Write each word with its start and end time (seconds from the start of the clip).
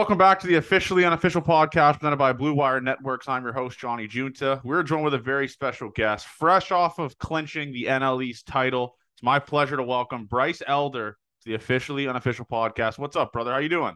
Welcome 0.00 0.16
back 0.16 0.40
to 0.40 0.46
the 0.46 0.54
officially 0.54 1.04
unofficial 1.04 1.42
podcast 1.42 1.98
presented 1.98 2.16
by 2.16 2.32
Blue 2.32 2.54
Wire 2.54 2.80
Networks. 2.80 3.28
I'm 3.28 3.42
your 3.42 3.52
host, 3.52 3.78
Johnny 3.78 4.08
Junta. 4.08 4.58
We're 4.64 4.82
joined 4.82 5.04
with 5.04 5.12
a 5.12 5.18
very 5.18 5.46
special 5.46 5.90
guest, 5.90 6.26
fresh 6.26 6.72
off 6.72 6.98
of 6.98 7.18
clinching 7.18 7.70
the 7.70 7.84
NL 7.84 8.24
East 8.24 8.46
title. 8.46 8.96
It's 9.14 9.22
my 9.22 9.38
pleasure 9.38 9.76
to 9.76 9.82
welcome 9.82 10.24
Bryce 10.24 10.62
Elder 10.66 11.18
to 11.42 11.48
the 11.50 11.54
officially 11.54 12.08
unofficial 12.08 12.46
podcast. 12.46 12.96
What's 12.96 13.14
up, 13.14 13.30
brother? 13.30 13.52
How 13.52 13.58
you 13.58 13.68
doing? 13.68 13.94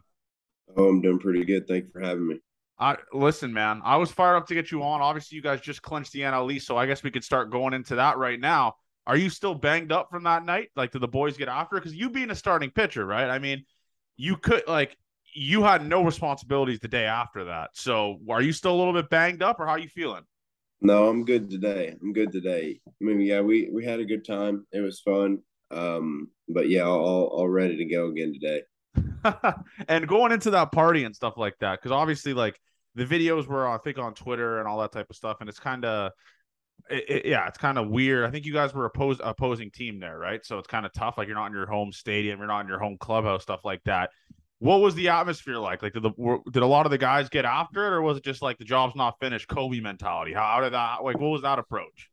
Oh, 0.77 0.89
I'm 0.89 1.01
doing 1.01 1.17
pretty 1.17 1.43
good. 1.43 1.67
Thanks 1.67 1.89
for 1.91 2.01
having 2.01 2.27
me. 2.27 2.39
I 2.77 2.97
listen, 3.11 3.51
man. 3.51 3.81
I 3.83 3.97
was 3.97 4.11
fired 4.11 4.35
up 4.35 4.45
to 4.49 4.53
get 4.53 4.69
you 4.71 4.83
on. 4.83 5.01
Obviously, 5.01 5.37
you 5.37 5.41
guys 5.41 5.59
just 5.59 5.81
clinched 5.81 6.11
the 6.11 6.19
NL 6.19 6.53
East, 6.53 6.67
so 6.67 6.77
I 6.77 6.85
guess 6.85 7.01
we 7.01 7.09
could 7.09 7.23
start 7.23 7.49
going 7.49 7.73
into 7.73 7.95
that 7.95 8.19
right 8.19 8.39
now. 8.39 8.75
Are 9.07 9.17
you 9.17 9.31
still 9.31 9.55
banged 9.55 9.91
up 9.91 10.11
from 10.11 10.25
that 10.25 10.45
night? 10.45 10.69
Like, 10.75 10.91
did 10.91 11.01
the 11.01 11.07
boys 11.07 11.35
get 11.35 11.47
after 11.47 11.77
it? 11.77 11.79
Because 11.79 11.95
you 11.95 12.11
being 12.11 12.29
a 12.29 12.35
starting 12.35 12.69
pitcher, 12.69 13.07
right? 13.07 13.27
I 13.27 13.39
mean, 13.39 13.65
you 14.17 14.37
could 14.37 14.67
like 14.67 14.95
you 15.35 15.63
had 15.63 15.85
no 15.85 16.01
responsibilities 16.01 16.79
the 16.79 16.87
day 16.87 17.05
after 17.05 17.43
that. 17.45 17.71
So 17.73 18.19
are 18.29 18.41
you 18.41 18.53
still 18.53 18.73
a 18.73 18.77
little 18.77 18.93
bit 18.93 19.09
banged 19.09 19.43
up 19.43 19.59
or 19.59 19.65
how 19.65 19.73
are 19.73 19.79
you 19.79 19.89
feeling? 19.89 20.23
No, 20.81 21.09
I'm 21.09 21.25
good 21.25 21.49
today. 21.49 21.93
I'm 22.01 22.13
good 22.13 22.31
today. 22.31 22.79
I 22.87 22.91
mean, 23.01 23.19
yeah, 23.19 23.41
we 23.41 23.69
we 23.71 23.83
had 23.83 23.99
a 23.99 24.05
good 24.05 24.25
time. 24.25 24.65
It 24.71 24.79
was 24.79 25.01
fun. 25.01 25.39
Um, 25.71 26.29
but 26.47 26.69
yeah, 26.69 26.83
all 26.83 27.25
all 27.25 27.49
ready 27.49 27.75
to 27.77 27.85
go 27.85 28.07
again 28.07 28.33
today. 28.33 28.63
and 29.87 30.07
going 30.07 30.31
into 30.31 30.51
that 30.51 30.71
party 30.71 31.03
and 31.03 31.15
stuff 31.15 31.35
like 31.37 31.55
that, 31.59 31.79
because 31.79 31.91
obviously, 31.91 32.33
like 32.33 32.59
the 32.93 33.05
videos 33.05 33.47
were, 33.47 33.67
I 33.67 33.77
think, 33.77 33.97
on 33.97 34.13
Twitter 34.13 34.59
and 34.59 34.67
all 34.67 34.79
that 34.79 34.91
type 34.91 35.07
of 35.09 35.15
stuff, 35.15 35.37
and 35.39 35.49
it's 35.49 35.59
kind 35.59 35.83
of, 35.85 36.11
it, 36.89 37.09
it, 37.09 37.25
yeah, 37.25 37.47
it's 37.47 37.57
kind 37.57 37.77
of 37.77 37.89
weird. 37.89 38.25
I 38.25 38.31
think 38.31 38.45
you 38.45 38.53
guys 38.53 38.73
were 38.73 38.85
opposed 38.85 39.21
opposing 39.23 39.71
team 39.71 39.99
there, 39.99 40.17
right? 40.17 40.45
So 40.45 40.59
it's 40.59 40.67
kind 40.67 40.85
of 40.85 40.93
tough. 40.93 41.17
Like 41.17 41.27
you're 41.27 41.37
not 41.37 41.47
in 41.47 41.53
your 41.53 41.65
home 41.65 41.91
stadium, 41.91 42.39
you're 42.39 42.47
not 42.47 42.61
in 42.61 42.67
your 42.67 42.79
home 42.79 42.97
clubhouse, 42.99 43.43
stuff 43.43 43.61
like 43.63 43.83
that 43.85 44.11
what 44.65 44.81
was 44.81 44.95
the 44.95 45.09
atmosphere 45.09 45.59
like? 45.59 45.83
Like, 45.83 45.93
did 45.93 46.03
the 46.03 46.11
were, 46.17 46.39
did 46.51 46.63
a 46.63 46.67
lot 46.67 46.85
of 46.85 46.91
the 46.91 46.97
guys 46.97 47.29
get 47.29 47.45
after 47.45 47.85
it, 47.85 47.93
or 47.93 48.01
was 48.01 48.17
it 48.17 48.23
just 48.23 48.41
like 48.41 48.57
the 48.57 48.65
job's 48.65 48.95
not 48.95 49.19
finished, 49.19 49.47
Kobe 49.47 49.79
mentality? 49.79 50.33
How, 50.33 50.55
how 50.55 50.61
did 50.61 50.73
that 50.73 51.03
like? 51.03 51.19
What 51.19 51.29
was 51.29 51.43
that 51.43 51.59
approach? 51.59 52.09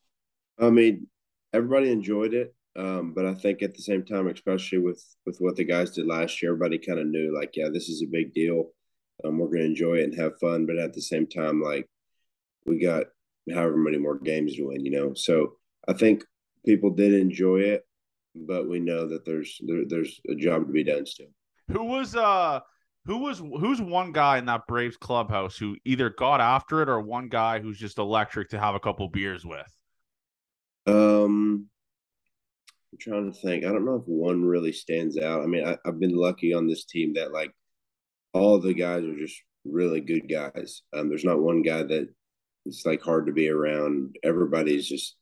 I 0.61 0.71
mean, 0.71 1.07
everybody 1.53 1.91
enjoyed 1.91 2.35
it, 2.35 2.55
um, 2.77 3.15
but 3.15 3.25
I 3.25 3.35
think 3.35 3.63
at 3.63 3.75
the 3.75 3.83
same 3.83 4.05
time, 4.05 4.29
especially 4.29 4.79
with 4.79 5.03
with 5.25 5.39
what 5.39 5.57
the 5.57 5.65
guys 5.65 5.93
did 5.93 6.07
last 6.07 6.43
year, 6.43 6.53
everybody 6.53 6.79
kind 6.79 6.99
of 6.99 7.07
knew 7.07 7.35
like, 7.35 7.57
yeah, 7.57 7.69
this 7.73 7.89
is 7.89 8.03
a 8.03 8.11
big 8.11 8.35
deal. 8.35 8.67
Um, 9.25 9.39
we're 9.39 9.47
going 9.47 9.61
to 9.61 9.67
enjoy 9.67 9.97
it 9.97 10.05
and 10.05 10.15
have 10.15 10.39
fun, 10.41 10.67
but 10.67 10.79
at 10.79 10.93
the 10.93 11.03
same 11.03 11.27
time, 11.27 11.63
like, 11.63 11.89
we 12.67 12.79
got 12.79 13.05
however 13.53 13.77
many 13.77 13.99
more 13.99 14.19
games 14.19 14.57
to 14.57 14.69
win, 14.69 14.85
you 14.85 14.91
know. 14.91 15.15
So 15.15 15.55
I 15.89 15.93
think 15.93 16.25
people 16.67 16.91
did 16.91 17.15
enjoy 17.15 17.61
it, 17.61 17.87
but 18.35 18.69
we 18.69 18.81
know 18.81 19.09
that 19.09 19.25
there's 19.25 19.59
there, 19.67 19.85
there's 19.87 20.21
a 20.29 20.35
job 20.35 20.67
to 20.67 20.73
be 20.73 20.85
done 20.85 21.07
still. 21.07 21.29
Who 21.69 21.85
was 21.85 22.17
uh 22.17 22.61
who 23.07 23.19
was 23.19 23.39
who's 23.39 23.81
one 23.81 24.13
guy 24.13 24.39
in 24.39 24.47
that 24.47 24.67
Braves 24.67 24.97
clubhouse 24.97 25.57
who 25.57 25.77
either 25.85 26.11
got 26.11 26.41
after 26.41 26.83
it 26.83 26.89
or 26.89 27.01
one 27.01 27.29
guy 27.29 27.61
who's 27.61 27.79
just 27.79 27.99
electric 27.99 28.51
to 28.51 28.59
have 28.59 28.75
a 28.75 28.81
couple 28.81 29.09
beers 29.09 29.45
with? 29.45 29.77
Um 30.87 31.69
I'm 32.93 32.99
trying 32.99 33.33
to 33.33 33.39
think. 33.39 33.65
I 33.65 33.69
don't 33.69 33.87
know 33.87 33.97
if 33.97 34.07
one 34.07 34.45
really 34.45 34.73
stands 34.73 35.17
out. 35.17 35.43
I 35.43 35.47
mean, 35.47 35.67
I, 35.67 35.79
have 35.87 35.99
been 35.99 36.15
lucky 36.15 36.53
on 36.53 36.67
this 36.67 36.85
team 36.85 37.15
that 37.15 37.33
like 37.33 37.51
all 38.35 38.61
the 38.61 38.75
guys 38.75 39.03
are 39.05 39.17
just 39.17 39.41
really 39.65 40.01
good 40.01 40.29
guys. 40.29 40.83
Um, 40.93 41.09
there's 41.09 41.25
not 41.25 41.41
one 41.41 41.63
guy 41.63 41.83
that 41.83 42.09
it's 42.67 42.85
like 42.85 43.03
hard 43.03 43.27
to 43.27 43.33
be 43.33 43.49
around. 43.49 44.17
Everybody's 44.23 44.87
just 44.87 45.17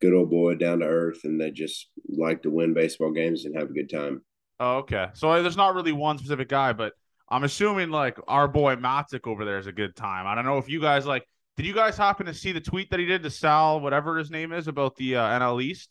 good 0.00 0.14
old 0.14 0.30
boy, 0.30 0.54
down 0.54 0.80
to 0.80 0.86
earth, 0.86 1.20
and 1.24 1.40
they 1.40 1.50
just 1.50 1.88
like 2.08 2.42
to 2.42 2.50
win 2.50 2.74
baseball 2.74 3.12
games 3.12 3.44
and 3.44 3.56
have 3.56 3.70
a 3.70 3.74
good 3.74 3.90
time. 3.90 4.22
Oh, 4.60 4.76
okay. 4.78 5.06
So 5.14 5.42
there's 5.42 5.56
not 5.56 5.74
really 5.74 5.92
one 5.92 6.18
specific 6.18 6.48
guy, 6.48 6.74
but 6.74 6.92
I'm 7.30 7.44
assuming 7.44 7.90
like 7.90 8.18
our 8.28 8.46
boy 8.46 8.76
Matzek 8.76 9.26
over 9.26 9.46
there 9.46 9.58
is 9.58 9.66
a 9.66 9.72
good 9.72 9.96
time. 9.96 10.26
I 10.26 10.34
don't 10.34 10.44
know 10.44 10.58
if 10.58 10.68
you 10.68 10.80
guys 10.80 11.06
like. 11.06 11.26
Did 11.56 11.66
you 11.66 11.74
guys 11.74 11.96
happen 11.96 12.26
to 12.26 12.32
see 12.32 12.52
the 12.52 12.60
tweet 12.60 12.90
that 12.90 13.00
he 13.00 13.06
did 13.06 13.22
to 13.22 13.30
Sal, 13.30 13.80
whatever 13.80 14.16
his 14.16 14.30
name 14.30 14.52
is, 14.52 14.68
about 14.68 14.96
the 14.96 15.16
uh, 15.16 15.40
NL 15.40 15.62
East? 15.62 15.90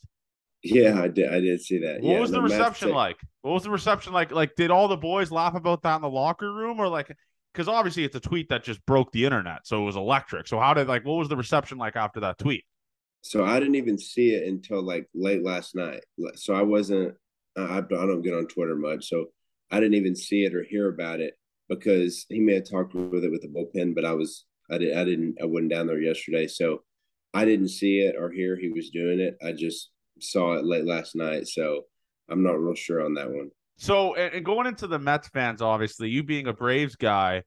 Yeah, 0.62 1.00
I 1.00 1.08
did. 1.08 1.32
I 1.32 1.40
did 1.40 1.60
see 1.60 1.78
that. 1.78 2.00
What 2.00 2.12
yeah, 2.12 2.20
was 2.20 2.30
the 2.30 2.40
reception 2.40 2.90
like? 2.90 3.18
What 3.42 3.52
was 3.52 3.62
the 3.62 3.70
reception 3.70 4.12
like? 4.12 4.30
Like, 4.30 4.54
did 4.56 4.70
all 4.70 4.88
the 4.88 4.96
boys 4.96 5.30
laugh 5.30 5.54
about 5.54 5.82
that 5.82 5.96
in 5.96 6.02
the 6.02 6.10
locker 6.10 6.52
room, 6.52 6.80
or 6.80 6.88
like? 6.88 7.14
Because 7.52 7.68
obviously 7.68 8.04
it's 8.04 8.16
a 8.16 8.20
tweet 8.20 8.48
that 8.48 8.62
just 8.62 8.84
broke 8.86 9.10
the 9.12 9.24
internet, 9.24 9.66
so 9.66 9.82
it 9.82 9.84
was 9.84 9.96
electric. 9.96 10.46
So 10.46 10.58
how 10.58 10.74
did 10.74 10.86
like 10.86 11.04
what 11.04 11.14
was 11.14 11.28
the 11.28 11.36
reception 11.36 11.78
like 11.78 11.96
after 11.96 12.20
that 12.20 12.38
tweet? 12.38 12.64
So 13.22 13.44
I 13.44 13.58
didn't 13.58 13.74
even 13.74 13.98
see 13.98 14.30
it 14.34 14.48
until 14.48 14.82
like 14.82 15.08
late 15.14 15.42
last 15.42 15.74
night. 15.74 16.04
So 16.36 16.54
I 16.54 16.62
wasn't 16.62 17.14
I, 17.56 17.78
I 17.78 17.80
don't 17.80 18.22
get 18.22 18.34
on 18.34 18.46
Twitter 18.46 18.76
much, 18.76 19.08
so 19.08 19.26
I 19.70 19.80
didn't 19.80 19.94
even 19.94 20.16
see 20.16 20.44
it 20.44 20.54
or 20.54 20.62
hear 20.62 20.88
about 20.88 21.20
it 21.20 21.34
because 21.68 22.26
he 22.28 22.40
may 22.40 22.54
have 22.54 22.68
talked 22.68 22.94
with 22.94 23.24
it 23.24 23.30
with 23.30 23.42
the 23.42 23.48
bullpen, 23.48 23.94
but 23.94 24.04
I 24.04 24.12
was 24.12 24.44
I 24.70 24.78
did 24.78 24.96
I 24.96 25.04
didn't 25.04 25.36
I 25.42 25.46
wasn't 25.46 25.70
down 25.70 25.86
there 25.86 26.00
yesterday, 26.00 26.46
so 26.46 26.82
I 27.32 27.44
didn't 27.44 27.68
see 27.68 28.00
it 28.00 28.16
or 28.18 28.30
hear 28.30 28.56
he 28.56 28.70
was 28.70 28.90
doing 28.90 29.20
it. 29.20 29.36
I 29.44 29.52
just 29.52 29.90
saw 30.20 30.54
it 30.54 30.64
late 30.64 30.84
last 30.84 31.14
night, 31.14 31.46
so 31.46 31.82
I'm 32.28 32.42
not 32.42 32.60
real 32.60 32.74
sure 32.74 33.04
on 33.04 33.14
that 33.14 33.30
one. 33.30 33.50
So, 33.76 34.14
and 34.14 34.44
going 34.44 34.66
into 34.66 34.86
the 34.86 34.98
Mets 34.98 35.28
fans, 35.28 35.62
obviously, 35.62 36.10
you 36.10 36.22
being 36.22 36.48
a 36.48 36.52
Braves 36.52 36.96
guy, 36.96 37.42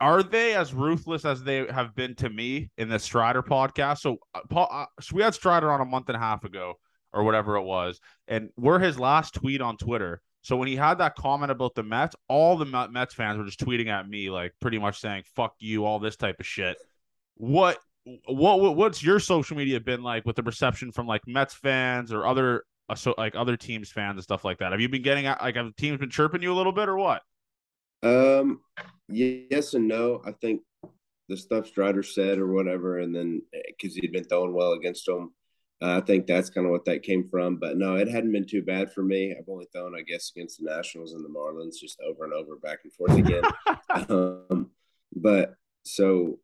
are 0.00 0.22
they 0.22 0.54
as 0.54 0.74
ruthless 0.74 1.24
as 1.24 1.42
they 1.42 1.66
have 1.70 1.94
been 1.94 2.14
to 2.16 2.28
me 2.28 2.70
in 2.76 2.88
the 2.88 2.98
Strider 2.98 3.42
podcast? 3.42 3.98
So, 3.98 4.18
uh, 4.34 4.40
Paul, 4.48 4.68
uh, 4.70 4.86
we 5.12 5.22
had 5.22 5.34
Strider 5.34 5.72
on 5.72 5.80
a 5.80 5.86
month 5.86 6.08
and 6.08 6.16
a 6.16 6.20
half 6.20 6.44
ago, 6.44 6.74
or 7.12 7.24
whatever 7.24 7.56
it 7.56 7.62
was. 7.62 8.00
And 8.28 8.50
we're 8.56 8.78
his 8.78 8.98
last 8.98 9.34
tweet 9.34 9.60
on 9.60 9.76
Twitter. 9.76 10.22
So 10.42 10.56
when 10.56 10.68
he 10.68 10.76
had 10.76 10.98
that 10.98 11.16
comment 11.16 11.50
about 11.50 11.74
the 11.74 11.82
Mets, 11.82 12.16
all 12.28 12.56
the 12.56 12.64
Mets 12.64 13.14
fans 13.14 13.38
were 13.38 13.44
just 13.44 13.60
tweeting 13.60 13.88
at 13.88 14.08
me, 14.08 14.30
like 14.30 14.54
pretty 14.60 14.78
much 14.78 15.00
saying 15.00 15.24
"fuck 15.34 15.54
you," 15.58 15.84
all 15.84 15.98
this 15.98 16.16
type 16.16 16.40
of 16.40 16.46
shit. 16.46 16.78
What, 17.34 17.78
what, 18.26 18.76
what's 18.76 19.02
your 19.02 19.20
social 19.20 19.56
media 19.56 19.80
been 19.80 20.02
like 20.02 20.24
with 20.24 20.36
the 20.36 20.42
reception 20.42 20.92
from 20.92 21.06
like 21.06 21.22
Mets 21.26 21.54
fans 21.54 22.12
or 22.12 22.26
other, 22.26 22.64
uh, 22.88 22.94
so 22.94 23.14
like 23.18 23.34
other 23.34 23.56
teams 23.56 23.90
fans 23.90 24.16
and 24.16 24.22
stuff 24.22 24.44
like 24.44 24.58
that? 24.58 24.72
Have 24.72 24.80
you 24.80 24.88
been 24.88 25.02
getting 25.02 25.26
like 25.26 25.56
have 25.56 25.76
teams 25.76 25.98
been 25.98 26.10
chirping 26.10 26.42
you 26.42 26.52
a 26.52 26.56
little 26.56 26.72
bit 26.72 26.88
or 26.88 26.96
what? 26.96 27.22
Um, 28.02 28.60
yes 29.08 29.74
and 29.74 29.86
no. 29.86 30.22
I 30.24 30.32
think 30.32 30.62
the 31.28 31.36
stuff 31.36 31.66
Strider 31.66 32.02
said 32.02 32.38
or 32.38 32.46
whatever, 32.46 32.98
and 32.98 33.14
then 33.14 33.42
because 33.66 33.94
he'd 33.94 34.12
been 34.12 34.24
throwing 34.24 34.54
well 34.54 34.72
against 34.72 35.04
them, 35.04 35.34
uh, 35.82 35.96
I 35.96 36.00
think 36.00 36.26
that's 36.26 36.50
kind 36.50 36.66
of 36.66 36.72
what 36.72 36.84
that 36.84 37.02
came 37.02 37.28
from. 37.28 37.56
But 37.56 37.76
no, 37.76 37.96
it 37.96 38.08
hadn't 38.08 38.32
been 38.32 38.46
too 38.46 38.62
bad 38.62 38.92
for 38.92 39.02
me. 39.02 39.34
I've 39.36 39.48
only 39.48 39.66
thrown, 39.72 39.94
I 39.94 40.02
guess, 40.02 40.30
against 40.34 40.58
the 40.58 40.70
Nationals 40.70 41.12
and 41.12 41.24
the 41.24 41.28
Marlins 41.28 41.78
just 41.80 41.98
over 42.00 42.24
and 42.24 42.32
over, 42.32 42.56
back 42.56 42.80
and 42.84 42.92
forth 42.92 43.16
again. 43.16 43.42
um, 44.08 44.70
but 45.14 45.54
so 45.84 46.38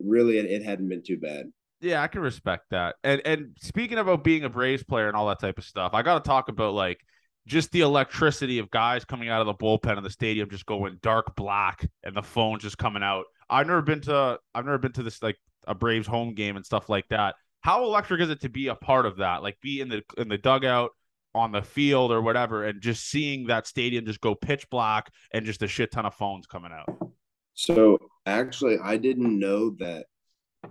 really, 0.00 0.38
it, 0.38 0.46
it, 0.46 0.64
hadn't 0.64 0.88
been 0.88 1.02
too 1.02 1.18
bad. 1.18 1.52
Yeah, 1.80 2.02
I 2.02 2.08
can 2.08 2.20
respect 2.20 2.64
that. 2.70 2.96
And 3.04 3.22
and 3.24 3.56
speaking 3.60 3.98
about 3.98 4.24
being 4.24 4.44
a 4.44 4.50
Braves 4.50 4.82
player 4.82 5.08
and 5.08 5.16
all 5.16 5.28
that 5.28 5.40
type 5.40 5.58
of 5.58 5.64
stuff, 5.64 5.94
I 5.94 6.02
got 6.02 6.22
to 6.22 6.28
talk 6.28 6.48
about 6.48 6.74
like 6.74 7.00
just 7.46 7.70
the 7.72 7.80
electricity 7.80 8.58
of 8.58 8.70
guys 8.70 9.04
coming 9.04 9.28
out 9.28 9.40
of 9.40 9.46
the 9.46 9.54
bullpen 9.54 9.96
of 9.96 10.04
the 10.04 10.10
stadium 10.10 10.50
just 10.50 10.66
going 10.66 10.98
dark 11.02 11.34
black 11.36 11.88
and 12.02 12.14
the 12.14 12.22
phone 12.22 12.58
just 12.58 12.76
coming 12.76 13.02
out. 13.02 13.24
I've 13.48 13.66
never 13.66 13.82
been 13.82 14.00
to 14.02 14.38
I've 14.54 14.64
never 14.64 14.78
been 14.78 14.92
to 14.92 15.02
this 15.02 15.22
like 15.22 15.38
a 15.66 15.74
Braves 15.74 16.06
home 16.06 16.34
game 16.34 16.56
and 16.56 16.66
stuff 16.66 16.88
like 16.88 17.08
that. 17.08 17.36
How 17.62 17.84
electric 17.84 18.20
is 18.20 18.30
it 18.30 18.40
to 18.42 18.48
be 18.48 18.68
a 18.68 18.74
part 18.74 19.06
of 19.06 19.18
that? 19.18 19.42
Like 19.42 19.60
be 19.60 19.80
in 19.80 19.88
the 19.88 20.02
in 20.16 20.28
the 20.28 20.38
dugout 20.38 20.90
on 21.34 21.52
the 21.52 21.62
field 21.62 22.10
or 22.10 22.20
whatever 22.20 22.64
and 22.64 22.80
just 22.80 23.08
seeing 23.08 23.46
that 23.46 23.66
stadium 23.66 24.04
just 24.04 24.20
go 24.20 24.34
pitch 24.34 24.68
black 24.68 25.12
and 25.32 25.46
just 25.46 25.62
a 25.62 25.68
shit 25.68 25.92
ton 25.92 26.06
of 26.06 26.14
phones 26.14 26.46
coming 26.46 26.72
out. 26.72 27.12
So 27.54 27.98
actually 28.26 28.78
I 28.82 28.96
didn't 28.96 29.38
know 29.38 29.70
that 29.78 30.06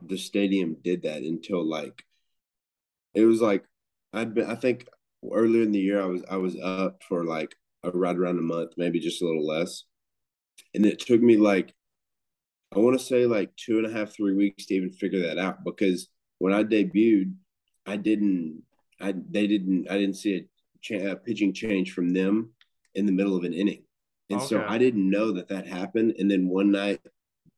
the 0.02 0.18
stadium 0.18 0.78
did 0.84 1.04
that 1.04 1.22
until 1.22 1.68
like 1.68 2.04
it 3.14 3.26
was 3.26 3.42
like 3.42 3.64
I'd 4.14 4.34
been 4.34 4.50
I 4.50 4.56
think 4.56 4.88
earlier 5.32 5.64
in 5.64 5.72
the 5.72 5.80
year 5.80 6.02
I 6.02 6.06
was 6.06 6.24
I 6.30 6.38
was 6.38 6.58
up 6.60 7.02
for 7.08 7.24
like 7.24 7.56
a 7.84 7.92
right 7.92 8.16
around 8.16 8.40
a 8.40 8.42
month, 8.42 8.72
maybe 8.78 9.00
just 9.00 9.22
a 9.22 9.26
little 9.26 9.46
less. 9.46 9.84
And 10.74 10.86
it 10.86 11.00
took 11.00 11.22
me 11.22 11.38
like 11.38 11.74
I 12.76 12.80
want 12.80 13.00
to 13.00 13.06
say 13.06 13.26
like 13.26 13.56
two 13.56 13.78
and 13.78 13.88
a 13.88 13.92
half, 13.92 14.14
three 14.14 14.34
weeks 14.34 14.66
to 14.68 14.76
even 14.76 14.92
figure 14.92 15.22
that 15.28 15.38
out 15.38 15.64
because 15.64 16.10
when 16.40 16.54
I 16.54 16.64
debuted, 16.64 17.34
I 17.86 17.98
didn't 17.98 18.64
I 19.00 19.14
they 19.30 19.48
didn't 19.48 19.90
I 19.90 19.98
didn't 19.98 20.16
see 20.16 20.36
a, 20.36 20.46
cha- 20.82 21.12
a 21.12 21.16
pitching 21.16 21.54
change 21.54 21.94
from 21.94 22.10
them 22.10 22.52
in 22.96 23.06
the 23.06 23.12
middle 23.12 23.36
of 23.36 23.44
an 23.44 23.54
inning. 23.54 23.84
And 24.30 24.40
okay. 24.40 24.48
so 24.48 24.66
I 24.68 24.78
didn't 24.78 25.10
know 25.10 25.32
that 25.34 25.48
that 25.50 25.68
happened. 25.68 26.16
And 26.20 26.30
then 26.30 26.48
one 26.48 26.72
night 26.72 27.00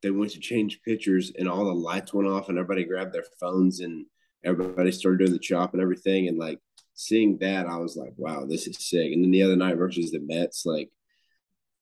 they 0.02 0.12
went 0.12 0.32
to 0.32 0.40
change 0.40 0.82
pitchers 0.84 1.32
and 1.38 1.48
all 1.48 1.66
the 1.66 1.74
lights 1.74 2.14
went 2.14 2.28
off 2.30 2.50
and 2.50 2.58
everybody 2.58 2.86
grabbed 2.86 3.14
their 3.14 3.26
phones 3.40 3.82
and 3.82 4.06
everybody 4.44 4.92
started 4.92 5.20
doing 5.20 5.34
the 5.34 5.40
chop 5.40 5.74
and 5.74 5.82
everything. 5.82 6.28
And 6.28 6.38
like 6.38 6.60
seeing 6.94 7.38
that, 7.40 7.68
I 7.68 7.78
was 7.78 7.96
like, 7.96 8.14
wow, 8.18 8.46
this 8.46 8.68
is 8.68 8.78
sick. 8.90 9.12
And 9.12 9.24
then 9.24 9.32
the 9.32 9.44
other 9.44 9.56
night 9.56 9.78
versus 9.78 10.12
the 10.12 10.20
Mets, 10.20 10.66
like 10.66 10.90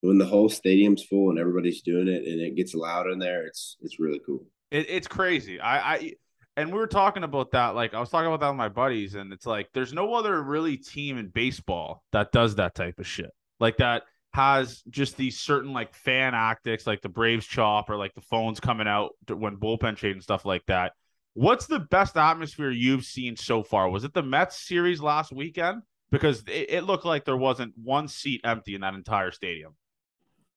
when 0.01 0.17
the 0.17 0.25
whole 0.25 0.49
stadium's 0.49 1.03
full 1.03 1.29
and 1.29 1.39
everybody's 1.39 1.81
doing 1.81 2.07
it 2.07 2.25
and 2.25 2.41
it 2.41 2.55
gets 2.55 2.73
loud 2.73 3.09
in 3.09 3.19
there, 3.19 3.45
it's 3.45 3.77
it's 3.81 3.99
really 3.99 4.21
cool. 4.25 4.45
It, 4.71 4.89
it's 4.89 5.07
crazy. 5.07 5.59
I, 5.59 5.93
I 5.93 6.13
and 6.59 6.73
we 6.73 6.77
were 6.77 6.87
talking 6.87 7.23
about 7.23 7.51
that. 7.51 7.69
Like 7.69 7.93
I 7.93 7.99
was 7.99 8.09
talking 8.09 8.27
about 8.27 8.41
that 8.41 8.49
with 8.49 8.57
my 8.57 8.69
buddies, 8.69 9.15
and 9.15 9.31
it's 9.31 9.45
like 9.45 9.69
there's 9.73 9.93
no 9.93 10.13
other 10.13 10.43
really 10.43 10.75
team 10.75 11.17
in 11.17 11.29
baseball 11.29 12.03
that 12.11 12.31
does 12.31 12.55
that 12.55 12.75
type 12.75 12.99
of 12.99 13.07
shit. 13.07 13.31
Like 13.59 13.77
that 13.77 14.03
has 14.33 14.83
just 14.89 15.15
these 15.15 15.39
certain 15.39 15.71
like 15.71 15.93
fan 15.93 16.33
tactics, 16.33 16.85
like 16.85 17.01
the 17.01 17.09
Braves 17.09 17.45
chop 17.45 17.89
or 17.89 17.95
like 17.95 18.13
the 18.13 18.21
phones 18.21 18.59
coming 18.59 18.87
out 18.87 19.11
when 19.27 19.57
bullpen 19.57 19.95
trade 19.95 20.11
and 20.11 20.23
stuff 20.23 20.45
like 20.45 20.65
that. 20.67 20.93
What's 21.33 21.67
the 21.67 21.79
best 21.79 22.17
atmosphere 22.17 22.71
you've 22.71 23.05
seen 23.05 23.37
so 23.37 23.63
far? 23.63 23.89
Was 23.89 24.03
it 24.03 24.13
the 24.13 24.23
Mets 24.23 24.67
series 24.67 25.01
last 25.01 25.31
weekend? 25.31 25.83
Because 26.11 26.43
it, 26.47 26.69
it 26.69 26.83
looked 26.83 27.05
like 27.05 27.23
there 27.23 27.37
wasn't 27.37 27.73
one 27.81 28.07
seat 28.07 28.41
empty 28.43 28.75
in 28.75 28.81
that 28.81 28.95
entire 28.95 29.31
stadium. 29.31 29.75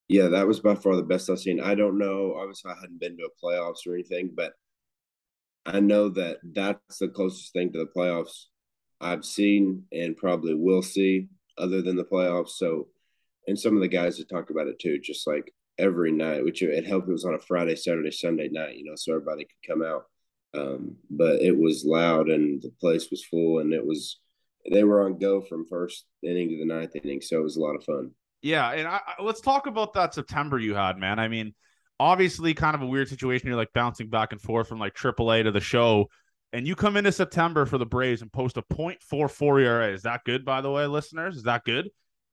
Yeah, 0.08 0.28
that 0.28 0.46
was 0.46 0.60
by 0.60 0.74
far 0.74 0.96
the 0.96 1.02
best 1.02 1.30
I've 1.30 1.38
seen. 1.38 1.60
I 1.60 1.74
don't 1.74 1.96
know. 1.96 2.34
Obviously, 2.36 2.72
I 2.72 2.80
hadn't 2.80 2.98
been 2.98 3.16
to 3.18 3.24
a 3.24 3.46
playoffs 3.46 3.86
or 3.86 3.94
anything, 3.94 4.30
but 4.34 4.52
I 5.64 5.80
know 5.80 6.08
that 6.10 6.38
that's 6.42 6.98
the 6.98 7.08
closest 7.08 7.52
thing 7.52 7.72
to 7.72 7.78
the 7.78 7.90
playoffs 7.96 8.46
I've 9.00 9.24
seen 9.24 9.84
and 9.92 10.16
probably 10.16 10.54
will 10.54 10.82
see 10.82 11.28
other 11.58 11.82
than 11.82 11.96
the 11.96 12.04
playoffs. 12.04 12.50
So 12.50 12.88
and 13.46 13.58
some 13.58 13.74
of 13.74 13.82
the 13.82 13.88
guys 13.88 14.18
that 14.18 14.28
talked 14.28 14.50
about 14.50 14.68
it 14.68 14.78
too, 14.78 14.98
just 14.98 15.26
like 15.26 15.52
every 15.78 16.12
night, 16.12 16.44
which 16.44 16.62
it 16.62 16.86
helped. 16.86 17.08
It 17.08 17.12
was 17.12 17.24
on 17.24 17.34
a 17.34 17.40
Friday, 17.40 17.74
Saturday, 17.74 18.10
Sunday 18.10 18.48
night, 18.48 18.76
you 18.76 18.84
know, 18.84 18.94
so 18.96 19.12
everybody 19.12 19.44
could 19.44 19.68
come 19.68 19.82
out. 19.82 20.04
Um, 20.54 20.96
but 21.10 21.40
it 21.40 21.56
was 21.56 21.84
loud 21.84 22.28
and 22.28 22.62
the 22.62 22.70
place 22.80 23.10
was 23.10 23.24
full, 23.24 23.60
and 23.60 23.72
it 23.72 23.84
was 23.84 24.20
they 24.70 24.84
were 24.84 25.04
on 25.04 25.18
go 25.18 25.40
from 25.40 25.66
first 25.66 26.04
inning 26.22 26.50
to 26.50 26.58
the 26.58 26.66
ninth 26.66 26.94
inning, 26.94 27.20
so 27.22 27.38
it 27.38 27.42
was 27.42 27.56
a 27.56 27.60
lot 27.60 27.74
of 27.74 27.84
fun. 27.84 28.10
Yeah, 28.42 28.70
and 28.72 28.86
I, 28.86 29.00
let's 29.20 29.40
talk 29.40 29.66
about 29.66 29.94
that 29.94 30.14
September 30.14 30.58
you 30.58 30.74
had, 30.74 30.98
man. 30.98 31.18
I 31.18 31.28
mean, 31.28 31.54
obviously, 32.02 32.52
kind 32.52 32.74
of 32.74 32.82
a 32.82 32.86
weird 32.86 33.08
situation. 33.08 33.46
You're 33.46 33.56
like 33.56 33.72
bouncing 33.72 34.08
back 34.08 34.32
and 34.32 34.40
forth 34.40 34.68
from 34.68 34.80
like 34.80 34.94
AAA 34.94 35.44
to 35.44 35.52
the 35.52 35.60
show, 35.60 36.08
and 36.52 36.66
you 36.66 36.74
come 36.74 36.96
into 36.96 37.12
September 37.12 37.64
for 37.64 37.78
the 37.78 37.86
Braves 37.86 38.22
and 38.22 38.32
post 38.32 38.56
a 38.56 38.62
.44 38.62 39.62
ERA. 39.62 39.92
Is 39.92 40.02
that 40.02 40.24
good, 40.24 40.44
by 40.44 40.60
the 40.60 40.70
way, 40.70 40.86
listeners? 40.86 41.36
Is 41.36 41.44
that 41.44 41.64
good? 41.64 41.88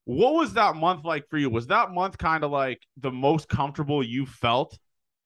What 0.06 0.34
was 0.34 0.54
that 0.54 0.76
month 0.76 1.06
like 1.06 1.30
for 1.30 1.38
you? 1.38 1.52
Was 1.52 1.68
that 1.68 1.92
month 1.92 2.18
kind 2.18 2.44
of 2.44 2.50
like 2.50 2.82
the 2.98 3.12
most 3.12 3.48
comfortable 3.48 4.04
you 4.04 4.26
felt 4.26 4.78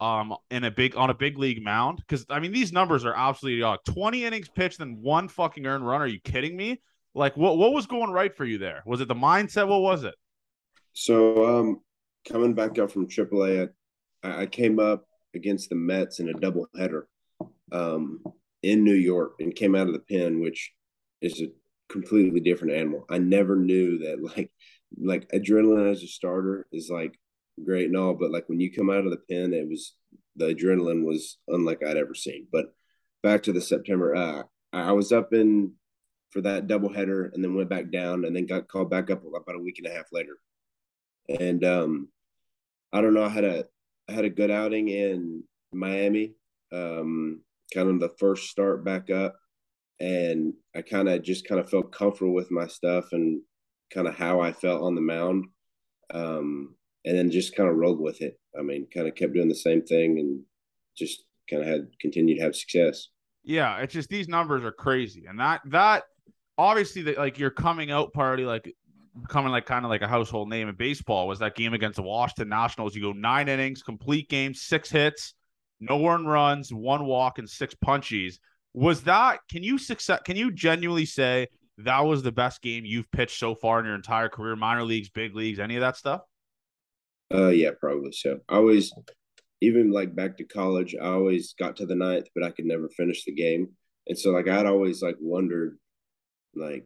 um 0.02 0.36
in 0.50 0.66
a 0.66 0.72
big 0.72 0.98
on 0.98 1.10
a 1.10 1.14
big 1.14 1.38
league 1.38 1.64
mound? 1.64 2.00
Because 2.00 2.26
I 2.30 2.40
mean, 2.40 2.52
these 2.52 2.74
numbers 2.74 3.06
are 3.06 3.16
absolutely 3.16 3.64
uh, 3.64 3.78
20 3.88 4.26
innings 4.26 4.50
pitched 4.50 4.82
and 4.82 5.02
one 5.02 5.30
fucking 5.30 5.66
earned 5.66 5.88
run. 5.88 6.02
Are 6.02 6.08
you 6.08 6.20
kidding 6.20 6.58
me? 6.58 6.82
Like 7.16 7.38
what 7.38 7.58
what 7.58 7.72
was 7.72 7.88
going 7.88 8.12
right 8.12 8.36
for 8.36 8.44
you 8.44 8.58
there? 8.58 8.84
Was 8.86 9.00
it 9.00 9.08
the 9.08 9.16
mindset? 9.16 9.70
What 9.70 9.82
was 9.82 10.04
it? 10.04 10.16
So 10.92 11.60
um 11.60 11.80
coming 12.28 12.54
back 12.54 12.78
up 12.78 12.92
from 12.92 13.08
AAA, 13.08 13.70
I, 14.24 14.46
came 14.46 14.80
up 14.80 15.06
against 15.36 15.70
the 15.70 15.76
Mets 15.76 16.20
in 16.20 16.30
a 16.30 16.34
doubleheader 16.34 17.04
um 17.72 18.24
in 18.62 18.84
New 18.84 18.94
York 18.94 19.34
and 19.40 19.56
came 19.56 19.76
out 19.76 19.88
of 19.88 19.94
the 19.94 20.00
pen, 20.00 20.40
which 20.40 20.72
is 21.22 21.42
a 21.42 21.48
completely 21.92 22.40
different 22.40 22.74
animal. 22.74 23.06
I 23.10 23.18
never 23.18 23.56
knew 23.56 24.00
that 24.00 24.24
like 24.24 24.52
like 24.98 25.30
adrenaline 25.30 25.92
as 25.92 26.04
a 26.04 26.08
starter 26.08 26.68
is 26.72 26.90
like 26.90 27.18
great 27.64 27.88
and 27.88 27.98
all, 27.98 28.14
but 28.14 28.32
like 28.32 28.48
when 28.48 28.60
you 28.60 28.72
come 28.72 28.90
out 28.90 29.06
of 29.06 29.12
the 29.12 29.22
pen, 29.30 29.54
it 29.54 29.68
was 29.68 29.96
the 30.36 30.54
adrenaline 30.54 31.04
was 31.04 31.38
unlike 31.48 31.84
I'd 31.84 31.98
ever 31.98 32.16
seen. 32.16 32.48
But 32.52 32.74
back 33.22 33.44
to 33.44 33.54
the 33.54 33.62
September, 33.62 34.16
uh, 34.16 34.44
I 34.72 34.92
was 34.94 35.12
up 35.12 35.34
in 35.34 35.74
for 36.32 36.42
that 36.42 36.68
doubleheader 36.68 37.32
and 37.34 37.44
then 37.44 37.56
went 37.56 37.70
back 37.70 37.92
down 37.92 38.26
and 38.26 38.36
then 38.36 38.48
got 38.48 38.68
called 38.68 38.90
back 38.90 39.12
up 39.12 39.24
about 39.24 39.56
a 39.56 39.60
week 39.60 39.78
and 39.78 39.88
a 39.88 39.96
half 39.96 40.08
later. 40.12 40.38
And 41.40 41.64
um, 41.64 42.10
I 42.92 43.02
don't 43.02 43.14
know, 43.14 43.30
how 43.30 43.42
I 43.42 43.64
had 44.08 44.26
a 44.26 44.30
good 44.30 44.52
outing 44.52 44.90
in 44.90 45.44
Miami, 45.72 46.36
um, 46.72 47.42
kind 47.74 47.90
of 47.90 48.00
the 48.00 48.16
first 48.20 48.50
start 48.50 48.84
back 48.84 49.10
up 49.10 49.36
and 50.00 50.54
I 50.76 50.82
kind 50.82 51.08
of 51.08 51.24
just 51.24 51.48
kind 51.48 51.62
of 51.62 51.70
felt 51.70 51.92
comfortable 51.92 52.34
with 52.34 52.52
my 52.52 52.68
stuff 52.68 53.06
and 53.14 53.42
kind 53.94 54.08
of 54.08 54.16
how 54.16 54.42
I 54.42 54.52
felt 54.52 54.82
on 54.82 54.96
the 54.96 55.02
mound. 55.02 55.46
Um, 56.14 56.76
and 57.06 57.18
then 57.18 57.32
just 57.32 57.56
kind 57.56 57.70
of 57.70 57.76
rolled 57.76 58.00
with 58.00 58.22
it. 58.22 58.40
I 58.58 58.64
mean, 58.64 58.88
kind 58.94 59.08
of 59.08 59.16
kept 59.16 59.34
doing 59.34 59.50
the 59.50 59.56
same 59.56 59.82
thing 59.82 60.20
and 60.20 60.42
just 60.98 61.24
kind 61.50 61.62
of 61.62 61.68
had 61.68 61.88
continued 62.00 62.38
to 62.38 62.44
have 62.44 62.56
success. 62.56 63.08
Yeah, 63.44 63.78
it's 63.80 63.94
just 63.94 64.10
these 64.10 64.28
numbers 64.28 64.64
are 64.64 64.72
crazy, 64.72 65.26
and 65.28 65.40
that 65.40 65.62
that 65.66 66.04
obviously 66.58 67.02
that 67.04 67.18
like 67.18 67.38
your 67.38 67.50
coming 67.50 67.92
out 67.92 68.14
party, 68.14 68.46
like 68.46 68.74
becoming 69.22 69.52
like 69.52 69.66
kind 69.66 69.86
of 69.86 69.90
like 69.90 70.02
a 70.02 70.08
household 70.08 70.50
name 70.50 70.70
in 70.70 70.76
baseball, 70.76 71.28
was 71.28 71.40
that 71.40 71.56
game 71.56 71.74
against 71.74 71.98
the 71.98 72.04
Washington 72.04 72.50
Nationals. 72.50 72.96
You 72.96 73.02
go 73.02 73.12
nine 73.12 73.48
innings, 73.48 73.84
complete 73.84 74.30
game, 74.30 74.54
six 74.54 74.90
hits, 74.90 75.34
no 75.80 76.06
earned 76.08 76.28
runs, 76.28 76.74
one 76.74 77.06
walk, 77.06 77.38
and 77.40 77.50
six 77.50 77.76
punchies. 77.76 78.36
Was 78.74 79.04
that? 79.04 79.40
Can 79.52 79.64
you 79.64 79.78
success? 79.78 80.22
Can 80.26 80.36
you 80.36 80.52
genuinely 80.52 81.06
say 81.06 81.48
that 81.78 82.00
was 82.02 82.24
the 82.24 82.32
best 82.32 82.62
game 82.62 82.86
you've 82.86 83.12
pitched 83.12 83.38
so 83.38 83.54
far 83.56 83.80
in 83.80 83.86
your 83.86 83.96
entire 83.96 84.30
career, 84.30 84.56
minor 84.56 84.84
leagues, 84.84 85.10
big 85.10 85.36
leagues, 85.36 85.60
any 85.60 85.76
of 85.76 85.82
that 85.82 85.98
stuff? 85.98 86.22
Uh, 87.34 87.50
yeah, 87.50 87.72
probably 87.80 88.12
so. 88.12 88.40
I 88.50 88.56
always, 88.56 88.92
even 89.62 89.92
like 89.92 90.16
back 90.16 90.38
to 90.38 90.44
college, 90.44 90.96
I 91.00 91.08
always 91.08 91.54
got 91.54 91.78
to 91.78 91.86
the 91.86 91.96
ninth, 91.96 92.28
but 92.34 92.44
I 92.44 92.52
could 92.52 92.66
never 92.66 92.90
finish 92.90 93.26
the 93.26 93.34
game, 93.34 93.70
and 94.08 94.18
so 94.18 94.32
like 94.32 94.48
I'd 94.48 94.66
always 94.66 95.02
like 95.02 95.18
wondered, 95.20 95.78
like, 96.56 96.86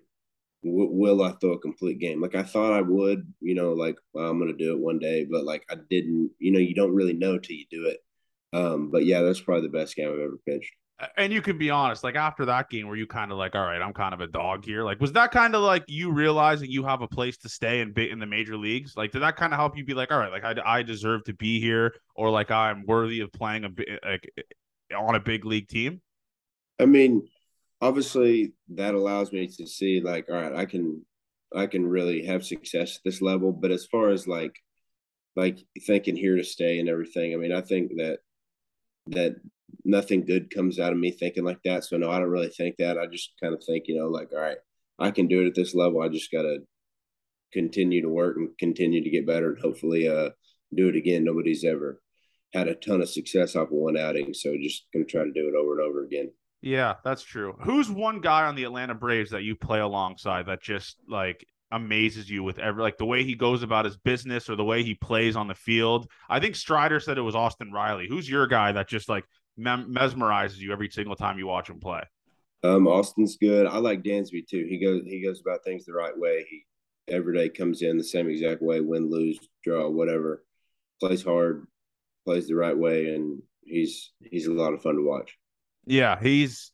w- 0.63 0.91
will 0.91 1.23
I 1.23 1.31
throw 1.33 1.53
a 1.53 1.59
complete 1.59 1.99
game? 1.99 2.21
Like 2.21 2.35
I 2.35 2.43
thought 2.43 2.73
I 2.73 2.81
would, 2.81 3.33
you 3.41 3.55
know, 3.55 3.73
like 3.73 3.95
well, 4.13 4.29
I'm 4.29 4.39
gonna 4.39 4.53
do 4.53 4.73
it 4.73 4.79
one 4.79 4.99
day, 4.99 5.25
but 5.29 5.43
like 5.43 5.63
I 5.69 5.75
didn't. 5.89 6.31
You 6.39 6.51
know, 6.51 6.59
you 6.59 6.75
don't 6.75 6.95
really 6.95 7.13
know 7.13 7.37
till 7.37 7.55
you 7.55 7.65
do 7.71 7.87
it. 7.87 7.99
Um, 8.53 8.91
but 8.91 9.05
yeah, 9.05 9.21
that's 9.21 9.41
probably 9.41 9.63
the 9.63 9.77
best 9.77 9.95
game 9.95 10.07
I've 10.07 10.19
ever 10.19 10.39
pitched 10.45 10.73
and 11.15 11.31
you 11.31 11.41
can 11.41 11.57
be 11.57 11.69
honest, 11.69 12.03
like 12.03 12.15
after 12.15 12.45
that 12.45 12.69
game, 12.69 12.87
were 12.87 12.95
you 12.95 13.05
kind 13.05 13.31
of 13.31 13.37
like, 13.37 13.53
all 13.55 13.61
right, 13.61 13.81
I'm 13.81 13.93
kind 13.93 14.13
of 14.13 14.21
a 14.21 14.27
dog 14.27 14.65
here? 14.65 14.83
Like, 14.83 14.99
was 14.99 15.11
that 15.13 15.31
kind 15.31 15.53
of 15.53 15.61
like 15.61 15.83
you 15.87 16.11
realizing 16.11 16.71
you 16.71 16.83
have 16.85 17.01
a 17.01 17.07
place 17.07 17.37
to 17.39 17.49
stay 17.49 17.81
in 17.81 17.93
in 17.93 18.19
the 18.19 18.25
major 18.25 18.57
leagues? 18.57 18.97
Like, 18.97 19.11
did 19.11 19.21
that 19.21 19.35
kind 19.35 19.53
of 19.53 19.59
help 19.59 19.77
you 19.77 19.85
be 19.85 19.93
like, 19.93 20.11
all 20.11 20.17
right, 20.17 20.31
like 20.31 20.43
I, 20.43 20.55
I 20.65 20.83
deserve 20.83 21.23
to 21.25 21.33
be 21.33 21.59
here, 21.59 21.93
or 22.15 22.31
like 22.31 22.49
I'm 22.49 22.83
worthy 22.87 23.19
of 23.19 23.31
playing 23.31 23.65
a 23.65 23.69
like 24.07 24.27
on 24.97 25.13
a 25.13 25.19
big 25.19 25.45
league 25.45 25.67
team? 25.67 26.01
I 26.79 26.85
mean, 26.85 27.27
obviously 27.81 28.53
that 28.75 28.93
allows 28.95 29.31
me 29.31 29.47
to 29.47 29.67
see 29.67 30.01
like, 30.01 30.27
all 30.29 30.35
right, 30.35 30.55
I 30.55 30.65
can, 30.65 31.05
I 31.55 31.67
can 31.67 31.85
really 31.85 32.25
have 32.25 32.45
success 32.45 32.97
at 32.97 33.01
this 33.05 33.21
level. 33.21 33.51
But 33.51 33.71
as 33.71 33.85
far 33.85 34.09
as 34.09 34.27
like, 34.27 34.55
like 35.35 35.59
thinking 35.85 36.15
here 36.15 36.35
to 36.35 36.43
stay 36.43 36.79
and 36.79 36.89
everything, 36.89 37.33
I 37.33 37.37
mean, 37.37 37.51
I 37.51 37.61
think 37.61 37.91
that 37.97 38.19
that 39.07 39.35
nothing 39.85 40.25
good 40.25 40.53
comes 40.53 40.79
out 40.79 40.91
of 40.91 40.97
me 40.97 41.11
thinking 41.11 41.43
like 41.43 41.61
that. 41.63 41.83
So 41.83 41.97
no, 41.97 42.09
I 42.09 42.19
don't 42.19 42.29
really 42.29 42.49
think 42.49 42.75
that. 42.77 42.97
I 42.97 43.05
just 43.05 43.33
kind 43.41 43.53
of 43.53 43.63
think, 43.63 43.85
you 43.87 43.97
know, 43.97 44.07
like, 44.07 44.29
all 44.33 44.39
right, 44.39 44.57
I 44.99 45.11
can 45.11 45.27
do 45.27 45.41
it 45.41 45.47
at 45.47 45.55
this 45.55 45.75
level. 45.75 46.01
I 46.01 46.09
just 46.09 46.31
gotta 46.31 46.59
continue 47.53 48.01
to 48.01 48.09
work 48.09 48.35
and 48.37 48.49
continue 48.57 49.03
to 49.03 49.09
get 49.09 49.25
better 49.25 49.53
and 49.53 49.61
hopefully 49.61 50.07
uh 50.07 50.29
do 50.75 50.89
it 50.89 50.95
again. 50.95 51.23
Nobody's 51.23 51.63
ever 51.63 52.01
had 52.53 52.67
a 52.67 52.75
ton 52.75 53.01
of 53.01 53.09
success 53.09 53.55
off 53.55 53.67
of 53.67 53.73
one 53.73 53.97
outing. 53.97 54.33
So 54.33 54.55
just 54.61 54.87
gonna 54.93 55.05
try 55.05 55.23
to 55.23 55.31
do 55.31 55.47
it 55.47 55.55
over 55.55 55.79
and 55.79 55.89
over 55.89 56.03
again. 56.03 56.31
Yeah, 56.61 56.95
that's 57.03 57.23
true. 57.23 57.55
Who's 57.61 57.89
one 57.89 58.19
guy 58.19 58.45
on 58.45 58.55
the 58.55 58.63
Atlanta 58.63 58.95
Braves 58.95 59.31
that 59.31 59.43
you 59.43 59.55
play 59.55 59.79
alongside 59.79 60.47
that 60.47 60.61
just 60.61 60.97
like 61.07 61.45
amazes 61.71 62.29
you 62.29 62.43
with 62.43 62.59
every 62.59 62.81
like 62.81 62.97
the 62.97 63.05
way 63.05 63.23
he 63.23 63.35
goes 63.35 63.61
about 63.61 63.85
his 63.85 63.97
business 63.97 64.49
or 64.49 64.55
the 64.55 64.63
way 64.63 64.83
he 64.83 64.95
plays 64.95 65.35
on 65.35 65.47
the 65.47 65.55
field? 65.55 66.09
I 66.29 66.39
think 66.39 66.55
Strider 66.55 66.99
said 66.99 67.17
it 67.17 67.21
was 67.21 67.35
Austin 67.35 67.71
Riley. 67.71 68.07
Who's 68.07 68.29
your 68.29 68.47
guy 68.47 68.71
that 68.71 68.87
just 68.87 69.09
like 69.09 69.25
mem- 69.55 69.93
mesmerizes 69.93 70.57
you 70.57 70.71
every 70.71 70.89
single 70.89 71.15
time 71.15 71.37
you 71.37 71.47
watch 71.47 71.69
him 71.69 71.79
play? 71.79 72.01
Um, 72.63 72.87
Austin's 72.87 73.37
good. 73.37 73.67
I 73.67 73.77
like 73.77 74.01
Dansby 74.01 74.47
too. 74.47 74.65
He 74.67 74.79
goes 74.79 75.03
he 75.05 75.21
goes 75.21 75.41
about 75.41 75.63
things 75.63 75.85
the 75.85 75.93
right 75.93 76.17
way. 76.17 76.45
He 76.49 76.65
every 77.07 77.37
day 77.37 77.49
comes 77.49 77.81
in 77.81 77.97
the 77.97 78.03
same 78.03 78.29
exact 78.29 78.61
way, 78.61 78.81
win, 78.81 79.09
lose, 79.09 79.39
draw, 79.63 79.89
whatever. 79.89 80.43
Plays 80.99 81.23
hard, 81.23 81.67
plays 82.25 82.47
the 82.47 82.55
right 82.55 82.77
way, 82.77 83.13
and 83.13 83.43
he's 83.63 84.11
he's 84.19 84.47
a 84.47 84.53
lot 84.53 84.73
of 84.73 84.81
fun 84.81 84.95
to 84.95 85.03
watch. 85.03 85.37
Yeah, 85.87 86.19
he's 86.19 86.71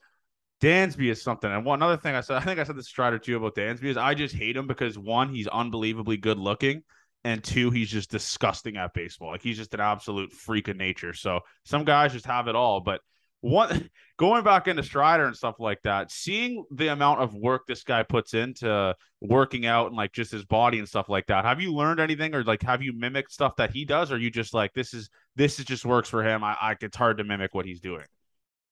Dansby 0.61 1.11
is 1.11 1.21
something. 1.21 1.51
And 1.51 1.63
one 1.63 1.81
other 1.83 1.97
thing 1.97 2.15
I 2.15 2.21
said, 2.21 2.37
I 2.37 2.39
think 2.39 2.59
I 2.59 2.63
said 2.63 2.75
this 2.75 2.87
Strider 2.87 3.19
too 3.19 3.37
about 3.37 3.55
Dansby 3.55 3.85
is 3.85 3.97
I 3.97 4.13
just 4.15 4.35
hate 4.35 4.57
him 4.57 4.67
because 4.67 4.97
one, 4.97 5.29
he's 5.29 5.47
unbelievably 5.47 6.17
good 6.17 6.39
looking, 6.39 6.83
and 7.23 7.43
two, 7.43 7.69
he's 7.69 7.89
just 7.89 8.09
disgusting 8.09 8.75
at 8.77 8.93
baseball. 8.93 9.31
Like 9.31 9.43
he's 9.43 9.57
just 9.57 9.73
an 9.73 9.81
absolute 9.81 10.31
freak 10.31 10.67
of 10.67 10.77
nature. 10.77 11.13
So 11.13 11.41
some 11.63 11.85
guys 11.85 12.13
just 12.13 12.25
have 12.25 12.47
it 12.47 12.55
all, 12.55 12.81
but 12.81 13.01
one 13.41 13.89
going 14.17 14.43
back 14.43 14.67
into 14.67 14.81
Strider 14.81 15.27
and 15.27 15.35
stuff 15.35 15.55
like 15.59 15.81
that, 15.83 16.09
seeing 16.09 16.63
the 16.71 16.87
amount 16.87 17.21
of 17.21 17.35
work 17.35 17.67
this 17.67 17.83
guy 17.83 18.01
puts 18.01 18.33
into 18.33 18.95
working 19.21 19.65
out 19.65 19.87
and 19.87 19.95
like 19.95 20.13
just 20.13 20.31
his 20.31 20.45
body 20.45 20.79
and 20.79 20.87
stuff 20.87 21.09
like 21.09 21.27
that. 21.27 21.45
Have 21.45 21.61
you 21.61 21.73
learned 21.73 21.99
anything 21.99 22.33
or 22.33 22.43
like 22.43 22.63
have 22.63 22.81
you 22.81 22.93
mimicked 22.93 23.31
stuff 23.31 23.57
that 23.57 23.71
he 23.71 23.85
does? 23.85 24.11
Or 24.11 24.17
you 24.17 24.31
just 24.31 24.53
like 24.53 24.73
this 24.73 24.93
is 24.93 25.09
this 25.35 25.59
is 25.59 25.65
just 25.65 25.85
works 25.85 26.09
for 26.09 26.23
him? 26.23 26.43
I, 26.43 26.55
I 26.59 26.75
it's 26.79 26.97
hard 26.97 27.17
to 27.17 27.25
mimic 27.25 27.53
what 27.53 27.65
he's 27.65 27.81
doing. 27.81 28.05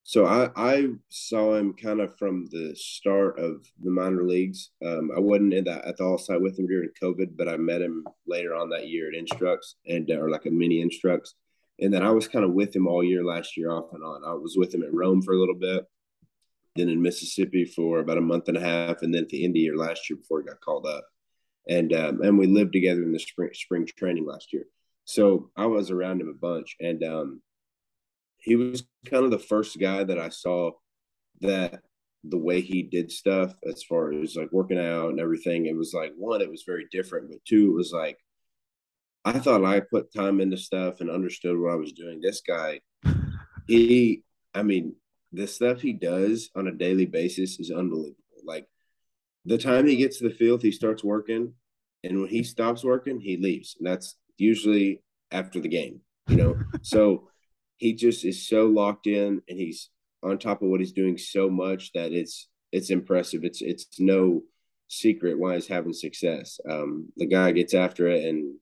So 0.03 0.25
I, 0.25 0.49
I 0.55 0.87
saw 1.09 1.55
him 1.55 1.73
kind 1.73 2.01
of 2.01 2.17
from 2.17 2.47
the 2.51 2.75
start 2.75 3.39
of 3.39 3.65
the 3.81 3.91
minor 3.91 4.23
leagues. 4.23 4.71
Um, 4.85 5.11
I 5.15 5.19
wasn't 5.19 5.53
in 5.53 5.65
that 5.65 5.85
at 5.85 5.97
the 5.97 6.03
alt 6.03 6.21
site 6.21 6.41
with 6.41 6.57
him 6.57 6.67
during 6.67 6.89
COVID, 7.01 7.37
but 7.37 7.47
I 7.47 7.57
met 7.57 7.81
him 7.81 8.05
later 8.25 8.55
on 8.55 8.69
that 8.69 8.87
year 8.87 9.09
at 9.09 9.15
Instructs 9.15 9.75
and 9.85 10.09
or 10.09 10.29
like 10.29 10.45
a 10.47 10.49
mini 10.49 10.81
Instructs. 10.81 11.35
And 11.79 11.93
then 11.93 12.03
I 12.03 12.11
was 12.11 12.27
kind 12.27 12.43
of 12.45 12.53
with 12.53 12.75
him 12.75 12.87
all 12.87 13.03
year 13.03 13.23
last 13.23 13.57
year, 13.57 13.71
off 13.71 13.93
and 13.93 14.03
on. 14.03 14.23
I 14.25 14.33
was 14.33 14.55
with 14.57 14.73
him 14.73 14.83
at 14.83 14.93
Rome 14.93 15.21
for 15.21 15.33
a 15.33 15.39
little 15.39 15.55
bit, 15.55 15.85
then 16.75 16.89
in 16.89 17.01
Mississippi 17.01 17.65
for 17.65 17.99
about 17.99 18.17
a 18.17 18.21
month 18.21 18.47
and 18.47 18.57
a 18.57 18.61
half, 18.61 19.01
and 19.01 19.13
then 19.13 19.23
at 19.23 19.29
the 19.29 19.43
end 19.43 19.55
of 19.55 19.61
year 19.61 19.77
last 19.77 20.09
year 20.09 20.17
before 20.17 20.41
he 20.41 20.47
got 20.47 20.61
called 20.61 20.85
up. 20.85 21.05
And 21.69 21.93
um, 21.93 22.21
and 22.21 22.37
we 22.37 22.47
lived 22.47 22.73
together 22.73 23.03
in 23.03 23.13
the 23.13 23.19
spring 23.19 23.51
spring 23.53 23.87
training 23.97 24.25
last 24.25 24.51
year. 24.51 24.65
So 25.05 25.51
I 25.55 25.67
was 25.67 25.91
around 25.91 26.21
him 26.21 26.29
a 26.29 26.33
bunch, 26.33 26.75
and 26.79 27.03
um, 27.03 27.41
he 28.41 28.55
was 28.55 28.83
kind 29.05 29.23
of 29.23 29.31
the 29.31 29.39
first 29.39 29.79
guy 29.79 30.03
that 30.03 30.19
I 30.19 30.29
saw 30.29 30.71
that 31.41 31.81
the 32.23 32.37
way 32.37 32.61
he 32.61 32.83
did 32.83 33.11
stuff 33.11 33.53
as 33.67 33.83
far 33.83 34.13
as 34.13 34.35
like 34.35 34.51
working 34.51 34.79
out 34.79 35.09
and 35.09 35.19
everything, 35.19 35.65
it 35.65 35.75
was 35.75 35.93
like 35.93 36.13
one, 36.17 36.41
it 36.41 36.49
was 36.49 36.63
very 36.65 36.85
different, 36.91 37.29
but 37.29 37.43
two, 37.45 37.71
it 37.71 37.75
was 37.75 37.91
like 37.91 38.17
I 39.23 39.33
thought 39.33 39.63
I 39.63 39.81
put 39.81 40.13
time 40.13 40.41
into 40.41 40.57
stuff 40.57 40.99
and 40.99 41.09
understood 41.09 41.57
what 41.57 41.71
I 41.71 41.75
was 41.75 41.91
doing. 41.91 42.21
This 42.21 42.41
guy, 42.41 42.81
he, 43.67 44.23
I 44.55 44.63
mean, 44.63 44.95
the 45.31 45.47
stuff 45.47 45.81
he 45.81 45.93
does 45.93 46.49
on 46.55 46.67
a 46.67 46.71
daily 46.71 47.05
basis 47.05 47.59
is 47.59 47.71
unbelievable. 47.71 48.17
Like 48.43 48.67
the 49.45 49.59
time 49.59 49.85
he 49.85 49.95
gets 49.95 50.17
to 50.17 50.27
the 50.27 50.33
field, 50.33 50.63
he 50.63 50.71
starts 50.71 51.03
working, 51.03 51.53
and 52.03 52.19
when 52.19 52.29
he 52.29 52.43
stops 52.43 52.83
working, 52.83 53.19
he 53.19 53.37
leaves. 53.37 53.75
And 53.77 53.87
that's 53.87 54.15
usually 54.37 55.03
after 55.31 55.59
the 55.59 55.69
game, 55.69 56.01
you 56.27 56.37
know. 56.37 56.59
so 56.81 57.29
he 57.81 57.93
just 57.93 58.23
is 58.25 58.47
so 58.47 58.67
locked 58.67 59.07
in, 59.07 59.41
and 59.49 59.59
he's 59.59 59.89
on 60.21 60.37
top 60.37 60.61
of 60.61 60.69
what 60.69 60.79
he's 60.79 60.91
doing 60.91 61.17
so 61.17 61.49
much 61.49 61.91
that 61.93 62.11
it's 62.11 62.47
it's 62.71 62.91
impressive. 62.91 63.43
It's 63.43 63.61
it's 63.61 63.99
no 63.99 64.43
secret 64.87 65.39
why 65.39 65.55
he's 65.55 65.67
having 65.67 65.91
success. 65.91 66.59
Um, 66.69 67.09
the 67.17 67.25
guy 67.25 67.51
gets 67.51 67.73
after 67.73 68.07
it, 68.07 68.23
and 68.23 68.55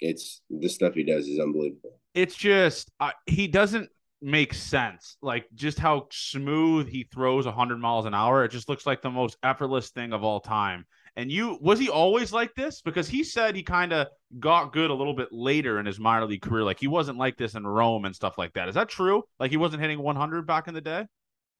it's 0.00 0.42
the 0.50 0.68
stuff 0.68 0.94
he 0.94 1.04
does 1.04 1.28
is 1.28 1.38
unbelievable. 1.38 2.00
It's 2.14 2.34
just 2.34 2.90
uh, 2.98 3.12
he 3.26 3.46
doesn't 3.46 3.90
make 4.20 4.52
sense. 4.54 5.16
Like 5.22 5.46
just 5.54 5.78
how 5.78 6.08
smooth 6.10 6.88
he 6.88 7.04
throws 7.04 7.46
100 7.46 7.78
miles 7.78 8.06
an 8.06 8.14
hour. 8.14 8.44
It 8.44 8.50
just 8.50 8.68
looks 8.68 8.86
like 8.86 9.02
the 9.02 9.10
most 9.10 9.36
effortless 9.44 9.90
thing 9.90 10.12
of 10.12 10.24
all 10.24 10.40
time. 10.40 10.84
And 11.18 11.32
you 11.32 11.58
was 11.60 11.80
he 11.80 11.88
always 11.88 12.32
like 12.32 12.54
this? 12.54 12.80
Because 12.80 13.08
he 13.08 13.24
said 13.24 13.56
he 13.56 13.64
kind 13.64 13.92
of 13.92 14.06
got 14.38 14.72
good 14.72 14.88
a 14.88 14.94
little 14.94 15.14
bit 15.14 15.30
later 15.32 15.80
in 15.80 15.84
his 15.84 15.98
minor 15.98 16.26
league 16.26 16.42
career. 16.42 16.62
Like 16.62 16.78
he 16.78 16.86
wasn't 16.86 17.18
like 17.18 17.36
this 17.36 17.56
in 17.56 17.66
Rome 17.66 18.04
and 18.04 18.14
stuff 18.14 18.38
like 18.38 18.52
that. 18.52 18.68
Is 18.68 18.76
that 18.76 18.88
true? 18.88 19.24
Like 19.40 19.50
he 19.50 19.56
wasn't 19.56 19.82
hitting 19.82 20.00
100 20.00 20.46
back 20.46 20.68
in 20.68 20.74
the 20.74 20.80
day? 20.80 21.06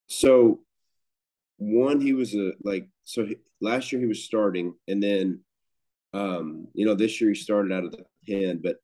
So 0.06 0.60
one, 1.56 2.00
he 2.00 2.12
was 2.12 2.36
a 2.36 2.52
like 2.62 2.88
so 3.02 3.26
he, 3.26 3.38
last 3.60 3.90
year 3.90 4.00
he 4.00 4.06
was 4.06 4.22
starting, 4.22 4.74
and 4.86 5.02
then 5.02 5.40
um, 6.14 6.68
you 6.72 6.86
know, 6.86 6.94
this 6.94 7.20
year 7.20 7.30
he 7.30 7.34
started 7.34 7.72
out 7.72 7.84
of 7.84 7.90
the 7.90 8.04
pen, 8.28 8.60
but 8.62 8.76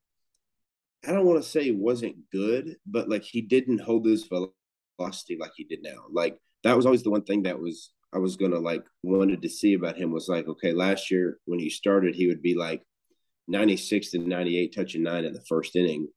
I 1.06 1.12
don't 1.12 1.24
want 1.24 1.40
to 1.40 1.48
say 1.48 1.62
he 1.62 1.70
wasn't 1.70 2.16
good, 2.32 2.74
but 2.84 3.08
like 3.08 3.22
he 3.22 3.42
didn't 3.42 3.78
hold 3.78 4.06
his 4.06 4.26
velocity 4.26 5.38
like 5.38 5.52
he 5.54 5.62
did 5.62 5.84
now. 5.84 6.06
Like 6.10 6.36
that 6.64 6.76
was 6.76 6.84
always 6.84 7.04
the 7.04 7.12
one 7.12 7.22
thing 7.22 7.44
that 7.44 7.60
was 7.60 7.92
I 8.14 8.18
was 8.18 8.36
gonna 8.36 8.58
like 8.58 8.84
wanted 9.02 9.42
to 9.42 9.48
see 9.48 9.74
about 9.74 9.96
him 9.96 10.10
was 10.10 10.28
like, 10.28 10.46
okay, 10.48 10.72
last 10.72 11.10
year 11.10 11.38
when 11.46 11.58
he 11.58 11.70
started, 11.70 12.14
he 12.14 12.26
would 12.26 12.42
be 12.42 12.54
like 12.54 12.82
96 13.48 14.10
to 14.12 14.18
98 14.18 14.74
touching 14.74 15.02
nine 15.02 15.24
in 15.24 15.32
the 15.32 15.44
first 15.48 15.76
inning, 15.76 16.08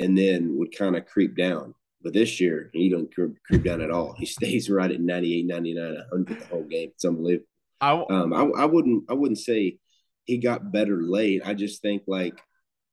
and 0.00 0.16
then 0.16 0.56
would 0.58 0.76
kind 0.76 0.96
of 0.96 1.06
creep 1.06 1.36
down. 1.36 1.74
But 2.02 2.12
this 2.12 2.40
year, 2.40 2.70
he 2.72 2.90
don't 2.90 3.12
creep, 3.14 3.32
creep 3.46 3.64
down 3.64 3.80
at 3.80 3.90
all. 3.90 4.14
He 4.18 4.26
stays 4.38 4.68
right 4.68 4.90
at 4.90 5.00
98, 5.00 5.46
99, 5.46 5.94
100 6.10 6.40
the 6.40 6.46
whole 6.46 6.64
game. 6.64 6.90
It's 6.94 7.04
unbelievable. 7.04 7.46
I, 7.80 8.04
um, 8.10 8.32
I, 8.32 8.62
I 8.62 8.64
wouldn't 8.64 9.04
I 9.10 9.14
wouldn't 9.14 9.38
say 9.38 9.78
he 10.24 10.38
got 10.38 10.72
better 10.72 11.02
late. 11.02 11.42
I 11.44 11.54
just 11.54 11.82
think 11.82 12.02
like 12.06 12.40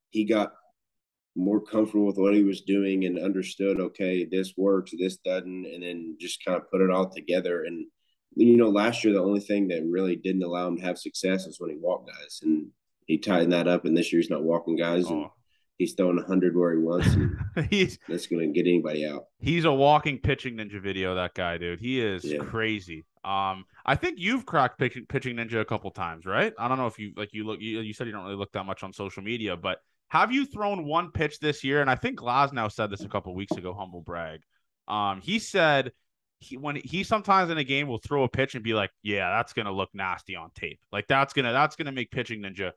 he 0.09 0.25
got 0.25 0.53
more 1.35 1.61
comfortable 1.61 2.05
with 2.07 2.17
what 2.17 2.33
he 2.33 2.43
was 2.43 2.61
doing 2.61 3.05
and 3.05 3.17
understood, 3.17 3.79
okay, 3.79 4.25
this 4.25 4.53
works, 4.57 4.91
this 4.97 5.17
doesn't, 5.17 5.65
and 5.65 5.83
then 5.83 6.17
just 6.19 6.43
kind 6.45 6.57
of 6.57 6.69
put 6.69 6.81
it 6.81 6.91
all 6.91 7.09
together. 7.09 7.63
And 7.63 7.85
you 8.35 8.57
know, 8.57 8.69
last 8.69 9.03
year 9.03 9.13
the 9.13 9.21
only 9.21 9.39
thing 9.39 9.67
that 9.69 9.85
really 9.87 10.15
didn't 10.15 10.43
allow 10.43 10.67
him 10.67 10.77
to 10.77 10.83
have 10.83 10.97
success 10.97 11.45
was 11.45 11.59
when 11.59 11.69
he 11.69 11.77
walked 11.77 12.09
guys, 12.09 12.39
and 12.43 12.67
he 13.05 13.17
tightened 13.17 13.53
that 13.53 13.67
up. 13.67 13.85
And 13.85 13.95
this 13.95 14.11
year 14.11 14.21
he's 14.21 14.29
not 14.29 14.43
walking 14.43 14.77
guys, 14.77 15.09
and 15.09 15.25
oh. 15.25 15.33
he's 15.77 15.93
throwing 15.93 16.17
hundred 16.17 16.55
where 16.55 16.73
he 16.73 16.79
wants. 16.79 17.09
he's 17.69 17.99
that's 18.07 18.27
going 18.27 18.53
to 18.53 18.53
get 18.53 18.69
anybody 18.69 19.05
out. 19.05 19.25
He's 19.39 19.65
a 19.65 19.71
walking 19.71 20.19
pitching 20.19 20.55
ninja 20.55 20.81
video. 20.81 21.15
That 21.15 21.33
guy, 21.33 21.57
dude, 21.57 21.79
he 21.79 21.99
is 21.99 22.23
yeah. 22.23 22.39
crazy. 22.39 23.05
Um, 23.23 23.65
I 23.85 23.95
think 23.95 24.17
you've 24.17 24.45
cracked 24.45 24.79
pitching, 24.79 25.05
pitching 25.07 25.35
ninja 25.35 25.59
a 25.59 25.65
couple 25.65 25.91
times, 25.91 26.25
right? 26.25 26.53
I 26.57 26.67
don't 26.67 26.77
know 26.77 26.87
if 26.87 26.97
you 26.97 27.13
like 27.17 27.33
you 27.33 27.45
look. 27.45 27.59
You, 27.59 27.81
you 27.81 27.93
said 27.93 28.07
you 28.07 28.13
don't 28.13 28.23
really 28.23 28.35
look 28.35 28.53
that 28.53 28.65
much 28.65 28.83
on 28.83 28.93
social 28.93 29.23
media, 29.23 29.57
but 29.57 29.79
have 30.07 30.31
you 30.31 30.45
thrown 30.45 30.85
one 30.85 31.11
pitch 31.11 31.39
this 31.39 31.63
year? 31.63 31.81
And 31.81 31.89
I 31.89 31.95
think 31.95 32.19
Glasnow 32.19 32.71
said 32.71 32.89
this 32.89 33.01
a 33.01 33.07
couple 33.07 33.35
weeks 33.35 33.55
ago. 33.55 33.73
Humble 33.73 34.01
brag. 34.01 34.41
Um, 34.87 35.21
he 35.21 35.39
said 35.39 35.91
he 36.41 36.57
when 36.57 36.75
he 36.75 37.03
sometimes 37.03 37.51
in 37.51 37.57
a 37.57 37.63
game 37.63 37.87
will 37.87 37.99
throw 37.99 38.23
a 38.23 38.29
pitch 38.29 38.55
and 38.55 38.63
be 38.63 38.73
like, 38.73 38.91
"Yeah, 39.03 39.29
that's 39.29 39.53
gonna 39.53 39.71
look 39.71 39.89
nasty 39.93 40.35
on 40.35 40.49
tape. 40.55 40.79
Like 40.91 41.07
that's 41.07 41.33
gonna 41.33 41.53
that's 41.53 41.75
gonna 41.75 41.91
make 41.91 42.11
pitching 42.11 42.41
ninja." 42.41 42.71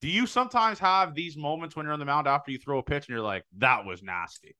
Do 0.00 0.08
you 0.08 0.26
sometimes 0.26 0.78
have 0.78 1.14
these 1.14 1.36
moments 1.36 1.76
when 1.76 1.84
you're 1.84 1.92
on 1.92 1.98
the 1.98 2.06
mound 2.06 2.26
after 2.26 2.50
you 2.50 2.58
throw 2.58 2.78
a 2.78 2.82
pitch 2.82 3.06
and 3.06 3.14
you're 3.14 3.24
like, 3.24 3.44
"That 3.58 3.84
was 3.84 4.02
nasty"? 4.02 4.56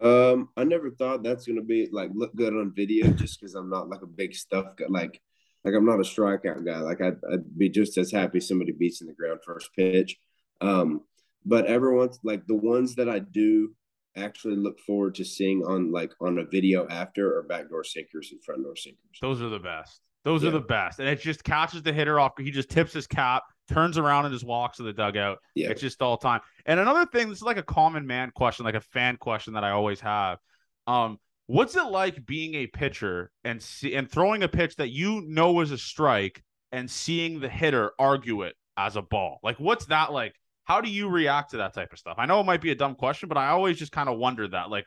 Um, 0.00 0.48
I 0.56 0.62
never 0.64 0.90
thought 0.90 1.24
that's 1.24 1.46
gonna 1.46 1.62
be 1.62 1.88
like 1.90 2.10
look 2.14 2.34
good 2.36 2.54
on 2.54 2.72
video 2.74 3.08
just 3.08 3.40
because 3.40 3.56
I'm 3.56 3.68
not 3.68 3.88
like 3.88 4.02
a 4.02 4.06
big 4.06 4.34
stuff 4.34 4.76
guy. 4.76 4.86
Like, 4.88 5.20
like 5.64 5.74
I'm 5.74 5.84
not 5.84 5.98
a 5.98 6.04
strikeout 6.04 6.64
guy. 6.64 6.78
Like 6.78 7.00
I'd, 7.00 7.18
I'd 7.32 7.58
be 7.58 7.68
just 7.68 7.98
as 7.98 8.12
happy 8.12 8.38
somebody 8.38 8.70
beats 8.70 9.00
in 9.00 9.08
the 9.08 9.14
ground 9.14 9.40
first 9.44 9.70
pitch. 9.74 10.16
Um, 10.60 11.02
but 11.44 11.66
everyone's 11.66 12.20
like 12.22 12.46
the 12.46 12.54
ones 12.54 12.94
that 12.96 13.08
I 13.08 13.18
do 13.18 13.74
actually 14.16 14.56
look 14.56 14.78
forward 14.80 15.14
to 15.16 15.24
seeing 15.24 15.62
on 15.64 15.92
like 15.92 16.12
on 16.20 16.38
a 16.38 16.44
video 16.44 16.86
after 16.88 17.36
or 17.36 17.42
backdoor 17.42 17.84
sinkers 17.84 18.30
and 18.32 18.42
front 18.42 18.62
door 18.62 18.76
sinkers. 18.76 19.18
Those 19.20 19.42
are 19.42 19.48
the 19.48 19.58
best. 19.58 20.00
Those 20.24 20.42
yeah. 20.42 20.50
are 20.50 20.52
the 20.52 20.60
best. 20.60 20.98
And 20.98 21.08
it 21.08 21.20
just 21.20 21.44
catches 21.44 21.82
the 21.82 21.92
hitter 21.92 22.20
off. 22.20 22.32
He 22.38 22.50
just 22.50 22.68
tips 22.68 22.92
his 22.92 23.06
cap, 23.06 23.42
turns 23.68 23.96
around 23.96 24.26
and 24.26 24.34
just 24.34 24.44
walks 24.44 24.76
to 24.76 24.82
the 24.82 24.92
dugout. 24.92 25.38
Yeah. 25.54 25.70
It's 25.70 25.80
just 25.80 26.02
all 26.02 26.18
time. 26.18 26.40
And 26.66 26.78
another 26.78 27.06
thing, 27.06 27.28
this 27.28 27.38
is 27.38 27.44
like 27.44 27.56
a 27.56 27.62
common 27.62 28.06
man 28.06 28.30
question, 28.34 28.64
like 28.64 28.74
a 28.74 28.80
fan 28.80 29.16
question 29.16 29.54
that 29.54 29.64
I 29.64 29.70
always 29.70 30.00
have. 30.00 30.38
Um, 30.86 31.18
what's 31.46 31.74
it 31.76 31.86
like 31.86 32.26
being 32.26 32.54
a 32.54 32.66
pitcher 32.66 33.30
and 33.44 33.62
see 33.62 33.94
and 33.94 34.10
throwing 34.10 34.42
a 34.42 34.48
pitch 34.48 34.76
that 34.76 34.90
you 34.90 35.22
know 35.26 35.60
is 35.60 35.70
a 35.70 35.78
strike 35.78 36.42
and 36.72 36.90
seeing 36.90 37.40
the 37.40 37.48
hitter 37.48 37.92
argue 37.98 38.42
it 38.42 38.54
as 38.76 38.96
a 38.96 39.02
ball? 39.02 39.38
Like, 39.42 39.58
what's 39.58 39.86
that 39.86 40.12
like? 40.12 40.34
How 40.70 40.80
do 40.80 40.88
you 40.88 41.08
react 41.08 41.50
to 41.50 41.56
that 41.56 41.74
type 41.74 41.92
of 41.92 41.98
stuff? 41.98 42.14
I 42.16 42.26
know 42.26 42.38
it 42.38 42.46
might 42.46 42.60
be 42.62 42.70
a 42.70 42.76
dumb 42.76 42.94
question, 42.94 43.28
but 43.28 43.36
I 43.36 43.48
always 43.48 43.76
just 43.76 43.90
kind 43.90 44.08
of 44.08 44.18
wonder 44.18 44.46
that, 44.46 44.70
like 44.70 44.84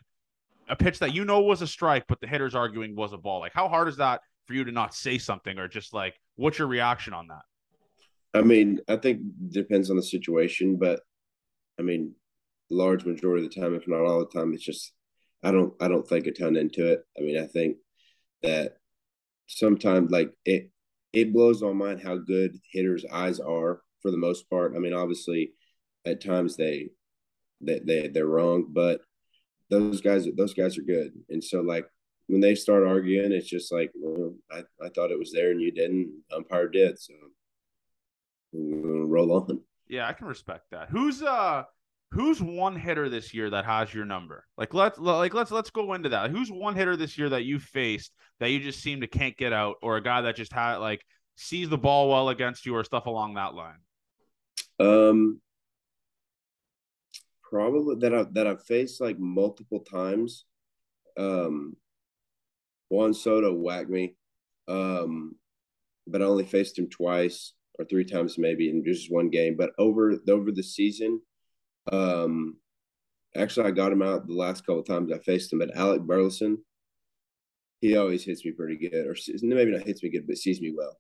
a 0.69 0.77
pitch 0.77 0.99
that 0.99 1.13
you 1.13 1.25
know 1.25 1.41
was 1.41 1.61
a 1.61 1.67
strike, 1.67 2.05
but 2.07 2.21
the 2.21 2.27
hitter's 2.27 2.55
arguing 2.55 2.95
was 2.95 3.11
a 3.11 3.17
ball. 3.17 3.41
Like, 3.41 3.51
how 3.53 3.67
hard 3.67 3.89
is 3.89 3.97
that 3.97 4.21
for 4.45 4.53
you 4.53 4.63
to 4.63 4.71
not 4.71 4.95
say 4.95 5.17
something 5.17 5.59
or 5.59 5.67
just 5.67 5.93
like, 5.93 6.13
what's 6.37 6.57
your 6.57 6.69
reaction 6.69 7.13
on 7.13 7.27
that? 7.27 7.41
I 8.33 8.43
mean, 8.43 8.79
I 8.87 8.95
think 8.95 9.23
depends 9.49 9.89
on 9.89 9.97
the 9.97 10.03
situation, 10.03 10.77
but 10.77 11.01
I 11.77 11.81
mean, 11.81 12.15
large 12.69 13.03
majority 13.03 13.45
of 13.45 13.53
the 13.53 13.59
time, 13.59 13.75
if 13.75 13.85
not 13.85 14.05
all 14.05 14.19
the 14.19 14.39
time, 14.39 14.53
it's 14.53 14.63
just 14.63 14.93
I 15.43 15.51
don't 15.51 15.73
I 15.81 15.89
don't 15.89 16.07
think 16.07 16.27
a 16.27 16.31
ton 16.31 16.55
into 16.55 16.93
it. 16.93 17.03
I 17.17 17.23
mean, 17.23 17.37
I 17.37 17.45
think 17.45 17.75
that 18.41 18.77
sometimes 19.47 20.11
like 20.11 20.31
it 20.45 20.71
it 21.11 21.33
blows 21.33 21.61
my 21.61 21.73
mind 21.73 22.01
how 22.01 22.15
good 22.19 22.57
hitters' 22.71 23.03
eyes 23.11 23.41
are 23.41 23.81
for 24.01 24.11
the 24.11 24.17
most 24.17 24.49
part. 24.49 24.75
I 24.77 24.79
mean, 24.79 24.93
obviously, 24.93 25.51
at 26.05 26.23
times 26.23 26.55
they 26.55 26.89
they, 27.61 27.79
they 27.79 28.07
they're 28.07 28.25
wrong, 28.25 28.67
but 28.69 29.01
those 29.69 30.01
guys 30.01 30.27
those 30.35 30.53
guys 30.53 30.77
are 30.77 30.83
good. 30.83 31.13
And 31.29 31.43
so 31.43 31.61
like 31.61 31.85
when 32.27 32.41
they 32.41 32.55
start 32.55 32.87
arguing, 32.87 33.31
it's 33.31 33.49
just 33.49 33.71
like, 33.71 33.91
well, 33.95 34.33
I, 34.51 34.59
I 34.83 34.89
thought 34.89 35.11
it 35.11 35.19
was 35.19 35.31
there 35.31 35.51
and 35.51 35.61
you 35.61 35.71
didn't. 35.71 36.23
Umpire 36.31 36.67
did, 36.67 36.99
so 36.99 37.13
we're 38.51 38.81
gonna 38.81 39.05
roll 39.05 39.31
on. 39.33 39.61
Yeah, 39.87 40.07
I 40.07 40.13
can 40.13 40.27
respect 40.27 40.65
that. 40.71 40.89
Who's 40.89 41.21
uh 41.21 41.63
who's 42.11 42.41
one 42.41 42.75
hitter 42.75 43.09
this 43.09 43.33
year 43.33 43.49
that 43.49 43.65
has 43.65 43.93
your 43.93 44.05
number? 44.05 44.45
Like 44.57 44.73
let's 44.73 44.99
like 44.99 45.33
let's 45.33 45.51
let's 45.51 45.69
go 45.69 45.93
into 45.93 46.09
that. 46.09 46.31
Who's 46.31 46.51
one 46.51 46.75
hitter 46.75 46.95
this 46.95 47.17
year 47.17 47.29
that 47.29 47.43
you 47.43 47.59
faced 47.59 48.13
that 48.39 48.49
you 48.49 48.59
just 48.59 48.81
seem 48.81 49.01
to 49.01 49.07
can't 49.07 49.37
get 49.37 49.53
out, 49.53 49.77
or 49.81 49.97
a 49.97 50.03
guy 50.03 50.21
that 50.21 50.35
just 50.35 50.53
had 50.53 50.77
like 50.77 51.03
sees 51.35 51.69
the 51.69 51.77
ball 51.77 52.09
well 52.09 52.29
against 52.29 52.65
you, 52.65 52.75
or 52.75 52.83
stuff 52.83 53.05
along 53.05 53.35
that 53.35 53.53
line? 53.53 53.79
Um, 54.79 55.41
probably 57.53 57.95
that 57.99 58.15
I 58.15 58.25
that 58.31 58.47
I've 58.47 58.63
faced 58.63 58.99
like 58.99 59.19
multiple 59.19 59.81
times. 59.81 60.45
Um, 61.17 61.75
Juan 62.89 63.13
Soto 63.13 63.53
whacked 63.53 63.89
me, 63.89 64.15
um, 64.67 65.35
but 66.07 66.21
I 66.21 66.25
only 66.25 66.45
faced 66.45 66.79
him 66.79 66.89
twice 66.89 67.53
or 67.77 67.85
three 67.85 68.05
times 68.05 68.37
maybe 68.39 68.69
in 68.69 68.83
just 68.83 69.11
one 69.11 69.29
game. 69.29 69.55
But 69.55 69.69
over 69.77 70.15
over 70.27 70.51
the 70.51 70.63
season, 70.63 71.21
um, 71.91 72.57
actually 73.35 73.67
I 73.67 73.71
got 73.71 73.91
him 73.91 74.01
out 74.01 74.25
the 74.25 74.33
last 74.33 74.65
couple 74.65 74.83
times 74.83 75.11
I 75.11 75.19
faced 75.19 75.53
him. 75.53 75.59
But 75.59 75.75
Alec 75.77 76.01
Burleson, 76.01 76.57
he 77.81 77.95
always 77.97 78.23
hits 78.23 78.43
me 78.43 78.51
pretty 78.51 78.77
good, 78.77 79.05
or 79.05 79.15
maybe 79.43 79.71
not 79.71 79.85
hits 79.85 80.01
me 80.01 80.09
good, 80.09 80.25
but 80.25 80.37
sees 80.37 80.59
me 80.59 80.73
well. 80.75 80.97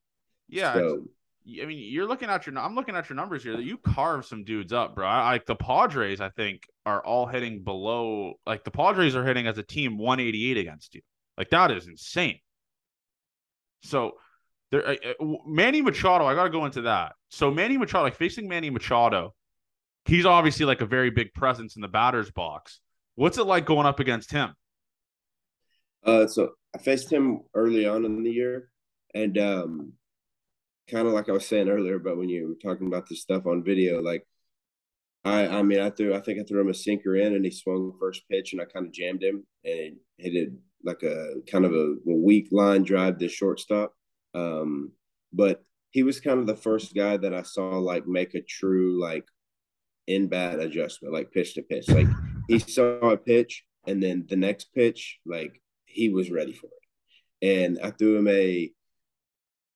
Yeah. 0.49 0.73
So, 0.75 1.07
I 1.45 1.65
mean, 1.65 1.91
you're 1.91 2.07
looking 2.07 2.29
at 2.29 2.45
your. 2.47 2.57
I'm 2.57 2.75
looking 2.75 2.95
at 2.95 3.09
your 3.09 3.17
numbers 3.17 3.43
here. 3.43 3.59
You 3.59 3.77
carve 3.77 4.25
some 4.25 4.45
dudes 4.45 4.71
up, 4.71 4.95
bro. 4.95 5.05
Like 5.05 5.45
the 5.45 5.55
Padres, 5.55 6.21
I 6.21 6.29
think 6.29 6.63
are 6.85 7.03
all 7.03 7.25
hitting 7.25 7.63
below. 7.63 8.35
Like 8.45 8.63
the 8.63 8.71
Padres 8.71 9.15
are 9.15 9.25
hitting 9.25 9.47
as 9.47 9.57
a 9.57 9.63
team 9.63 9.97
188 9.97 10.57
against 10.57 10.95
you. 10.95 11.01
Like 11.37 11.49
that 11.49 11.71
is 11.71 11.87
insane. 11.87 12.39
So, 13.83 14.13
there, 14.71 14.87
uh 14.87 14.95
Manny 15.45 15.81
Machado. 15.81 16.25
I 16.25 16.33
got 16.33 16.45
to 16.45 16.49
go 16.49 16.65
into 16.65 16.83
that. 16.83 17.13
So 17.29 17.51
Manny 17.51 17.77
Machado, 17.77 18.03
like 18.03 18.15
facing 18.15 18.47
Manny 18.47 18.69
Machado, 18.69 19.33
he's 20.05 20.25
obviously 20.25 20.65
like 20.65 20.79
a 20.79 20.85
very 20.85 21.09
big 21.09 21.33
presence 21.33 21.75
in 21.75 21.81
the 21.81 21.89
batter's 21.89 22.31
box. 22.31 22.79
What's 23.15 23.37
it 23.37 23.43
like 23.43 23.65
going 23.65 23.85
up 23.85 23.99
against 23.99 24.31
him? 24.31 24.53
Uh, 26.05 26.27
so 26.27 26.51
I 26.73 26.79
faced 26.79 27.11
him 27.11 27.41
early 27.53 27.85
on 27.85 28.05
in 28.05 28.23
the 28.23 28.31
year, 28.31 28.69
and 29.13 29.37
um, 29.37 29.93
kind 30.89 31.07
of 31.07 31.13
like 31.13 31.29
I 31.29 31.33
was 31.33 31.47
saying 31.47 31.69
earlier, 31.69 31.99
but 31.99 32.17
when 32.17 32.29
you 32.29 32.47
were 32.49 32.71
talking 32.71 32.87
about 32.87 33.07
this 33.07 33.21
stuff 33.21 33.45
on 33.45 33.63
video, 33.63 34.01
like 34.01 34.25
I, 35.25 35.47
I 35.47 35.61
mean, 35.61 35.79
I 35.79 35.89
threw, 35.89 36.13
I 36.13 36.19
think 36.19 36.39
I 36.39 36.43
threw 36.43 36.61
him 36.61 36.69
a 36.69 36.73
sinker 36.73 37.15
in, 37.15 37.33
and 37.33 37.45
he 37.45 37.51
swung 37.51 37.93
first 37.99 38.23
pitch, 38.29 38.51
and 38.51 38.61
I 38.61 38.65
kind 38.65 38.85
of 38.85 38.91
jammed 38.91 39.23
him, 39.23 39.45
and 39.63 39.95
hit 40.17 40.35
it 40.35 40.49
like 40.83 41.01
a 41.03 41.35
kind 41.49 41.65
of 41.65 41.73
a, 41.73 41.95
weak 42.05 42.49
line 42.51 42.83
drive 42.83 43.17
to 43.19 43.29
shortstop. 43.29 43.93
Um, 44.33 44.91
but 45.31 45.63
he 45.91 46.03
was 46.03 46.19
kind 46.19 46.39
of 46.39 46.47
the 46.47 46.55
first 46.55 46.93
guy 46.93 47.17
that 47.17 47.33
I 47.33 47.43
saw 47.43 47.77
like 47.77 48.07
make 48.07 48.35
a 48.35 48.41
true 48.41 48.99
like 48.99 49.25
in 50.07 50.27
bat 50.27 50.59
adjustment, 50.59 51.13
like 51.13 51.31
pitch 51.31 51.53
to 51.53 51.61
pitch. 51.61 51.87
Like 51.89 52.07
he 52.49 52.59
saw 52.59 53.11
a 53.11 53.17
pitch, 53.17 53.63
and 53.87 54.03
then 54.03 54.25
the 54.27 54.35
next 54.35 54.73
pitch, 54.73 55.19
like 55.25 55.61
he 55.85 56.09
was 56.09 56.31
ready 56.31 56.53
for 56.53 56.67
it. 56.67 57.47
And 57.47 57.79
I 57.81 57.91
threw 57.91 58.17
him 58.17 58.27
a 58.27 58.71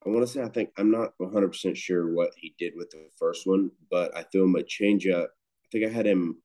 I 0.07 0.11
want 0.11 0.25
to 0.25 0.31
say 0.31 0.41
I 0.41 0.49
think 0.49 0.69
I'm 0.77 0.91
not 0.91 1.13
100 1.17 1.49
percent 1.49 1.77
sure 1.77 2.13
what 2.13 2.31
he 2.37 2.55
did 2.57 2.73
with 2.75 2.89
the 2.91 3.09
first 3.17 3.45
one, 3.45 3.71
but 3.91 4.15
I 4.15 4.23
threw 4.23 4.43
him 4.43 4.55
a 4.55 4.63
changeup. 4.63 5.25
I 5.25 5.67
think 5.71 5.85
I 5.85 5.89
had 5.89 6.05
him 6.05 6.41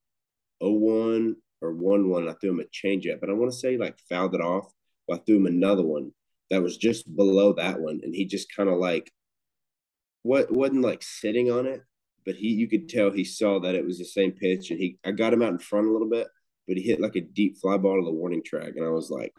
0-1 0.62 1.35
or 1.61 1.75
1-1. 1.75 2.29
I 2.29 2.35
threw 2.35 2.51
him 2.51 2.61
a 2.61 2.64
changeup, 2.64 3.20
but 3.20 3.31
I 3.31 3.35
want 3.35 3.53
to 3.53 3.57
say 3.57 3.77
like 3.77 3.98
fouled 4.09 4.35
it 4.35 4.40
off. 4.40 4.72
But 5.07 5.20
I 5.20 5.22
threw 5.25 5.37
him 5.37 5.46
another 5.46 5.85
one 5.85 6.12
that 6.51 6.62
was 6.62 6.77
just 6.77 7.14
below 7.16 7.55
that 7.55 7.81
one, 7.81 8.01
and 8.03 8.14
he 8.14 8.25
just 8.25 8.55
kind 8.55 8.68
of 8.68 8.79
like 8.79 9.11
what 10.22 10.53
wasn't 10.53 10.83
like 10.83 11.03
sitting 11.03 11.51
on 11.51 11.66
it, 11.66 11.83
but 12.25 12.35
he 12.35 12.48
you 12.48 12.68
could 12.68 12.88
tell 12.88 13.11
he 13.11 13.25
saw 13.25 13.61
that 13.61 13.75
it 13.75 13.85
was 13.85 13.98
the 13.98 14.05
same 14.05 14.33
pitch, 14.33 14.70
and 14.70 14.79
he 14.79 14.98
I 15.05 15.12
got 15.12 15.33
him 15.33 15.42
out 15.42 15.53
in 15.53 15.59
front 15.59 15.87
a 15.87 15.92
little 15.92 16.11
bit, 16.11 16.29
but 16.66 16.77
he 16.77 16.83
hit 16.83 17.01
like 17.01 17.16
a 17.16 17.20
deep 17.20 17.59
fly 17.59 17.77
ball 17.77 18.01
to 18.01 18.05
the 18.05 18.12
warning 18.12 18.42
track, 18.42 18.72
and 18.77 18.85
I 18.85 18.90
was 18.90 19.11
like, 19.11 19.33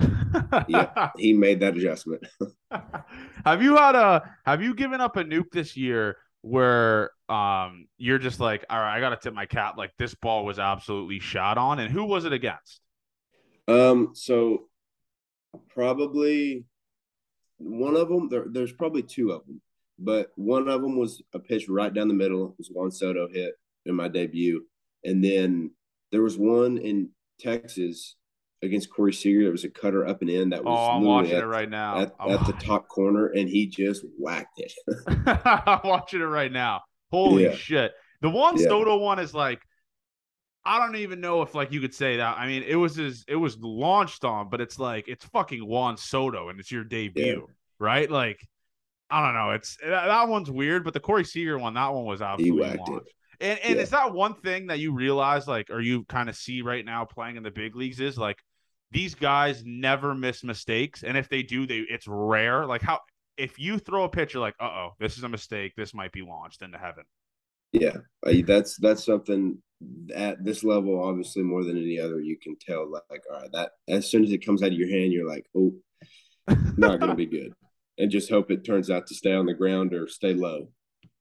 "Yeah, 0.68 1.10
he 1.18 1.34
made 1.34 1.60
that 1.62 1.76
adjustment." 1.76 2.26
have 3.46 3.62
you 3.62 3.78
had 3.78 3.96
a 3.96 4.30
Have 4.46 4.62
you 4.62 4.76
given 4.76 5.02
up 5.02 5.18
a 5.18 5.24
nuke 5.24 5.52
this 5.52 5.78
year 5.78 6.18
where 6.42 7.12
um 7.30 7.88
you're 7.98 8.20
just 8.20 8.40
like, 8.40 8.66
"All 8.70 8.78
right, 8.78 8.98
I 8.98 9.00
got 9.00 9.10
to 9.10 9.18
tip 9.18 9.34
my 9.34 9.46
cap. 9.46 9.78
Like 9.78 9.92
this 9.98 10.16
ball 10.16 10.46
was 10.46 10.60
absolutely 10.60 11.20
shot 11.20 11.58
on." 11.58 11.80
And 11.80 11.92
who 11.92 12.06
was 12.06 12.26
it 12.26 12.34
against? 12.34 12.82
Um, 13.68 14.12
so 14.14 14.70
probably 15.70 16.66
one 17.58 17.96
of 17.96 18.10
them. 18.10 18.28
There, 18.30 18.46
there's 18.50 18.74
probably 18.74 19.04
two 19.04 19.32
of 19.32 19.46
them, 19.46 19.62
but 19.98 20.32
one 20.36 20.68
of 20.68 20.82
them 20.82 20.98
was 20.98 21.22
a 21.34 21.40
pitch 21.40 21.70
right 21.70 21.94
down 21.94 22.10
the 22.10 22.14
middle. 22.14 22.50
It 22.50 22.58
was 22.58 22.70
Juan 22.70 22.92
Soto 22.92 23.30
hit 23.32 23.54
in 23.86 23.96
my 23.96 24.10
debut, 24.10 24.66
and 25.06 25.24
then 25.24 25.72
there 26.14 26.22
was 26.22 26.38
one 26.38 26.78
in 26.78 27.10
Texas 27.40 28.16
against 28.62 28.94
Corey 28.94 29.12
Seager. 29.12 29.42
There 29.42 29.52
was 29.52 29.64
a 29.64 29.70
cutter 29.70 30.08
up 30.08 30.22
and 30.22 30.30
in 30.30 30.52
that 30.52 30.64
was. 30.64 30.78
Oh, 30.78 30.92
I'm 30.92 31.04
watching 31.04 31.34
at, 31.34 31.44
it 31.44 31.48
right 31.48 31.70
now. 31.70 32.02
At, 32.02 32.14
at 32.30 32.46
the 32.46 32.54
top 32.64 32.88
corner, 32.88 33.28
and 33.28 33.50
he 33.50 33.66
just 33.68 34.06
whacked 34.20 34.60
it. 34.60 34.72
I'm 35.44 35.82
watching 35.84 36.22
it 36.22 36.26
right 36.26 36.52
now. 36.52 36.82
Holy 37.12 37.46
yeah. 37.46 37.56
shit! 37.56 37.94
The 38.22 38.30
one 38.30 38.58
yeah. 38.58 38.68
Soto 38.68 38.98
one 38.98 39.18
is 39.18 39.34
like, 39.34 39.60
I 40.64 40.78
don't 40.78 40.96
even 40.98 41.20
know 41.20 41.42
if 41.42 41.56
like 41.56 41.72
you 41.72 41.82
could 41.82 41.96
say 41.96 42.18
that. 42.18 42.38
I 42.38 42.46
mean, 42.46 42.62
it 42.62 42.76
was 42.76 42.96
his, 42.96 43.26
it 43.28 43.36
was 43.36 43.58
launched 43.60 44.24
on, 44.24 44.50
but 44.50 44.62
it's 44.62 44.78
like 44.78 45.08
it's 45.08 45.26
fucking 45.26 45.66
Juan 45.66 45.98
Soto, 45.98 46.50
and 46.50 46.60
it's 46.60 46.72
your 46.72 46.84
debut, 46.84 47.26
yeah. 47.26 47.56
right? 47.80 48.10
Like, 48.10 48.40
I 49.10 49.26
don't 49.26 49.34
know. 49.34 49.50
It's 49.50 49.78
that, 49.84 50.06
that, 50.06 50.28
one's 50.30 50.52
weird, 50.52 50.84
but 50.84 50.94
the 50.94 51.00
Corey 51.00 51.26
Seager 51.26 51.58
one, 51.58 51.74
that 51.74 51.92
one 51.92 52.06
was 52.06 52.22
absolutely 52.22 52.78
launched. 52.78 53.08
It. 53.08 53.14
And 53.44 53.60
and 53.60 53.76
yeah. 53.76 53.82
is 53.82 53.90
that 53.90 54.14
one 54.14 54.36
thing 54.36 54.68
that 54.68 54.80
you 54.80 54.94
realize, 54.94 55.48
like, 55.48 55.70
or 55.70 55.82
you 55.82 56.06
kind 56.06 56.30
of 56.30 56.36
see 56.36 56.62
right 56.62 56.86
now 56.86 57.04
playing 57.04 57.36
in 57.36 57.44
the 57.44 57.52
big 57.52 57.76
leagues 57.76 58.00
is 58.00 58.18
like 58.18 58.38
these 58.90 59.16
guys 59.16 59.64
never 59.66 60.16
miss 60.16 60.46
mistakes, 60.46 61.04
and 61.04 61.18
if 61.18 61.28
they 61.28 61.44
do, 61.44 61.68
they 61.68 61.80
it's 61.80 62.08
rare. 62.08 62.66
Like 62.66 62.82
how 62.82 63.02
if 63.38 63.60
you 63.60 63.80
throw 63.80 64.06
a 64.06 64.10
pitch, 64.10 64.34
you're 64.34 64.42
like, 64.42 64.56
uh 64.62 64.64
oh, 64.66 64.90
this 64.98 65.18
is 65.18 65.24
a 65.24 65.30
mistake. 65.30 65.74
This 65.76 65.94
might 65.94 66.14
be 66.14 66.22
launched 66.22 66.62
into 66.62 66.78
heaven. 66.78 67.04
Yeah, 67.74 67.98
that's 68.46 68.78
that's 68.78 69.04
something 69.04 69.58
at 70.16 70.42
this 70.44 70.64
level, 70.64 71.04
obviously 71.04 71.44
more 71.44 71.66
than 71.66 71.78
any 71.78 72.00
other, 72.00 72.22
you 72.22 72.38
can 72.42 72.56
tell. 72.56 72.90
Like, 72.90 73.24
all 73.30 73.42
right, 73.42 73.52
that 73.52 73.72
as 73.90 74.10
soon 74.10 74.24
as 74.24 74.32
it 74.32 74.46
comes 74.46 74.64
out 74.64 74.72
of 74.72 74.78
your 74.78 74.90
hand, 74.90 75.12
you're 75.12 75.28
like, 75.28 75.46
oh, 75.54 75.74
not 76.78 77.00
going 77.00 77.10
to 77.10 77.16
be 77.16 77.26
good, 77.40 77.54
and 77.98 78.10
just 78.10 78.30
hope 78.30 78.52
it 78.52 78.64
turns 78.64 78.90
out 78.90 79.08
to 79.08 79.16
stay 79.16 79.34
on 79.34 79.46
the 79.46 79.54
ground 79.54 79.94
or 79.94 80.08
stay 80.08 80.34
low. 80.34 80.70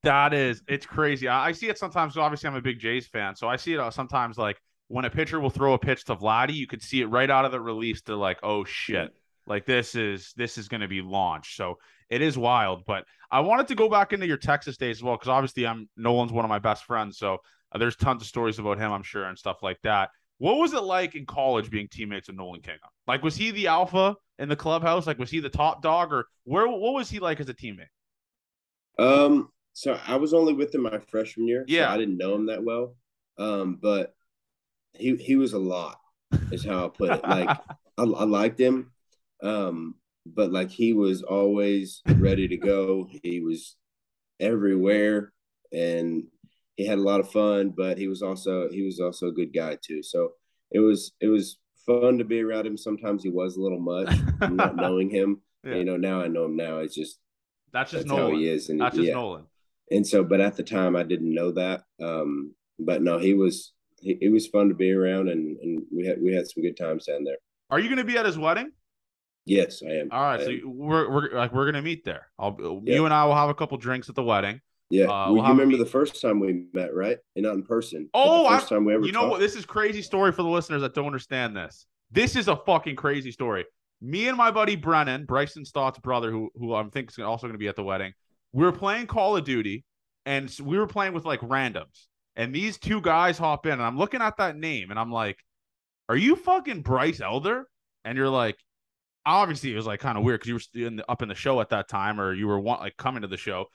That 0.03 0.33
is, 0.33 0.61
it's 0.67 0.85
crazy. 0.85 1.27
I, 1.27 1.47
I 1.47 1.51
see 1.53 1.69
it 1.69 1.77
sometimes. 1.77 2.17
Obviously, 2.17 2.49
I'm 2.49 2.55
a 2.55 2.61
big 2.61 2.79
Jays 2.79 3.07
fan, 3.07 3.35
so 3.35 3.47
I 3.47 3.55
see 3.55 3.73
it 3.73 3.79
uh, 3.79 3.89
sometimes. 3.89 4.37
Like 4.37 4.61
when 4.89 5.05
a 5.05 5.09
pitcher 5.09 5.39
will 5.39 5.49
throw 5.49 5.73
a 5.73 5.79
pitch 5.79 6.03
to 6.05 6.15
Vladdy, 6.15 6.53
you 6.53 6.67
could 6.67 6.81
see 6.81 7.01
it 7.01 7.05
right 7.05 7.29
out 7.29 7.45
of 7.45 7.51
the 7.51 7.61
release. 7.61 8.01
To 8.03 8.15
like, 8.15 8.39
oh 8.43 8.65
shit, 8.65 9.15
like 9.47 9.65
this 9.65 9.95
is 9.95 10.33
this 10.35 10.57
is 10.57 10.67
going 10.67 10.81
to 10.81 10.87
be 10.87 11.01
launched. 11.01 11.55
So 11.55 11.79
it 12.09 12.21
is 12.21 12.37
wild. 12.37 12.83
But 12.85 13.05
I 13.31 13.39
wanted 13.39 13.67
to 13.69 13.75
go 13.75 13.89
back 13.89 14.13
into 14.13 14.27
your 14.27 14.37
Texas 14.37 14.77
days 14.77 14.97
as 14.97 15.03
well 15.03 15.15
because 15.15 15.29
obviously 15.29 15.65
I'm 15.65 15.87
Nolan's 15.95 16.33
one 16.33 16.45
of 16.45 16.49
my 16.49 16.59
best 16.59 16.83
friends, 16.83 17.17
so 17.17 17.37
uh, 17.71 17.77
there's 17.77 17.95
tons 17.95 18.21
of 18.21 18.27
stories 18.27 18.59
about 18.59 18.77
him, 18.77 18.91
I'm 18.91 19.03
sure, 19.03 19.23
and 19.23 19.37
stuff 19.37 19.63
like 19.63 19.79
that. 19.83 20.09
What 20.37 20.57
was 20.57 20.73
it 20.73 20.83
like 20.83 21.15
in 21.15 21.25
college 21.25 21.69
being 21.69 21.87
teammates 21.87 22.27
with 22.27 22.35
Nolan 22.35 22.61
Kingham? 22.61 22.89
Like, 23.07 23.23
was 23.23 23.35
he 23.35 23.51
the 23.51 23.67
alpha 23.67 24.15
in 24.39 24.49
the 24.49 24.55
clubhouse? 24.55 25.07
Like, 25.07 25.17
was 25.17 25.29
he 25.29 25.39
the 25.39 25.49
top 25.49 25.81
dog, 25.81 26.11
or 26.11 26.25
where? 26.43 26.67
What 26.67 26.93
was 26.93 27.09
he 27.09 27.19
like 27.19 27.39
as 27.39 27.47
a 27.47 27.53
teammate? 27.53 27.87
Um, 28.99 29.49
so 29.73 29.99
I 30.07 30.15
was 30.17 30.33
only 30.33 30.53
with 30.53 30.73
him 30.73 30.83
my 30.83 30.99
freshman 30.99 31.47
year. 31.47 31.65
Yeah, 31.67 31.87
so 31.87 31.93
I 31.93 31.97
didn't 31.97 32.17
know 32.17 32.35
him 32.35 32.45
that 32.45 32.63
well. 32.63 32.95
Um, 33.37 33.79
but 33.81 34.13
he 34.93 35.15
he 35.15 35.35
was 35.35 35.53
a 35.53 35.59
lot, 35.59 35.99
is 36.51 36.63
how 36.63 36.85
I 36.85 36.89
put 36.89 37.09
it. 37.09 37.27
Like 37.27 37.49
I, 37.97 38.03
I 38.03 38.23
liked 38.23 38.59
him, 38.59 38.91
um, 39.41 39.95
but 40.25 40.51
like 40.51 40.69
he 40.69 40.93
was 40.93 41.23
always 41.23 42.01
ready 42.07 42.47
to 42.47 42.57
go. 42.57 43.07
He 43.23 43.41
was 43.41 43.75
everywhere, 44.39 45.33
and 45.71 46.25
he 46.75 46.85
had 46.85 46.99
a 46.99 47.01
lot 47.01 47.19
of 47.19 47.31
fun. 47.31 47.73
But 47.75 47.97
he 47.97 48.07
was 48.07 48.21
also 48.21 48.69
he 48.69 48.83
was 48.83 48.99
also 48.99 49.27
a 49.27 49.33
good 49.33 49.53
guy 49.53 49.79
too. 49.81 50.03
So 50.03 50.33
it 50.69 50.79
was 50.79 51.13
it 51.19 51.27
was 51.27 51.57
fun 51.87 52.19
to 52.19 52.23
be 52.23 52.41
around 52.41 52.67
him. 52.67 52.77
Sometimes 52.77 53.23
he 53.23 53.29
was 53.29 53.57
a 53.57 53.61
little 53.61 53.79
much, 53.81 54.15
not 54.39 54.75
knowing 54.75 55.09
him. 55.09 55.41
Yeah. 55.65 55.75
You 55.75 55.85
know, 55.85 55.95
now 55.95 56.19
I 56.19 56.27
know 56.27 56.43
him. 56.43 56.57
Now 56.57 56.79
it's 56.79 56.93
just 56.93 57.19
that's 57.71 57.91
just 57.91 58.03
that's 58.05 58.17
Nolan. 58.17 58.33
how 58.33 58.37
he 58.37 58.49
is, 58.49 58.67
and 58.67 58.81
that's 58.81 58.97
just 58.97 59.07
yeah. 59.07 59.13
Nolan 59.13 59.45
and 59.91 60.05
so 60.07 60.23
but 60.23 60.39
at 60.41 60.55
the 60.55 60.63
time 60.63 60.95
i 60.95 61.03
didn't 61.03 61.33
know 61.33 61.51
that 61.51 61.81
um 62.01 62.53
but 62.79 63.01
no 63.01 63.17
he 63.17 63.33
was 63.33 63.73
he, 64.01 64.17
it 64.21 64.29
was 64.29 64.47
fun 64.47 64.69
to 64.69 64.75
be 64.75 64.91
around 64.91 65.29
and 65.29 65.57
and 65.61 65.83
we 65.95 66.05
had 66.05 66.21
we 66.21 66.33
had 66.33 66.47
some 66.47 66.63
good 66.63 66.77
times 66.77 67.05
down 67.05 67.23
there 67.23 67.37
are 67.69 67.79
you 67.79 67.87
going 67.87 67.97
to 67.97 68.03
be 68.03 68.17
at 68.17 68.25
his 68.25 68.37
wedding 68.37 68.71
Yes, 69.45 69.83
I 69.85 69.91
am. 69.95 70.07
All 70.09 70.21
right, 70.21 70.39
I 70.39 70.43
so 70.45 70.51
am. 70.51 70.61
we're 70.77 71.09
we're 71.11 71.33
like 71.35 71.51
we're 71.53 71.65
gonna 71.65 71.81
meet 71.81 72.05
there. 72.05 72.27
I'll 72.39 72.55
Yeah. 72.85 72.95
you 72.95 73.03
and 73.05 73.13
I 73.13 73.25
will 73.25 73.35
have 73.35 73.49
a 73.49 73.53
couple 73.53 73.77
drinks 73.77 74.07
at 74.07 74.15
the 74.15 74.23
wedding. 74.23 74.61
yeah. 74.89 75.03
uh, 75.03 75.33
well, 75.33 75.35
you 75.43 75.49
remember 75.49 75.75
the 75.75 75.85
first 75.85 76.21
time 76.21 76.39
we 76.39 76.67
met, 76.71 76.95
right? 76.95 77.17
And 77.35 77.43
not 77.43 77.55
in 77.55 77.63
person. 77.63 78.09
Oh, 78.13 78.43
the 78.43 78.49
I- 78.51 78.57
first 78.59 78.69
time 78.69 78.85
we 78.85 78.93
ever 78.93 79.05
You 79.05 79.11
know 79.11 79.23
talked. 79.23 79.31
what? 79.31 79.39
This 79.41 79.57
is 79.57 79.65
crazy 79.65 80.01
story 80.01 80.31
for 80.31 80.43
the 80.43 80.47
listeners 80.47 80.81
that 80.81 80.93
don't 80.93 81.07
understand 81.07 81.57
this. 81.57 81.85
This 82.09 82.37
is 82.37 82.47
a 82.47 82.55
fucking 82.55 82.95
crazy 82.95 83.31
story. 83.33 83.65
Me 84.01 84.29
and 84.29 84.37
my 84.37 84.49
buddy 84.49 84.77
Brennan, 84.77 85.25
Bryson 85.25 85.65
Stott's 85.65 85.99
brother, 85.99 86.31
who 86.31 86.49
who 86.55 86.73
I'm 86.73 86.89
thinking 86.89 87.11
is 87.11 87.19
also 87.25 87.45
going 87.47 87.55
to 87.55 87.57
be 87.59 87.67
at 87.67 87.75
the 87.75 87.83
wedding. 87.83 88.13
We 88.53 88.63
were 88.63 88.71
playing 88.71 89.07
Call 89.07 89.35
of 89.35 89.43
Duty, 89.43 89.83
and 90.25 90.53
we 90.63 90.77
were 90.77 90.87
playing 90.87 91.13
with 91.13 91.25
like 91.25 91.41
randoms. 91.41 92.05
And 92.35 92.53
these 92.53 92.77
two 92.77 93.01
guys 93.01 93.37
hop 93.37 93.65
in, 93.65 93.73
and 93.73 93.81
I'm 93.81 93.97
looking 93.97 94.21
at 94.21 94.37
that 94.37 94.55
name, 94.55 94.89
and 94.89 94.99
I'm 94.99 95.11
like, 95.11 95.37
"Are 96.09 96.15
you 96.15 96.35
fucking 96.35 96.81
Bryce 96.81 97.19
Elder?" 97.19 97.67
And 98.05 98.17
you're 98.17 98.29
like, 98.29 98.57
obviously 99.25 99.71
it 99.71 99.75
was 99.75 99.85
like 99.85 99.99
kind 99.99 100.17
of 100.17 100.23
weird 100.23 100.41
because 100.41 100.67
you 100.73 100.81
were 100.83 100.87
in 100.87 100.95
the, 100.97 101.09
up 101.09 101.21
in 101.21 101.29
the 101.29 101.35
show 101.35 101.61
at 101.61 101.69
that 101.69 101.87
time, 101.87 102.19
or 102.19 102.33
you 102.33 102.47
were 102.47 102.59
want, 102.59 102.81
like 102.81 102.97
coming 102.97 103.21
to 103.21 103.27
the 103.27 103.37
show, 103.37 103.65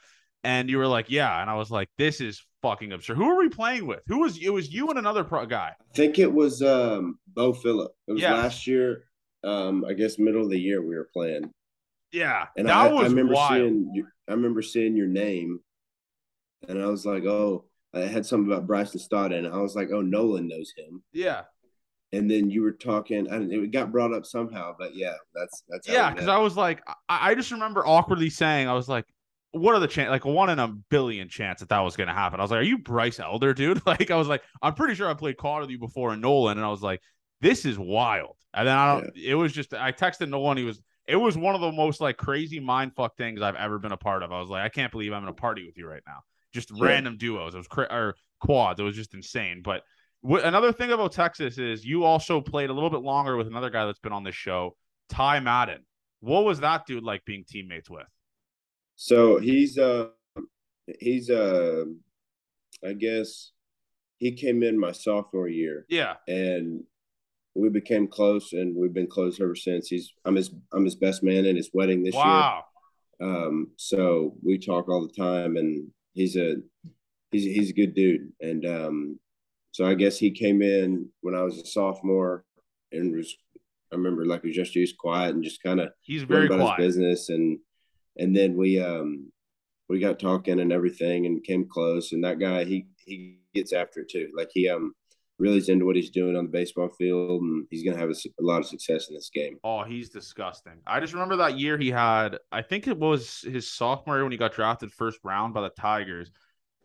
and 0.45 0.69
you 0.71 0.79
were 0.79 0.87
like, 0.87 1.11
"Yeah," 1.11 1.41
and 1.41 1.51
I 1.51 1.55
was 1.55 1.71
like, 1.71 1.89
"This 1.99 2.21
is 2.21 2.43
fucking 2.63 2.93
absurd." 2.93 3.17
Who 3.17 3.29
are 3.29 3.39
we 3.39 3.49
playing 3.49 3.87
with? 3.87 4.01
Who 4.07 4.21
was 4.21 4.39
it? 4.41 4.51
Was 4.51 4.73
you 4.73 4.89
and 4.91 4.99
another 4.99 5.25
pro 5.25 5.47
guy? 5.47 5.73
I 5.81 5.95
think 5.95 6.19
it 6.19 6.33
was 6.33 6.63
um, 6.63 7.19
Beau 7.29 7.53
Philip. 7.53 7.93
It 8.07 8.13
was 8.13 8.23
Yes. 8.23 8.33
last 8.33 8.67
year. 8.67 9.05
Um, 9.45 9.85
I 9.85 9.93
guess 9.93 10.19
middle 10.19 10.43
of 10.43 10.51
the 10.51 10.61
year 10.61 10.83
we 10.83 10.97
were 10.97 11.09
playing, 11.13 11.51
Yeah, 12.13 12.47
and 12.57 12.69
that 12.69 12.77
I, 12.77 12.89
was 12.93 13.07
I 13.07 13.09
remember 13.09 13.35
wild. 13.35 13.51
seeing. 13.51 14.07
I 14.29 14.33
remember 14.33 14.63
seeing 14.63 14.97
your 14.97 15.07
name, 15.09 15.61
and 16.69 16.83
I 16.83 16.87
was 16.87 17.05
like, 17.07 17.25
"Oh." 17.25 17.65
I 17.95 18.01
had 18.01 18.27
something 18.27 18.53
about 18.53 18.67
Bryson 18.67 19.01
Stott, 19.01 19.33
and 19.33 19.47
I 19.47 19.57
was 19.59 19.75
like, 19.75 19.89
"Oh, 19.91 20.03
Nolan 20.03 20.47
knows 20.47 20.75
him." 20.77 21.03
yeah, 21.13 21.45
And 22.13 22.31
then 22.31 22.51
you 22.51 22.63
were 22.63 22.73
talking, 22.73 23.27
and 23.31 23.51
it 23.51 23.71
got 23.71 23.93
brought 23.93 24.13
up 24.13 24.27
somehow, 24.27 24.75
but 24.79 24.95
yeah, 24.95 25.15
that's 25.35 25.65
that's 25.69 25.89
how 25.89 25.95
yeah, 25.95 26.11
because. 26.13 26.29
I 26.29 26.37
was 26.39 26.55
like, 26.57 26.83
I, 27.09 27.31
I 27.31 27.35
just 27.35 27.51
remember 27.51 27.87
awkwardly 27.87 28.29
saying, 28.31 28.69
I 28.69 28.75
was 28.75 28.89
like, 28.91 29.07
"What 29.53 29.75
are 29.75 29.81
the 29.81 29.89
chance? 29.89 30.11
Like 30.11 30.27
one 30.27 30.51
in 30.51 30.59
a 30.59 30.69
billion 30.69 31.31
chance 31.31 31.61
that 31.61 31.71
that 31.71 31.81
was 31.81 31.97
going 31.97 32.09
to 32.09 32.15
happen." 32.15 32.41
I 32.41 32.43
was 32.43 32.51
like, 32.51 32.61
"Are 32.61 32.63
you 32.63 32.79
Bryce 32.79 33.21
Elder, 33.21 33.55
dude?" 33.55 33.81
Like 33.87 34.11
I 34.11 34.17
was 34.17 34.29
like, 34.29 34.43
"I'm 34.63 34.75
pretty 34.75 34.95
sure 34.95 35.09
I 35.09 35.15
played 35.15 35.39
Call 35.39 35.61
with 35.61 35.71
you 35.71 35.79
before 35.79 36.13
in 36.13 36.21
Nolan," 36.21 36.59
and 36.59 36.67
I 36.67 36.71
was 36.71 36.83
like, 36.83 37.01
"This 37.41 37.65
is 37.65 37.79
wild." 37.79 38.37
And 38.53 38.69
then 38.69 38.77
I 38.77 38.95
don't. 39.01 39.17
It 39.17 39.35
was 39.35 39.53
just 39.53 39.73
I 39.73 39.93
texted 39.93 40.29
Nolan. 40.29 40.59
He 40.59 40.65
was. 40.65 40.81
It 41.09 41.17
was 41.17 41.37
one 41.39 41.55
of 41.55 41.61
the 41.63 41.73
most 41.73 42.01
like 42.01 42.17
crazy 42.19 42.61
mind 42.61 42.93
fuck 42.95 43.17
things 43.17 43.41
I've 43.43 43.57
ever 43.57 43.79
been 43.79 43.93
a 43.93 43.97
part 43.97 44.23
of. 44.23 44.31
I 44.31 44.41
was 44.41 44.51
like, 44.51 44.63
I 44.63 44.69
can't 44.69 44.93
believe 44.93 45.13
I'm 45.13 45.23
in 45.23 45.29
a 45.29 45.33
party 45.35 45.65
with 45.65 45.77
you 45.79 45.89
right 45.89 46.03
now. 46.07 46.19
Just 46.53 46.71
Yeah. 46.75 46.85
random 46.85 47.17
duos. 47.17 47.55
It 47.55 47.59
was 47.59 47.67
cra- 47.69 47.89
or 47.91 48.15
quads. 48.41 48.79
It 48.79 48.83
was 48.85 48.95
just 48.95 49.15
insane. 49.15 49.63
But 49.65 49.83
wh- 50.29 50.45
another 50.45 50.71
thing 50.73 50.93
about 50.93 51.13
Texas 51.13 51.57
is 51.59 51.85
you 51.85 52.05
also 52.05 52.41
played 52.41 52.69
a 52.71 52.75
little 52.75 52.91
bit 52.91 53.01
longer 53.01 53.37
with 53.37 53.47
another 53.47 53.71
guy 53.71 53.87
that's 53.87 53.99
been 53.99 54.13
on 54.13 54.23
this 54.23 54.35
show, 54.35 54.77
Ty 55.09 55.41
Madden. 55.41 55.85
What 56.21 56.45
was 56.45 56.61
that 56.61 56.85
dude 56.87 57.05
like 57.05 57.25
being 57.25 57.45
teammates 57.49 57.89
with? 57.89 58.07
So 58.97 59.39
he's 59.39 59.79
uh 59.79 60.09
he's 61.01 61.31
uh 61.31 61.85
I 62.85 62.93
guess 62.93 63.53
he 64.19 64.33
came 64.33 64.63
in 64.63 64.79
my 64.79 64.93
sophomore 64.93 65.49
year 65.49 65.87
Yeah. 65.89 66.17
and 66.27 66.85
we 67.59 67.69
became 67.69 68.07
close 68.07 68.53
and 68.53 68.77
we've 68.77 68.95
been 68.95 69.09
close 69.09 69.41
ever 69.41 69.57
since. 69.57 69.89
He's 69.89 70.13
I'm 70.25 70.37
his 70.37 70.51
I'm 70.73 70.85
his 70.85 70.95
best 70.95 71.23
man 71.23 71.45
in 71.45 71.57
his 71.57 71.71
wedding 71.75 72.03
this 72.03 72.15
wow. 72.15 72.65
year. 73.21 73.29
Um 73.29 73.71
so 73.77 74.35
we 74.45 74.59
talk 74.59 74.89
all 74.89 75.07
the 75.07 75.13
time 75.13 75.57
and 75.57 75.89
he's 76.15 76.37
a 76.37 76.57
he's 77.33 77.45
he's 77.45 77.71
a 77.71 77.75
good 77.75 77.95
dude. 77.95 78.33
And 78.41 78.65
um 78.65 79.21
so 79.73 79.87
I 79.87 79.95
guess 79.95 80.19
he 80.19 80.31
came 80.31 80.63
in 80.63 81.09
when 81.21 81.35
I 81.35 81.43
was 81.43 81.59
a 81.59 81.67
sophomore 81.67 82.45
and 82.93 83.15
was 83.15 83.37
I 83.93 83.97
remember 83.97 84.25
like 84.25 84.45
he 84.45 84.53
just 84.53 84.75
used 84.75 84.97
quiet 84.99 85.35
and 85.35 85.43
just 85.43 85.63
kind 85.63 85.81
of 85.81 85.91
He's 86.03 86.23
very 86.23 86.47
about 86.47 86.61
quiet. 86.61 86.81
his 86.81 86.97
business 86.97 87.29
and 87.29 87.59
and 88.19 88.37
then 88.37 88.57
we 88.57 88.81
um 88.81 89.33
we 89.89 89.99
got 89.99 90.19
talking 90.19 90.61
and 90.61 90.73
everything 90.73 91.27
and 91.27 91.43
came 91.43 91.67
close 91.69 92.13
and 92.13 92.23
that 92.23 92.39
guy 92.39 92.65
he 92.65 92.87
he 93.05 93.39
gets 93.55 93.73
after 93.73 94.01
it 94.01 94.11
too 94.11 94.29
like 94.37 94.51
he 94.53 94.69
um 94.69 94.95
really 95.39 95.59
is 95.59 95.69
into 95.69 95.85
what 95.85 95.97
he's 95.97 96.11
doing 96.11 96.37
on 96.37 96.45
the 96.45 96.51
baseball 96.51 96.89
field 96.89 97.43
and 97.43 97.67
he's 97.71 97.85
gonna 97.85 97.97
have 97.97 98.11
a, 98.11 98.13
a 98.13 98.43
lot 98.43 98.59
of 98.59 98.67
success 98.67 99.09
in 99.09 99.15
this 99.15 99.31
game 99.33 99.57
Oh, 99.65 99.83
he's 99.85 100.11
disgusting. 100.11 100.75
I 100.87 101.01
just 101.01 101.13
remember 101.13 101.37
that 101.37 101.59
year 101.59 101.79
he 101.79 101.91
had, 101.91 102.39
I 102.51 102.63
think 102.63 102.87
it 102.89 102.99
was 102.99 103.41
his 103.43 103.71
sophomore 103.71 104.17
year 104.17 104.25
when 104.25 104.33
he 104.33 104.39
got 104.39 104.53
drafted 104.53 104.93
first 104.93 105.19
round 105.25 105.55
by 105.55 105.63
the 105.63 105.71
Tigers. 105.71 106.31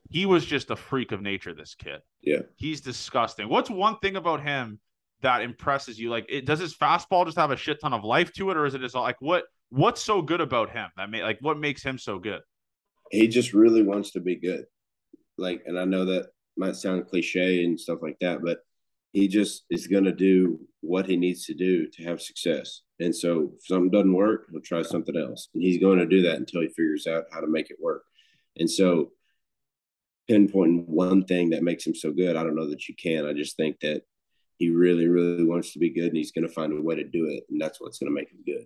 He 0.09 0.25
was 0.25 0.45
just 0.45 0.69
a 0.69 0.75
freak 0.75 1.11
of 1.11 1.21
nature, 1.21 1.53
this 1.53 1.75
kid. 1.75 2.01
yeah 2.21 2.39
He's 2.55 2.81
disgusting. 2.81 3.49
What's 3.49 3.69
one 3.69 3.97
thing 3.99 4.15
about 4.15 4.41
him 4.41 4.79
that 5.21 5.41
impresses 5.41 5.97
you? 5.97 6.09
Like, 6.09 6.25
it, 6.29 6.45
does 6.45 6.59
his 6.59 6.75
fastball 6.75 7.25
just 7.25 7.37
have 7.37 7.51
a 7.51 7.57
shit 7.57 7.79
ton 7.81 7.93
of 7.93 8.03
life 8.03 8.31
to 8.33 8.51
it, 8.51 8.57
or 8.57 8.65
is 8.65 8.75
it 8.75 8.81
just 8.81 8.95
like 8.95 9.15
what? 9.19 9.45
What's 9.69 10.03
so 10.03 10.21
good 10.21 10.41
about 10.41 10.69
him 10.69 10.89
that 10.97 11.09
may 11.09 11.23
like 11.23 11.39
what 11.41 11.57
makes 11.57 11.81
him 11.81 11.97
so 11.97 12.19
good? 12.19 12.41
he 13.11 13.27
just 13.27 13.53
really 13.53 13.83
wants 13.83 14.11
to 14.11 14.19
be 14.19 14.35
good 14.35 14.65
like 15.37 15.61
and 15.65 15.77
i 15.79 15.85
know 15.85 16.05
that 16.05 16.27
might 16.57 16.75
sound 16.75 17.07
cliche 17.07 17.63
and 17.63 17.79
stuff 17.79 17.99
like 18.01 18.17
that 18.19 18.41
but 18.43 18.59
he 19.13 19.27
just 19.27 19.65
is 19.69 19.87
going 19.87 20.03
to 20.03 20.11
do 20.11 20.59
what 20.81 21.05
he 21.05 21.15
needs 21.15 21.45
to 21.45 21.53
do 21.53 21.87
to 21.87 22.03
have 22.03 22.19
success. 22.19 22.81
And 22.99 23.15
so 23.15 23.53
if 23.55 23.65
something 23.65 23.91
doesn't 23.91 24.11
work 24.11 24.47
he'll 24.51 24.59
try 24.61 24.81
something 24.81 25.15
else. 25.15 25.49
And 25.53 25.63
he's 25.63 25.79
going 25.79 25.99
to 25.99 26.05
do 26.05 26.23
that 26.23 26.37
until 26.37 26.61
he 26.61 26.67
figures 26.69 27.07
out 27.07 27.25
how 27.31 27.39
to 27.39 27.47
make 27.47 27.69
it 27.69 27.77
work. 27.79 28.03
And 28.57 28.69
so 28.69 29.11
pinpointing 30.29 30.87
one 30.87 31.25
thing 31.25 31.51
that 31.51 31.63
makes 31.63 31.85
him 31.85 31.93
so 31.93 32.09
good 32.09 32.37
i 32.37 32.43
don't 32.43 32.55
know 32.55 32.69
that 32.69 32.87
you 32.87 32.95
can. 32.95 33.25
I 33.25 33.33
just 33.33 33.57
think 33.57 33.79
that 33.81 34.03
he 34.57 34.69
really 34.69 35.07
really 35.07 35.43
wants 35.43 35.73
to 35.73 35.79
be 35.79 35.89
good 35.89 36.07
and 36.07 36.17
he's 36.17 36.31
going 36.31 36.47
to 36.47 36.53
find 36.53 36.71
a 36.71 36.81
way 36.81 36.95
to 36.95 37.03
do 37.03 37.27
it 37.27 37.43
and 37.49 37.59
that's 37.59 37.81
what's 37.81 37.99
going 37.99 38.09
to 38.09 38.15
make 38.15 38.31
him 38.31 38.39
good. 38.45 38.65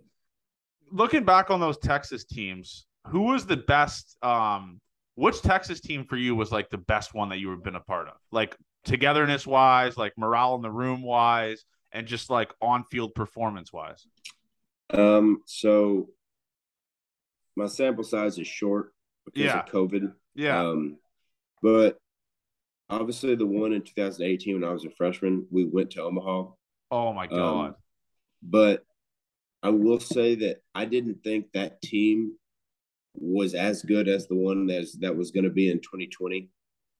Looking 0.92 1.26
back 1.26 1.50
on 1.50 1.60
those 1.60 1.78
Texas 1.80 2.24
teams, 2.24 2.86
who 3.08 3.22
was 3.22 3.46
the 3.46 3.58
best? 3.58 4.16
Um, 4.22 4.80
which 5.18 5.42
Texas 5.42 5.82
team 5.82 6.06
for 6.06 6.16
you 6.16 6.36
was 6.36 6.52
like 6.52 6.70
the 6.70 6.78
best 6.78 7.14
one 7.16 7.30
that 7.30 7.40
you 7.40 7.50
have 7.50 7.64
been 7.64 7.76
a 7.76 7.80
part 7.82 8.08
of? 8.08 8.14
Like 8.32 8.56
togetherness 8.86 9.48
wise, 9.48 9.98
like 9.98 10.14
morale 10.16 10.54
in 10.56 10.62
the 10.62 10.70
room 10.72 11.02
wise, 11.02 11.66
and 11.92 12.06
just 12.06 12.30
like 12.30 12.54
on 12.62 12.84
field 12.84 13.16
performance 13.16 13.74
wise. 13.74 14.06
Um, 14.92 15.42
so 15.46 16.10
my 17.56 17.66
sample 17.66 18.04
size 18.04 18.38
is 18.38 18.48
short 18.48 18.94
because 19.26 19.42
Yeah. 19.42 19.60
of 19.60 19.66
COVID. 19.66 20.14
Yeah. 20.36 20.62
Um, 20.70 20.98
but 21.64 21.98
obviously 22.88 23.34
the 23.34 23.48
one 23.48 23.74
in 23.74 23.82
2018 23.82 24.62
when 24.62 24.70
I 24.70 24.72
was 24.72 24.86
a 24.86 24.92
freshman, 24.92 25.48
we 25.50 25.66
went 25.66 25.90
to 25.92 26.04
Omaha. 26.04 26.52
oh 26.92 27.14
my 27.14 27.26
god. 27.26 27.66
Um, 27.70 27.76
but 28.44 28.84
I 29.64 29.70
will 29.70 30.00
say 30.00 30.36
that 30.36 30.58
I 30.76 30.86
didn't 30.86 31.24
think 31.24 31.52
that 31.54 31.82
team 31.82 32.38
was 33.18 33.54
as 33.54 33.82
good 33.82 34.08
as 34.08 34.28
the 34.28 34.36
one 34.36 34.68
that's 34.68 34.98
that 35.00 35.16
was 35.16 35.32
going 35.32 35.44
to 35.44 35.50
be 35.50 35.70
in 35.70 35.80
2020. 35.80 36.50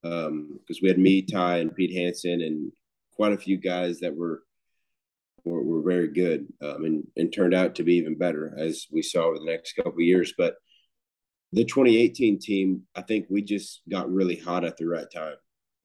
Um, 0.04 0.60
because 0.60 0.82
we 0.82 0.90
had 0.90 1.00
me, 1.00 1.22
Ty, 1.22 1.58
and 1.58 1.76
Pete 1.76 1.96
Hansen, 1.96 2.42
and 2.42 2.72
quite 3.14 3.34
a 3.34 3.38
few 3.38 3.58
guys 3.58 4.00
that 4.00 4.16
were 4.16 4.44
were, 5.44 5.64
were 5.64 5.82
very 5.82 6.10
good, 6.10 6.48
um, 6.62 6.86
and 6.86 7.08
and 7.16 7.34
turned 7.34 7.54
out 7.54 7.76
to 7.76 7.84
be 7.84 7.96
even 7.96 8.18
better 8.18 8.54
as 8.58 8.86
we 8.92 9.02
saw 9.02 9.26
over 9.26 9.40
the 9.40 9.46
next 9.46 9.74
couple 9.74 10.02
years. 10.02 10.34
But 10.38 10.56
the 11.54 11.64
2018 11.64 12.40
team, 12.40 12.84
I 12.96 13.02
think 13.02 13.28
we 13.30 13.42
just 13.42 13.82
got 13.90 14.12
really 14.12 14.36
hot 14.36 14.66
at 14.66 14.78
the 14.78 14.86
right 14.86 15.08
time. 15.14 15.36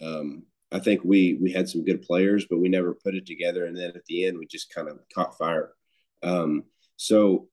Um, 0.00 0.42
I 0.72 0.78
think 0.78 1.02
we 1.04 1.38
we 1.40 1.52
had 1.52 1.68
some 1.68 1.84
good 1.84 2.02
players, 2.02 2.46
but 2.48 2.58
we 2.58 2.68
never 2.68 2.94
put 2.94 3.14
it 3.14 3.26
together. 3.26 3.66
And 3.66 3.76
then 3.76 3.92
at 3.94 4.04
the 4.06 4.26
end, 4.26 4.38
we 4.38 4.46
just 4.46 4.72
kind 4.74 4.88
of 4.88 4.98
caught 5.14 5.38
fire. 5.38 5.72
Um, 6.22 6.64
so 6.96 7.48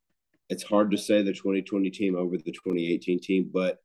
it's 0.50 0.64
hard 0.64 0.92
to 0.92 0.98
say 0.98 1.22
the 1.22 1.34
2020 1.34 1.90
team 1.92 2.16
over 2.16 2.38
the 2.38 2.52
2018 2.52 3.20
team, 3.20 3.50
but 3.54 3.78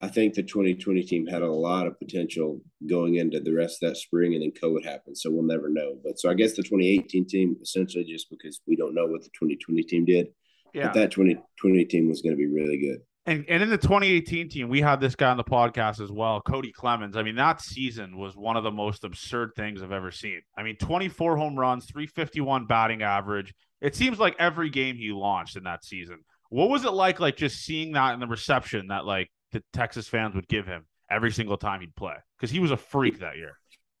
I 0.00 0.08
think 0.08 0.34
the 0.34 0.42
2020 0.42 1.02
team 1.04 1.26
had 1.26 1.42
a 1.42 1.50
lot 1.50 1.86
of 1.86 1.98
potential 1.98 2.60
going 2.86 3.14
into 3.14 3.40
the 3.40 3.54
rest 3.54 3.82
of 3.82 3.88
that 3.90 3.96
spring, 3.96 4.34
and 4.34 4.42
then 4.42 4.52
COVID 4.52 4.84
happened, 4.84 5.16
so 5.16 5.30
we'll 5.30 5.44
never 5.44 5.68
know. 5.70 5.96
But 6.04 6.18
so 6.18 6.28
I 6.30 6.34
guess 6.34 6.52
the 6.56 6.62
2018 6.62 7.26
team, 7.26 7.56
essentially, 7.62 8.04
just 8.04 8.28
because 8.28 8.60
we 8.66 8.76
don't 8.76 8.94
know 8.94 9.06
what 9.06 9.22
the 9.22 9.30
2020 9.38 9.82
team 9.84 10.04
did, 10.04 10.28
Yeah. 10.74 10.88
but 10.88 10.94
that 10.94 11.10
2020 11.12 11.84
team 11.86 12.08
was 12.08 12.20
going 12.20 12.34
to 12.34 12.38
be 12.38 12.46
really 12.46 12.78
good. 12.78 12.98
And 13.26 13.46
and 13.48 13.62
in 13.62 13.70
the 13.70 13.78
2018 13.78 14.50
team, 14.50 14.68
we 14.68 14.82
had 14.82 15.00
this 15.00 15.16
guy 15.16 15.30
on 15.30 15.38
the 15.38 15.44
podcast 15.44 15.98
as 16.02 16.12
well, 16.12 16.42
Cody 16.42 16.72
Clemens. 16.72 17.16
I 17.16 17.22
mean, 17.22 17.36
that 17.36 17.62
season 17.62 18.18
was 18.18 18.36
one 18.36 18.58
of 18.58 18.64
the 18.64 18.70
most 18.70 19.02
absurd 19.04 19.52
things 19.56 19.82
I've 19.82 19.92
ever 19.92 20.10
seen. 20.10 20.42
I 20.58 20.62
mean, 20.62 20.76
24 20.76 21.38
home 21.38 21.58
runs, 21.58 21.86
351 21.86 22.66
batting 22.66 23.02
average. 23.02 23.54
It 23.80 23.94
seems 23.94 24.18
like 24.18 24.36
every 24.38 24.70
game 24.70 24.96
he 24.96 25.12
launched 25.12 25.56
in 25.56 25.64
that 25.64 25.84
season. 25.84 26.20
What 26.48 26.70
was 26.70 26.84
it 26.84 26.92
like, 26.92 27.20
like 27.20 27.36
just 27.36 27.64
seeing 27.64 27.92
that 27.92 28.14
in 28.14 28.20
the 28.20 28.26
reception 28.26 28.88
that 28.88 29.04
like 29.04 29.30
the 29.52 29.62
Texas 29.72 30.08
fans 30.08 30.34
would 30.34 30.48
give 30.48 30.66
him 30.66 30.86
every 31.10 31.32
single 31.32 31.56
time 31.56 31.80
he'd 31.80 31.96
play? 31.96 32.14
Because 32.38 32.50
he 32.50 32.60
was 32.60 32.70
a 32.70 32.76
freak 32.76 33.20
that 33.20 33.36
year. 33.36 33.58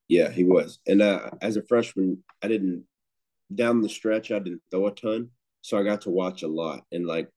Yeah, 0.08 0.30
he 0.30 0.44
was. 0.44 0.78
And 0.86 1.02
uh, 1.02 1.30
as 1.40 1.56
a 1.56 1.62
freshman, 1.62 2.22
I 2.42 2.48
didn't 2.48 2.84
down 3.54 3.82
the 3.82 3.88
stretch. 3.88 4.30
I 4.30 4.38
didn't 4.38 4.62
throw 4.70 4.86
a 4.86 4.94
ton, 4.94 5.30
so 5.62 5.78
I 5.78 5.82
got 5.82 6.02
to 6.02 6.10
watch 6.10 6.42
a 6.42 6.48
lot. 6.48 6.84
And 6.92 7.06
like 7.06 7.28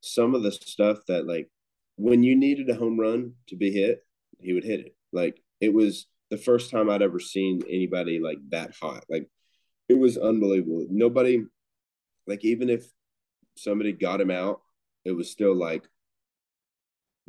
some 0.00 0.34
of 0.34 0.42
the 0.42 0.52
stuff 0.52 0.98
that 1.08 1.26
like 1.26 1.48
when 1.96 2.22
you 2.22 2.36
needed 2.36 2.68
a 2.70 2.74
home 2.74 2.98
run 2.98 3.32
to 3.48 3.56
be 3.56 3.70
hit, 3.70 4.04
he 4.40 4.52
would 4.52 4.64
hit 4.64 4.80
it. 4.80 4.96
Like 5.12 5.42
it 5.60 5.72
was 5.72 6.06
the 6.30 6.36
first 6.38 6.70
time 6.70 6.90
I'd 6.90 7.02
ever 7.02 7.20
seen 7.20 7.62
anybody 7.68 8.20
like 8.20 8.38
that 8.50 8.74
hot. 8.80 9.04
Like 9.08 9.28
it 9.88 9.94
was 9.94 10.16
unbelievable. 10.18 10.86
Nobody, 10.90 11.44
like 12.26 12.44
even 12.44 12.70
if 12.70 12.84
somebody 13.56 13.92
got 13.92 14.20
him 14.20 14.30
out, 14.30 14.60
it 15.04 15.12
was 15.12 15.30
still 15.30 15.54
like 15.54 15.84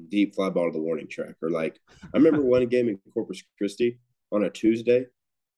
deep 0.10 0.36
fly 0.36 0.49
ball 0.49 0.71
to 0.71 0.77
the 0.77 0.83
warning 0.83 1.07
track. 1.07 1.36
Or 1.41 1.49
like 1.49 1.79
I 2.13 2.17
remember 2.17 2.41
one 2.43 2.67
game 2.67 2.89
in 2.89 2.99
Corpus 3.13 3.43
Christi 3.57 3.99
on 4.31 4.43
a 4.43 4.49
Tuesday. 4.49 5.05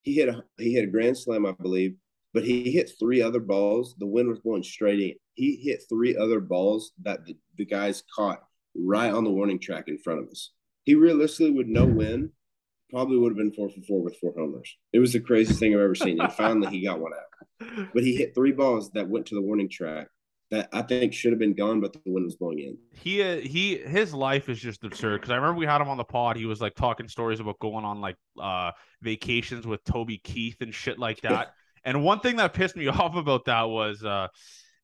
He 0.01 0.15
hit 0.15 0.29
a 0.29 0.43
he 0.57 0.73
hit 0.73 0.85
a 0.85 0.91
grand 0.91 1.17
slam, 1.17 1.45
I 1.45 1.51
believe, 1.51 1.95
but 2.33 2.43
he 2.43 2.71
hit 2.71 2.91
three 2.99 3.21
other 3.21 3.39
balls. 3.39 3.95
The 3.97 4.07
wind 4.07 4.29
was 4.29 4.39
blowing 4.39 4.63
straight 4.63 4.99
in. 4.99 5.13
He 5.33 5.55
hit 5.55 5.83
three 5.89 6.17
other 6.17 6.39
balls 6.39 6.91
that 7.03 7.25
the, 7.25 7.37
the 7.57 7.65
guys 7.65 8.03
caught 8.15 8.39
right 8.75 9.11
on 9.11 9.23
the 9.23 9.31
warning 9.31 9.59
track 9.59 9.87
in 9.87 9.97
front 9.97 10.21
of 10.21 10.27
us. 10.29 10.51
He 10.83 10.95
realistically 10.95 11.51
would 11.51 11.67
no 11.67 11.85
win, 11.85 12.31
probably 12.89 13.17
would 13.17 13.31
have 13.31 13.37
been 13.37 13.53
four 13.53 13.69
for 13.69 13.81
four 13.81 14.03
with 14.03 14.17
four 14.17 14.33
homers. 14.37 14.75
It 14.93 14.99
was 14.99 15.13
the 15.13 15.19
craziest 15.19 15.59
thing 15.59 15.73
I've 15.73 15.81
ever 15.81 15.95
seen. 15.95 16.19
And 16.19 16.31
finally 16.33 16.69
he 16.69 16.85
got 16.85 16.99
one 16.99 17.13
out. 17.13 17.38
But 17.93 18.03
he 18.03 18.15
hit 18.15 18.33
three 18.33 18.51
balls 18.51 18.91
that 18.91 19.07
went 19.07 19.25
to 19.27 19.35
the 19.35 19.41
warning 19.41 19.69
track 19.69 20.07
that 20.51 20.67
I 20.73 20.81
think 20.81 21.13
should 21.13 21.31
have 21.31 21.39
been 21.39 21.53
gone, 21.53 21.79
but 21.79 21.93
the 21.93 21.99
wind 22.05 22.25
was 22.25 22.35
blowing 22.35 22.59
in. 22.59 22.77
He 22.91 23.21
uh, 23.21 23.37
he 23.37 23.77
his 23.77 24.13
life 24.13 24.49
is 24.49 24.59
just 24.59 24.83
absurd 24.83 25.21
because 25.21 25.31
I 25.31 25.35
remember 25.35 25.59
we 25.59 25.65
had 25.65 25.81
him 25.81 25.89
on 25.89 25.97
the 25.97 26.03
pod. 26.03 26.37
He 26.37 26.45
was 26.45 26.59
like 26.59 26.75
talking 26.75 27.07
stories 27.07 27.39
about 27.39 27.59
going 27.59 27.85
on 27.85 28.01
like 28.01 28.15
uh 28.39 28.71
vacations 29.01 29.67
with 29.67 29.83
Toby 29.83 30.17
Keith 30.23 30.57
and 30.61 30.73
shit 30.73 30.97
like 30.97 31.21
that. 31.21 31.53
and 31.83 32.03
one 32.03 32.19
thing 32.19 32.37
that 32.37 32.53
pissed 32.53 32.75
me 32.75 32.87
off 32.87 33.15
about 33.15 33.45
that 33.45 33.63
was 33.63 34.03
uh 34.03 34.27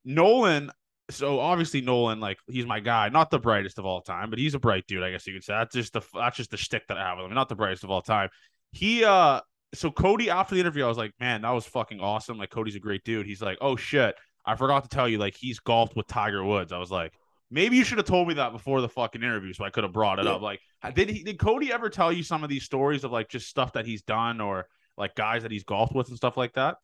Nolan. 0.04 0.72
So 1.10 1.40
obviously 1.40 1.82
Nolan, 1.82 2.20
like 2.20 2.38
he's 2.48 2.66
my 2.66 2.80
guy, 2.80 3.10
not 3.10 3.30
the 3.30 3.40
brightest 3.40 3.80
of 3.80 3.86
all 3.86 4.02
time, 4.02 4.30
but 4.30 4.40
he's 4.40 4.56
a 4.56 4.60
bright 4.60 4.86
dude, 4.88 5.04
I 5.04 5.12
guess 5.12 5.26
you 5.26 5.34
could 5.34 5.44
say. 5.44 5.54
That's 5.54 5.74
just 5.74 5.94
the 5.94 6.02
that's 6.14 6.38
just 6.38 6.52
the 6.52 6.58
shtick 6.58 6.88
that 6.88 6.98
I 6.98 7.08
have 7.08 7.18
with 7.18 7.28
him. 7.28 7.34
Not 7.34 7.50
the 7.50 7.56
brightest 7.56 7.84
of 7.84 7.90
all 7.90 8.02
time. 8.02 8.30
He 8.72 9.04
uh 9.04 9.42
so 9.78 9.92
Cody 9.92 10.30
after 10.30 10.56
the 10.56 10.62
interview, 10.62 10.86
I 10.86 10.88
was 10.88 10.98
like, 10.98 11.14
man, 11.20 11.42
that 11.42 11.52
was 11.52 11.66
fucking 11.66 12.00
awesome. 12.00 12.38
Like 12.38 12.50
Cody's 12.50 12.76
a 12.76 12.80
great 12.80 13.04
dude. 13.04 13.26
He's 13.26 13.42
like, 13.42 13.58
oh 13.62 13.76
shit 13.76 14.16
I 14.46 14.56
forgot 14.56 14.84
to 14.84 14.90
tell 14.90 15.10
you, 15.10 15.18
like 15.18 15.36
he's 15.36 15.60
golfed 15.60 15.96
with 15.96 16.08
Tiger 16.08 16.44
Woods. 16.44 16.72
I 16.72 16.78
was 16.78 16.92
like, 16.92 17.14
maybe 17.50 17.78
you 17.78 17.84
should 17.84 17.98
have 17.98 18.08
told 18.08 18.28
me 18.28 18.36
that 18.36 18.52
before 18.52 18.82
the 18.82 18.90
fucking 18.90 19.24
interview, 19.24 19.54
so 19.54 19.66
I 19.66 19.70
could 19.70 19.84
have 19.84 19.94
brought 19.94 20.20
it 20.20 20.26
yeah. 20.26 20.34
up. 20.34 20.42
Like, 20.42 20.62
did 20.94 21.10
he 21.10 21.24
did 21.24 21.40
Cody 21.40 21.74
ever 21.74 21.90
tell 21.90 22.12
you 22.12 22.24
some 22.24 22.44
of 22.44 22.50
these 22.50 22.64
stories 22.64 23.04
of 23.04 23.12
like 23.12 23.28
just 23.28 23.48
stuff 23.48 23.74
that 23.74 23.86
he's 23.86 24.04
done 24.04 24.40
or 24.42 24.68
like 24.98 25.16
guys 25.16 25.42
that 25.42 25.52
he's 25.52 25.64
golfed 25.64 25.96
with 25.96 26.10
and 26.10 26.18
stuff 26.18 26.38
like 26.38 26.54
that? 26.54 26.78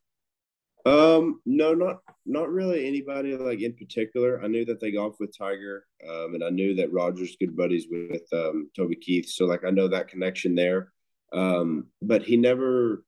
Um, 0.83 1.39
no, 1.45 1.75
not 1.75 1.97
not 2.25 2.49
really 2.49 2.87
anybody 2.87 3.37
like 3.37 3.61
in 3.61 3.75
particular. 3.75 4.43
I 4.43 4.47
knew 4.47 4.65
that 4.65 4.79
they 4.79 4.91
golfed 4.91 5.19
with 5.19 5.37
Tiger, 5.37 5.85
um, 6.09 6.33
and 6.33 6.43
I 6.43 6.49
knew 6.49 6.73
that 6.75 6.91
Roger's 6.91 7.37
good 7.39 7.55
buddies 7.55 7.85
with 7.91 8.23
um, 8.33 8.71
Toby 8.75 8.95
Keith. 8.95 9.29
So 9.29 9.45
like 9.45 9.63
I 9.63 9.69
know 9.69 9.87
that 9.87 10.07
connection 10.07 10.55
there. 10.55 10.91
Um, 11.33 11.87
but 12.01 12.23
he 12.23 12.37
never 12.37 13.03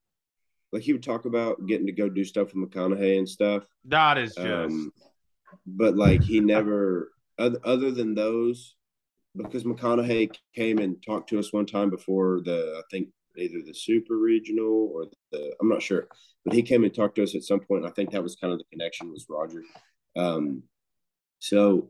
like 0.72 0.82
he 0.82 0.94
would 0.94 1.04
talk 1.04 1.26
about 1.26 1.66
getting 1.68 1.86
to 1.86 1.92
go 1.92 2.10
do 2.10 2.24
stuff 2.24 2.54
with 2.54 2.70
McConaughey 2.70 3.18
and 3.18 3.30
stuff. 3.30 3.64
That 3.86 4.18
is 4.18 4.36
just. 4.36 4.48
Um, 4.48 4.92
but 5.68 5.96
like 5.96 6.24
he 6.24 6.40
never, 6.40 7.12
other, 7.38 7.60
other 7.64 7.92
than 7.92 8.16
those, 8.16 8.76
because 9.36 9.64
McConaughey 9.64 10.36
came 10.56 10.80
and 10.80 11.02
talked 11.06 11.30
to 11.30 11.40
us 11.40 11.54
one 11.54 11.68
time 11.68 11.92
before 11.92 12.42
the, 12.44 12.76
I 12.78 12.82
think 12.90 13.10
either 13.38 13.60
the 13.66 13.74
super 13.74 14.18
regional 14.18 14.92
or 14.94 15.06
the, 15.32 15.56
I'm 15.62 15.70
not 15.70 15.84
sure, 15.84 16.08
but 16.44 16.56
he 16.56 16.64
came 16.64 16.84
and 16.84 16.94
talked 16.94 17.16
to 17.16 17.24
us 17.24 17.36
at 17.36 17.44
some 17.44 17.60
point. 17.60 17.86
I 17.86 17.90
think 17.90 18.12
that 18.12 18.24
was 18.24 18.36
kind 18.36 18.52
of 18.52 18.60
the 18.60 18.66
connection 18.72 19.12
was 19.12 19.28
Roger. 19.30 19.64
Um, 20.16 20.64
so 21.38 21.90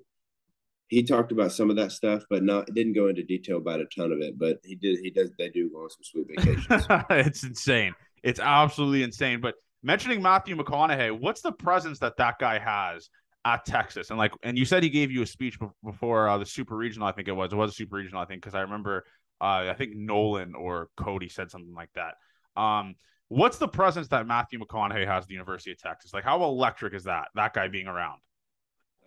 he 0.87 1.03
talked 1.03 1.31
about 1.31 1.51
some 1.51 1.69
of 1.69 1.75
that 1.77 1.91
stuff, 1.91 2.23
but 2.29 2.43
not 2.43 2.67
didn't 2.73 2.93
go 2.93 3.07
into 3.07 3.23
detail 3.23 3.57
about 3.57 3.79
a 3.79 3.85
ton 3.85 4.11
of 4.11 4.19
it. 4.19 4.37
But 4.37 4.59
he 4.63 4.75
did. 4.75 4.99
He 4.99 5.09
does. 5.09 5.31
They 5.37 5.49
do 5.49 5.69
go 5.69 5.83
on 5.83 5.89
some 5.89 6.03
sweet 6.03 6.27
vacations. 6.27 6.85
it's 7.09 7.43
insane. 7.43 7.93
It's 8.21 8.39
absolutely 8.39 9.03
insane. 9.03 9.41
But 9.41 9.55
mentioning 9.81 10.21
Matthew 10.21 10.55
McConaughey, 10.55 11.19
what's 11.19 11.41
the 11.41 11.51
presence 11.51 11.99
that 11.99 12.17
that 12.17 12.39
guy 12.39 12.59
has 12.59 13.09
at 13.45 13.65
Texas? 13.65 14.09
And 14.09 14.19
like, 14.19 14.33
and 14.43 14.57
you 14.57 14.65
said 14.65 14.83
he 14.83 14.89
gave 14.89 15.11
you 15.11 15.23
a 15.23 15.27
speech 15.27 15.57
before 15.83 16.27
uh, 16.27 16.37
the 16.37 16.45
Super 16.45 16.75
Regional. 16.75 17.07
I 17.07 17.11
think 17.11 17.27
it 17.27 17.33
was. 17.33 17.51
It 17.51 17.55
was 17.55 17.71
a 17.71 17.73
Super 17.73 17.97
Regional. 17.97 18.21
I 18.21 18.25
think 18.25 18.41
because 18.41 18.55
I 18.55 18.61
remember. 18.61 19.05
Uh, 19.41 19.67
I 19.69 19.73
think 19.73 19.93
Nolan 19.95 20.55
or 20.55 20.87
Cody 20.95 21.27
said 21.27 21.51
something 21.51 21.73
like 21.73 21.89
that. 21.95 22.13
Um, 22.61 22.95
what's 23.27 23.57
the 23.57 23.67
presence 23.67 24.07
that 24.09 24.25
Matthew 24.25 24.59
McConaughey 24.59 25.05
has 25.05 25.23
at 25.23 25.27
the 25.27 25.33
University 25.33 25.71
of 25.71 25.79
Texas? 25.79 26.13
Like, 26.13 26.23
how 26.23 26.41
electric 26.43 26.93
is 26.93 27.05
that? 27.05 27.27
That 27.35 27.53
guy 27.53 27.67
being 27.67 27.87
around. 27.87 28.21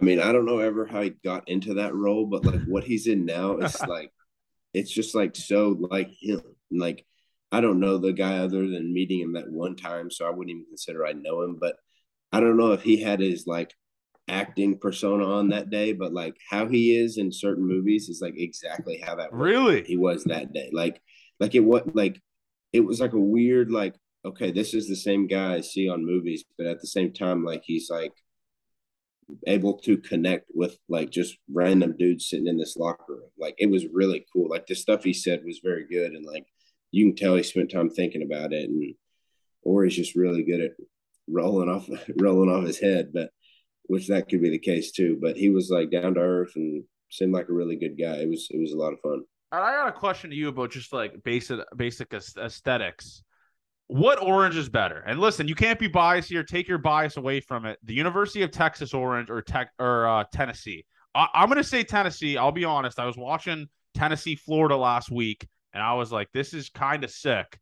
I 0.01 0.05
mean, 0.05 0.21
I 0.21 0.33
don't 0.33 0.47
know 0.47 0.59
ever 0.59 0.87
how 0.87 1.03
he 1.03 1.11
got 1.11 1.49
into 1.49 1.75
that 1.75 1.95
role, 1.95 2.27
but 2.27 2.45
like 2.45 2.63
what 2.65 2.85
he's 2.85 3.07
in 3.07 3.25
now 3.25 3.57
is 3.59 3.81
like, 3.89 4.13
it's 4.75 4.91
just 4.91 5.15
like 5.15 5.37
so 5.37 5.77
like 5.91 6.11
him. 6.21 6.43
Like 6.71 7.07
I 7.51 7.61
don't 7.61 7.81
know 7.81 7.99
the 7.99 8.13
guy 8.13 8.39
other 8.39 8.67
than 8.69 8.93
meeting 8.93 9.21
him 9.21 9.35
that 9.35 9.51
one 9.51 9.77
time, 9.77 10.11
so 10.11 10.27
I 10.27 10.31
wouldn't 10.31 10.51
even 10.51 10.67
consider 10.67 11.07
I 11.07 11.13
know 11.13 11.43
him. 11.43 11.57
But 11.61 11.77
I 12.33 12.41
don't 12.41 12.57
know 12.57 12.73
if 12.73 12.83
he 12.83 13.01
had 13.01 13.21
his 13.21 13.47
like 13.47 13.73
acting 14.29 14.79
persona 14.79 15.25
on 15.25 15.51
that 15.51 15.71
day, 15.71 15.93
but 15.93 16.13
like 16.13 16.37
how 16.51 16.67
he 16.67 16.97
is 16.97 17.17
in 17.19 17.33
certain 17.33 17.67
movies 17.67 18.09
is 18.09 18.21
like 18.21 18.35
exactly 18.37 18.99
how 18.99 19.15
that 19.17 19.33
really 19.33 19.83
he 19.85 19.97
was 19.97 20.25
that 20.25 20.53
day. 20.53 20.71
Like 20.73 21.01
like 21.41 21.55
it 21.55 21.61
was 21.61 21.83
like 21.95 22.21
it 22.73 22.81
was 22.81 23.01
like 23.01 23.13
a 23.13 23.21
weird 23.21 23.71
like 23.71 23.95
okay, 24.25 24.51
this 24.51 24.75
is 24.75 24.89
the 24.89 24.97
same 24.97 25.29
guy 25.29 25.55
I 25.55 25.61
see 25.61 25.89
on 25.89 26.05
movies, 26.05 26.45
but 26.59 26.67
at 26.67 26.81
the 26.81 26.89
same 26.89 27.13
time, 27.13 27.45
like 27.45 27.63
he's 27.65 27.89
like 27.89 28.13
able 29.47 29.79
to 29.79 29.99
connect 29.99 30.47
with 30.55 30.77
like 30.89 31.11
just 31.11 31.37
random 31.53 31.97
dudes 31.97 32.29
sitting 32.29 32.47
in 32.47 32.59
this 32.59 32.77
locker 32.77 33.05
room. 33.09 33.31
Like 33.39 33.55
it 33.59 33.71
was 33.71 33.87
really 33.93 34.25
cool. 34.33 34.49
Like 34.49 34.67
the 34.67 34.75
stuff 34.75 35.05
he 35.05 35.13
said 35.13 35.43
was 35.45 35.61
very 35.63 35.87
good 35.87 36.13
and 36.13 36.25
like 36.25 36.47
you 36.97 37.07
can 37.07 37.17
tell 37.17 37.37
he 37.37 37.43
spent 37.43 37.71
time 37.71 37.91
thinking 37.91 38.23
about 38.23 38.53
it, 38.53 38.69
and 38.69 38.95
or 39.63 39.85
he's 39.85 39.97
just 39.97 40.17
really 40.17 40.43
good 40.43 40.61
at 40.61 40.71
rolling 41.29 41.69
off 41.69 41.89
rolling 42.21 42.51
off 42.51 42.67
his 42.67 42.79
head. 42.79 43.11
But 43.13 43.31
which 43.85 44.09
that 44.09 44.29
could 44.29 44.43
be 44.43 44.51
the 44.51 44.59
case 44.59 44.93
too. 44.93 45.19
But 45.21 45.37
he 45.37 45.51
was 45.51 45.71
like 45.71 45.91
down 45.91 46.15
to 46.15 46.21
earth 46.21 46.53
and 46.57 46.85
seemed 47.11 47.35
like 47.35 47.49
a 47.49 47.55
really 47.55 47.77
good 47.77 47.99
guy. 47.99 48.17
It 48.17 48.29
was 48.29 48.49
it 48.51 48.61
was 48.61 48.73
a 48.73 48.79
lot 48.79 48.93
of 48.93 49.01
fun. 49.01 49.25
I 49.53 49.73
got 49.73 49.89
a 49.89 49.93
question 49.93 50.31
to 50.31 50.37
you 50.37 50.49
about 50.49 50.71
just 50.71 50.93
like 50.93 51.23
basic 51.23 51.61
basic 51.77 52.13
aesthetics. 52.13 53.23
What 53.89 54.21
orange 54.21 54.57
is 54.57 54.69
better? 54.69 55.03
And 55.07 55.21
listen, 55.21 55.47
you 55.47 55.55
can't 55.55 55.79
be 55.79 55.89
biased 55.89 56.29
here. 56.29 56.43
Take 56.43 56.67
your 56.67 56.79
bias 56.79 57.17
away 57.17 57.41
from 57.41 57.67
it. 57.67 57.79
The 57.85 57.95
University 57.95 58.43
of 58.43 58.51
Texas 58.51 58.93
orange 58.93 59.31
or 59.31 59.43
tech 59.43 59.71
or 59.79 60.07
uh, 60.07 60.25
Tennessee. 60.33 60.85
I- 61.15 61.29
I'm 61.35 61.49
going 61.49 61.59
to 61.59 61.65
say 61.65 61.85
Tennessee. 61.85 62.37
I'll 62.37 62.53
be 62.53 62.65
honest. 62.65 62.99
I 62.99 63.07
was 63.07 63.17
watching 63.17 63.69
Tennessee, 63.95 64.35
Florida 64.35 64.77
last 64.77 65.11
week 65.11 65.47
and 65.77 65.83
I 65.83 65.93
was 65.93 66.11
like, 66.11 66.33
this 66.33 66.55
is 66.55 66.71
kind 66.71 67.05
of 67.05 67.11
sick. 67.11 67.61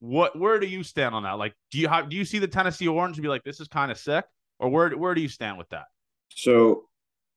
What 0.00 0.36
where 0.38 0.58
do 0.58 0.66
you 0.66 0.82
stand 0.82 1.14
on 1.14 1.22
that? 1.24 1.32
Like, 1.32 1.54
do 1.70 1.78
you 1.78 1.86
have 1.86 2.08
do 2.08 2.16
you 2.16 2.24
see 2.24 2.38
the 2.38 2.48
Tennessee 2.48 2.88
Orange 2.88 3.18
and 3.18 3.22
be 3.22 3.28
like, 3.28 3.44
this 3.44 3.60
is 3.60 3.68
kind 3.68 3.92
of 3.92 3.98
sick, 3.98 4.24
or 4.58 4.70
where 4.70 4.90
where 4.96 5.14
do 5.14 5.20
you 5.20 5.28
stand 5.28 5.58
with 5.58 5.68
that? 5.68 5.84
So, 6.30 6.88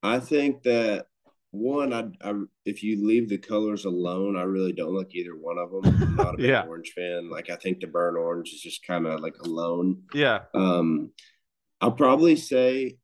I 0.01 0.19
think 0.19 0.63
that 0.63 1.07
one, 1.55 1.93
I, 1.93 2.05
I 2.27 2.33
if 2.65 2.83
you 2.83 3.05
leave 3.05 3.29
the 3.29 3.37
colors 3.37 3.85
alone, 3.85 4.37
I 4.37 4.43
really 4.43 4.73
don't 4.73 4.95
like 4.95 5.13
either 5.15 5.35
one 5.35 5.57
of 5.57 5.71
them. 5.71 5.85
I'm 6.01 6.15
not 6.15 6.33
a 6.35 6.37
big 6.37 6.47
yeah. 6.47 6.63
orange 6.63 6.93
fan. 6.95 7.29
Like, 7.29 7.49
I 7.49 7.55
think 7.55 7.79
the 7.79 7.87
burnt 7.87 8.17
orange 8.17 8.49
is 8.49 8.61
just 8.61 8.85
kind 8.85 9.07
of 9.07 9.19
like 9.19 9.37
alone. 9.39 10.03
Yeah. 10.13 10.41
Um, 10.53 11.11
I'll 11.81 11.91
probably 11.91 12.35
say 12.35 12.97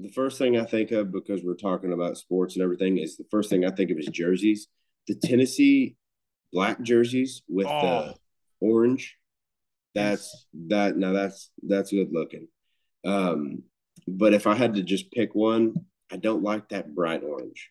the 0.00 0.10
first 0.10 0.38
thing 0.38 0.58
I 0.58 0.64
think 0.64 0.90
of 0.90 1.12
because 1.12 1.42
we're 1.42 1.54
talking 1.54 1.92
about 1.92 2.18
sports 2.18 2.56
and 2.56 2.62
everything 2.62 2.98
is 2.98 3.16
the 3.16 3.26
first 3.30 3.50
thing 3.50 3.64
I 3.64 3.70
think 3.70 3.90
of 3.90 3.98
is 3.98 4.06
jerseys. 4.06 4.68
The 5.06 5.14
Tennessee 5.14 5.96
black 6.52 6.80
jerseys 6.82 7.42
with 7.48 7.66
oh. 7.66 7.80
the 7.80 8.14
orange. 8.60 9.16
That's 9.94 10.46
that 10.68 10.96
now 10.96 11.12
that's 11.12 11.50
that's 11.66 11.90
good 11.90 12.12
looking. 12.12 12.48
Um, 13.04 13.62
but 14.06 14.34
if 14.34 14.46
I 14.46 14.54
had 14.54 14.74
to 14.74 14.82
just 14.82 15.10
pick 15.10 15.34
one, 15.34 15.74
I 16.12 16.16
don't 16.16 16.42
like 16.42 16.68
that 16.68 16.94
bright 16.94 17.22
orange. 17.22 17.70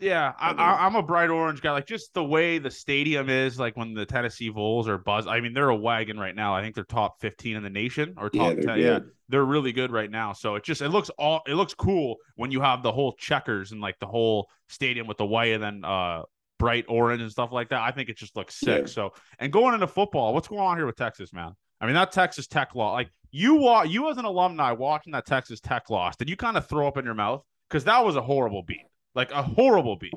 Yeah, 0.00 0.32
I, 0.38 0.52
I, 0.52 0.86
I'm 0.86 0.96
a 0.96 1.02
bright 1.02 1.28
orange 1.28 1.60
guy. 1.60 1.72
Like 1.72 1.86
just 1.86 2.14
the 2.14 2.24
way 2.24 2.58
the 2.58 2.70
stadium 2.70 3.28
is, 3.28 3.58
like 3.58 3.76
when 3.76 3.92
the 3.92 4.06
Tennessee 4.06 4.48
Vols 4.48 4.88
are 4.88 4.96
buzz. 4.96 5.26
I 5.26 5.40
mean, 5.40 5.52
they're 5.52 5.68
a 5.68 5.76
wagon 5.76 6.18
right 6.18 6.34
now. 6.34 6.54
I 6.54 6.62
think 6.62 6.74
they're 6.74 6.84
top 6.84 7.20
15 7.20 7.56
in 7.56 7.62
the 7.62 7.70
nation 7.70 8.14
or 8.16 8.30
top 8.30 8.48
Yeah, 8.48 8.54
they're 8.54 8.62
10. 8.62 8.78
Yeah, 8.78 8.98
they're 9.28 9.44
really 9.44 9.72
good 9.72 9.92
right 9.92 10.10
now. 10.10 10.32
So 10.32 10.54
it 10.54 10.64
just 10.64 10.80
it 10.80 10.88
looks 10.88 11.10
all 11.10 11.42
it 11.46 11.54
looks 11.54 11.74
cool 11.74 12.16
when 12.36 12.50
you 12.50 12.60
have 12.62 12.82
the 12.82 12.92
whole 12.92 13.12
checkers 13.18 13.72
and 13.72 13.80
like 13.80 13.98
the 13.98 14.06
whole 14.06 14.48
stadium 14.68 15.06
with 15.06 15.18
the 15.18 15.26
white 15.26 15.52
and 15.52 15.62
then 15.62 15.84
uh 15.84 16.22
bright 16.58 16.84
orange 16.88 17.20
and 17.22 17.30
stuff 17.30 17.52
like 17.52 17.68
that. 17.68 17.80
I 17.82 17.90
think 17.90 18.08
it 18.08 18.16
just 18.16 18.36
looks 18.36 18.54
sick. 18.58 18.82
Yeah. 18.82 18.86
So 18.86 19.12
and 19.38 19.52
going 19.52 19.74
into 19.74 19.86
football, 19.86 20.32
what's 20.34 20.48
going 20.48 20.60
on 20.62 20.76
here 20.76 20.86
with 20.86 20.96
Texas, 20.96 21.32
man? 21.32 21.52
I 21.80 21.86
mean, 21.86 21.94
that 21.94 22.12
Texas 22.12 22.46
Tech 22.46 22.74
law, 22.74 22.92
like 22.92 23.10
you 23.30 23.56
wa- 23.56 23.82
you 23.82 24.10
as 24.10 24.18
an 24.18 24.24
alumni 24.24 24.72
watching 24.72 25.12
that 25.12 25.26
Texas 25.26 25.60
Tech 25.60 25.88
loss, 25.90 26.16
did 26.16 26.28
you 26.28 26.36
kind 26.36 26.56
of 26.56 26.66
throw 26.66 26.86
up 26.88 26.96
in 26.96 27.04
your 27.04 27.14
mouth? 27.14 27.42
Because 27.68 27.84
that 27.84 28.04
was 28.04 28.16
a 28.16 28.22
horrible 28.22 28.62
beat. 28.62 28.84
Like 29.14 29.32
a 29.32 29.42
horrible 29.42 29.96
beat. 29.96 30.14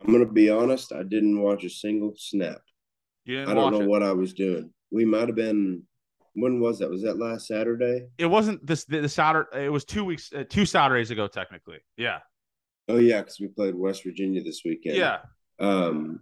I'm 0.00 0.12
gonna 0.12 0.26
be 0.26 0.50
honest. 0.50 0.92
I 0.92 1.02
didn't 1.02 1.40
watch 1.40 1.64
a 1.64 1.70
single 1.70 2.12
snap. 2.16 2.60
I 3.28 3.54
don't 3.54 3.72
know 3.72 3.82
it. 3.82 3.88
what 3.88 4.02
I 4.02 4.12
was 4.12 4.32
doing. 4.32 4.70
We 4.90 5.04
might 5.04 5.28
have 5.28 5.36
been. 5.36 5.84
When 6.34 6.60
was 6.60 6.78
that? 6.78 6.90
Was 6.90 7.02
that 7.02 7.18
last 7.18 7.46
Saturday? 7.46 8.08
It 8.18 8.26
wasn't 8.26 8.66
this 8.66 8.84
the, 8.84 9.00
the 9.00 9.08
Saturday. 9.08 9.66
It 9.66 9.72
was 9.72 9.84
two 9.84 10.04
weeks, 10.04 10.32
uh, 10.32 10.44
two 10.48 10.64
Saturdays 10.64 11.10
ago, 11.10 11.28
technically. 11.28 11.78
Yeah, 11.96 12.20
Oh 12.88 12.98
yeah, 12.98 13.20
because 13.20 13.38
we 13.40 13.48
played 13.48 13.74
West 13.74 14.04
Virginia 14.04 14.42
this 14.42 14.62
weekend. 14.64 14.96
yeah. 14.96 15.18
Um, 15.58 16.20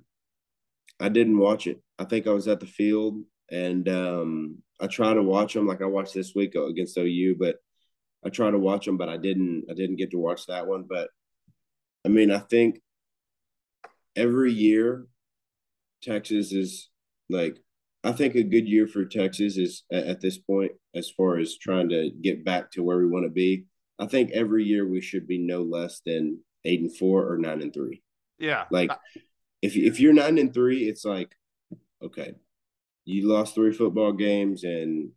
I 0.98 1.08
didn't 1.08 1.38
watch 1.38 1.66
it. 1.66 1.80
I 1.98 2.04
think 2.04 2.26
I 2.26 2.32
was 2.32 2.48
at 2.48 2.60
the 2.60 2.66
field, 2.66 3.22
and 3.50 3.88
um, 3.88 4.58
I 4.78 4.86
try 4.86 5.14
to 5.14 5.22
watch 5.22 5.54
them. 5.54 5.66
Like 5.66 5.80
I 5.80 5.86
watched 5.86 6.14
this 6.14 6.34
week 6.34 6.54
against 6.54 6.98
OU, 6.98 7.36
but 7.38 7.56
I 8.24 8.28
try 8.28 8.50
to 8.50 8.58
watch 8.58 8.84
them, 8.84 8.98
but 8.98 9.08
I 9.08 9.16
didn't. 9.16 9.64
I 9.70 9.74
didn't 9.74 9.96
get 9.96 10.10
to 10.10 10.18
watch 10.18 10.46
that 10.46 10.66
one. 10.66 10.84
But 10.88 11.08
I 12.04 12.08
mean, 12.08 12.30
I 12.30 12.38
think 12.38 12.80
every 14.16 14.52
year 14.52 15.06
Texas 16.02 16.52
is 16.52 16.88
like. 17.28 17.56
I 18.02 18.12
think 18.12 18.34
a 18.34 18.42
good 18.42 18.66
year 18.66 18.86
for 18.86 19.04
Texas 19.04 19.58
is 19.58 19.82
at, 19.92 20.06
at 20.06 20.20
this 20.22 20.38
point, 20.38 20.72
as 20.94 21.10
far 21.10 21.36
as 21.36 21.58
trying 21.58 21.90
to 21.90 22.10
get 22.22 22.46
back 22.46 22.70
to 22.70 22.82
where 22.82 22.96
we 22.96 23.06
want 23.06 23.26
to 23.26 23.30
be. 23.30 23.66
I 23.98 24.06
think 24.06 24.30
every 24.30 24.64
year 24.64 24.88
we 24.88 25.02
should 25.02 25.26
be 25.28 25.36
no 25.36 25.60
less 25.60 26.00
than 26.06 26.38
eight 26.64 26.80
and 26.80 26.96
four 26.96 27.30
or 27.30 27.36
nine 27.36 27.60
and 27.60 27.74
three. 27.74 28.02
Yeah, 28.38 28.64
Like, 28.70 28.90
if 29.60 29.76
if 29.76 30.00
you're 30.00 30.14
nine 30.14 30.38
and 30.38 30.54
three, 30.54 30.88
it's 30.88 31.04
like, 31.04 31.34
okay, 32.02 32.32
you 33.04 33.28
lost 33.28 33.54
three 33.54 33.72
football 33.72 34.12
games 34.12 34.64
and 34.64 35.10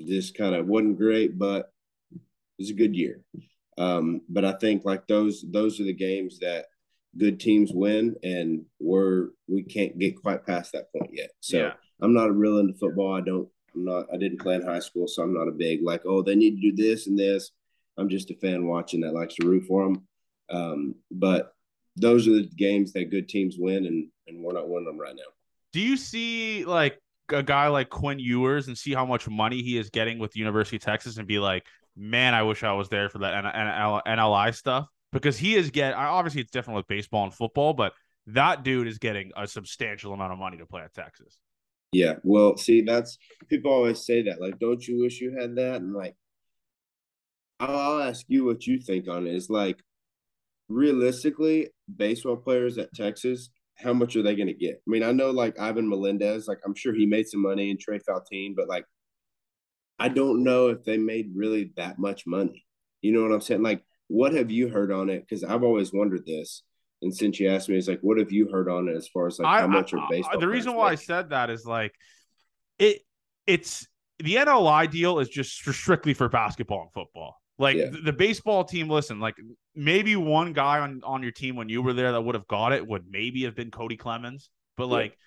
this 0.00 0.32
kind 0.32 0.54
of 0.56 0.66
wasn't 0.66 0.98
great, 0.98 1.38
but 1.38 1.72
it 2.12 2.20
was 2.58 2.70
a 2.70 2.74
good 2.74 2.96
year. 2.96 3.22
Um, 3.78 4.20
but 4.28 4.44
I 4.44 4.52
think 4.52 4.84
like 4.84 5.06
those 5.06 5.44
those 5.50 5.80
are 5.80 5.84
the 5.84 5.94
games 5.94 6.38
that 6.40 6.66
good 7.16 7.40
teams 7.40 7.72
win, 7.72 8.16
and 8.22 8.64
we're 8.80 9.28
we 9.48 9.62
can't 9.62 9.98
get 9.98 10.20
quite 10.20 10.46
past 10.46 10.72
that 10.72 10.92
point 10.92 11.10
yet. 11.12 11.30
So 11.40 11.58
Yeah. 11.58 11.72
I'm 12.00 12.12
not 12.14 12.34
real 12.36 12.58
into 12.58 12.74
football. 12.74 13.14
I 13.14 13.20
don't. 13.20 13.48
I'm 13.74 13.84
not. 13.84 14.06
I 14.12 14.16
didn't 14.16 14.40
play 14.40 14.54
in 14.56 14.62
high 14.62 14.80
school, 14.80 15.06
so 15.08 15.22
I'm 15.22 15.34
not 15.34 15.48
a 15.48 15.52
big 15.52 15.80
like. 15.82 16.02
Oh, 16.06 16.22
they 16.22 16.34
need 16.34 16.60
to 16.60 16.70
do 16.70 16.76
this 16.76 17.06
and 17.06 17.18
this. 17.18 17.50
I'm 17.96 18.08
just 18.08 18.30
a 18.30 18.34
fan 18.34 18.66
watching 18.66 19.00
that 19.02 19.14
likes 19.14 19.34
to 19.36 19.46
root 19.46 19.64
for 19.66 19.84
them. 19.84 20.06
Um, 20.50 20.94
but 21.10 21.52
those 21.96 22.26
are 22.26 22.32
the 22.32 22.50
games 22.56 22.92
that 22.92 23.10
good 23.10 23.28
teams 23.28 23.56
win, 23.58 23.86
and 23.86 24.08
and 24.26 24.42
we're 24.42 24.52
not 24.52 24.68
winning 24.68 24.86
them 24.86 24.98
right 24.98 25.14
now. 25.14 25.22
Do 25.72 25.80
you 25.80 25.96
see 25.96 26.64
like 26.64 26.98
a 27.30 27.42
guy 27.42 27.68
like 27.68 27.90
Quinn 27.90 28.18
Ewers 28.18 28.68
and 28.68 28.76
see 28.76 28.92
how 28.92 29.06
much 29.06 29.28
money 29.28 29.62
he 29.62 29.78
is 29.78 29.90
getting 29.90 30.18
with 30.18 30.32
the 30.32 30.40
University 30.40 30.76
of 30.76 30.82
Texas 30.82 31.16
and 31.16 31.26
be 31.26 31.38
like, 31.38 31.64
man, 31.96 32.34
I 32.34 32.42
wish 32.42 32.62
I 32.62 32.72
was 32.72 32.88
there 32.88 33.08
for 33.08 33.18
that 33.18 33.44
NL- 33.44 34.02
NLI 34.06 34.54
stuff 34.54 34.88
because 35.12 35.36
he 35.36 35.54
is 35.54 35.70
get. 35.70 35.94
Obviously, 35.94 36.40
it's 36.40 36.50
different 36.50 36.76
with 36.76 36.86
baseball 36.86 37.24
and 37.24 37.34
football, 37.34 37.72
but 37.72 37.92
that 38.28 38.62
dude 38.62 38.88
is 38.88 38.98
getting 38.98 39.32
a 39.36 39.46
substantial 39.46 40.12
amount 40.12 40.32
of 40.32 40.38
money 40.38 40.58
to 40.58 40.66
play 40.66 40.82
at 40.82 40.94
Texas. 40.94 41.38
Yeah. 41.92 42.14
Well, 42.22 42.56
see, 42.56 42.82
that's 42.82 43.18
people 43.48 43.72
always 43.72 44.04
say 44.04 44.22
that. 44.22 44.40
Like, 44.40 44.58
don't 44.58 44.86
you 44.86 45.00
wish 45.00 45.20
you 45.20 45.36
had 45.38 45.54
that? 45.56 45.76
And 45.76 45.94
like, 45.94 46.16
I'll, 47.60 47.78
I'll 47.78 48.02
ask 48.02 48.24
you 48.28 48.44
what 48.44 48.66
you 48.66 48.80
think 48.80 49.08
on 49.08 49.26
it. 49.26 49.34
Is 49.34 49.48
like, 49.48 49.78
realistically, 50.68 51.70
baseball 51.94 52.36
players 52.36 52.78
at 52.78 52.92
Texas, 52.94 53.50
how 53.76 53.92
much 53.92 54.16
are 54.16 54.22
they 54.22 54.34
going 54.34 54.48
to 54.48 54.54
get? 54.54 54.76
I 54.76 54.90
mean, 54.90 55.04
I 55.04 55.12
know 55.12 55.30
like 55.30 55.58
Ivan 55.60 55.88
Melendez, 55.88 56.48
like 56.48 56.58
I'm 56.64 56.74
sure 56.74 56.94
he 56.94 57.06
made 57.06 57.28
some 57.28 57.42
money, 57.42 57.70
and 57.70 57.78
Trey 57.78 58.00
Faltine, 58.00 58.54
but 58.56 58.68
like, 58.68 58.84
I 59.98 60.08
don't 60.08 60.42
know 60.42 60.68
if 60.68 60.84
they 60.84 60.96
made 60.98 61.32
really 61.34 61.72
that 61.76 61.98
much 61.98 62.26
money. 62.26 62.64
You 63.00 63.12
know 63.12 63.22
what 63.22 63.32
I'm 63.32 63.40
saying? 63.40 63.62
Like, 63.62 63.82
what 64.08 64.34
have 64.34 64.50
you 64.50 64.68
heard 64.68 64.90
on 64.92 65.08
it? 65.10 65.20
Because 65.20 65.44
I've 65.44 65.62
always 65.62 65.92
wondered 65.92 66.26
this. 66.26 66.62
And 67.02 67.14
since 67.14 67.38
you 67.38 67.48
asked 67.50 67.68
me, 67.68 67.76
it's 67.76 67.88
like, 67.88 68.00
what 68.00 68.18
have 68.18 68.32
you 68.32 68.48
heard 68.48 68.68
on 68.68 68.88
it 68.88 68.96
as 68.96 69.08
far 69.08 69.26
as 69.26 69.38
like 69.38 69.46
I, 69.48 69.60
how 69.60 69.66
much 69.66 69.92
I- 69.94 69.98
are 69.98 70.08
I- 70.32 70.36
the 70.38 70.48
reason 70.48 70.74
why 70.74 70.90
I 70.90 70.94
said 70.94 71.30
that 71.30 71.50
is 71.50 71.64
like 71.66 71.94
it. 72.78 73.02
It's 73.46 73.86
the 74.20 74.36
NLI 74.36 74.90
deal 74.90 75.18
is 75.18 75.28
just 75.28 75.52
strictly 75.58 76.14
for 76.14 76.28
basketball 76.30 76.82
and 76.82 76.92
football. 76.92 77.36
Like 77.58 77.76
Yeah. 77.76 77.90
the, 77.90 77.98
the 78.00 78.12
baseball 78.12 78.64
team, 78.64 78.88
listen, 78.88 79.20
like 79.20 79.34
maybe 79.74 80.16
one 80.16 80.52
guy 80.54 80.78
on 80.80 81.02
on 81.04 81.22
your 81.22 81.30
team 81.32 81.56
when 81.56 81.68
you 81.68 81.82
were 81.82 81.92
there 81.92 82.12
that 82.12 82.20
would 82.22 82.34
have 82.34 82.46
got 82.48 82.72
it 82.72 82.86
would 82.86 83.04
maybe 83.10 83.44
have 83.44 83.54
been 83.54 83.70
Cody 83.70 83.96
Clemens, 83.98 84.48
but 84.76 84.86
Yeah. 84.86 84.92
like 84.94 85.18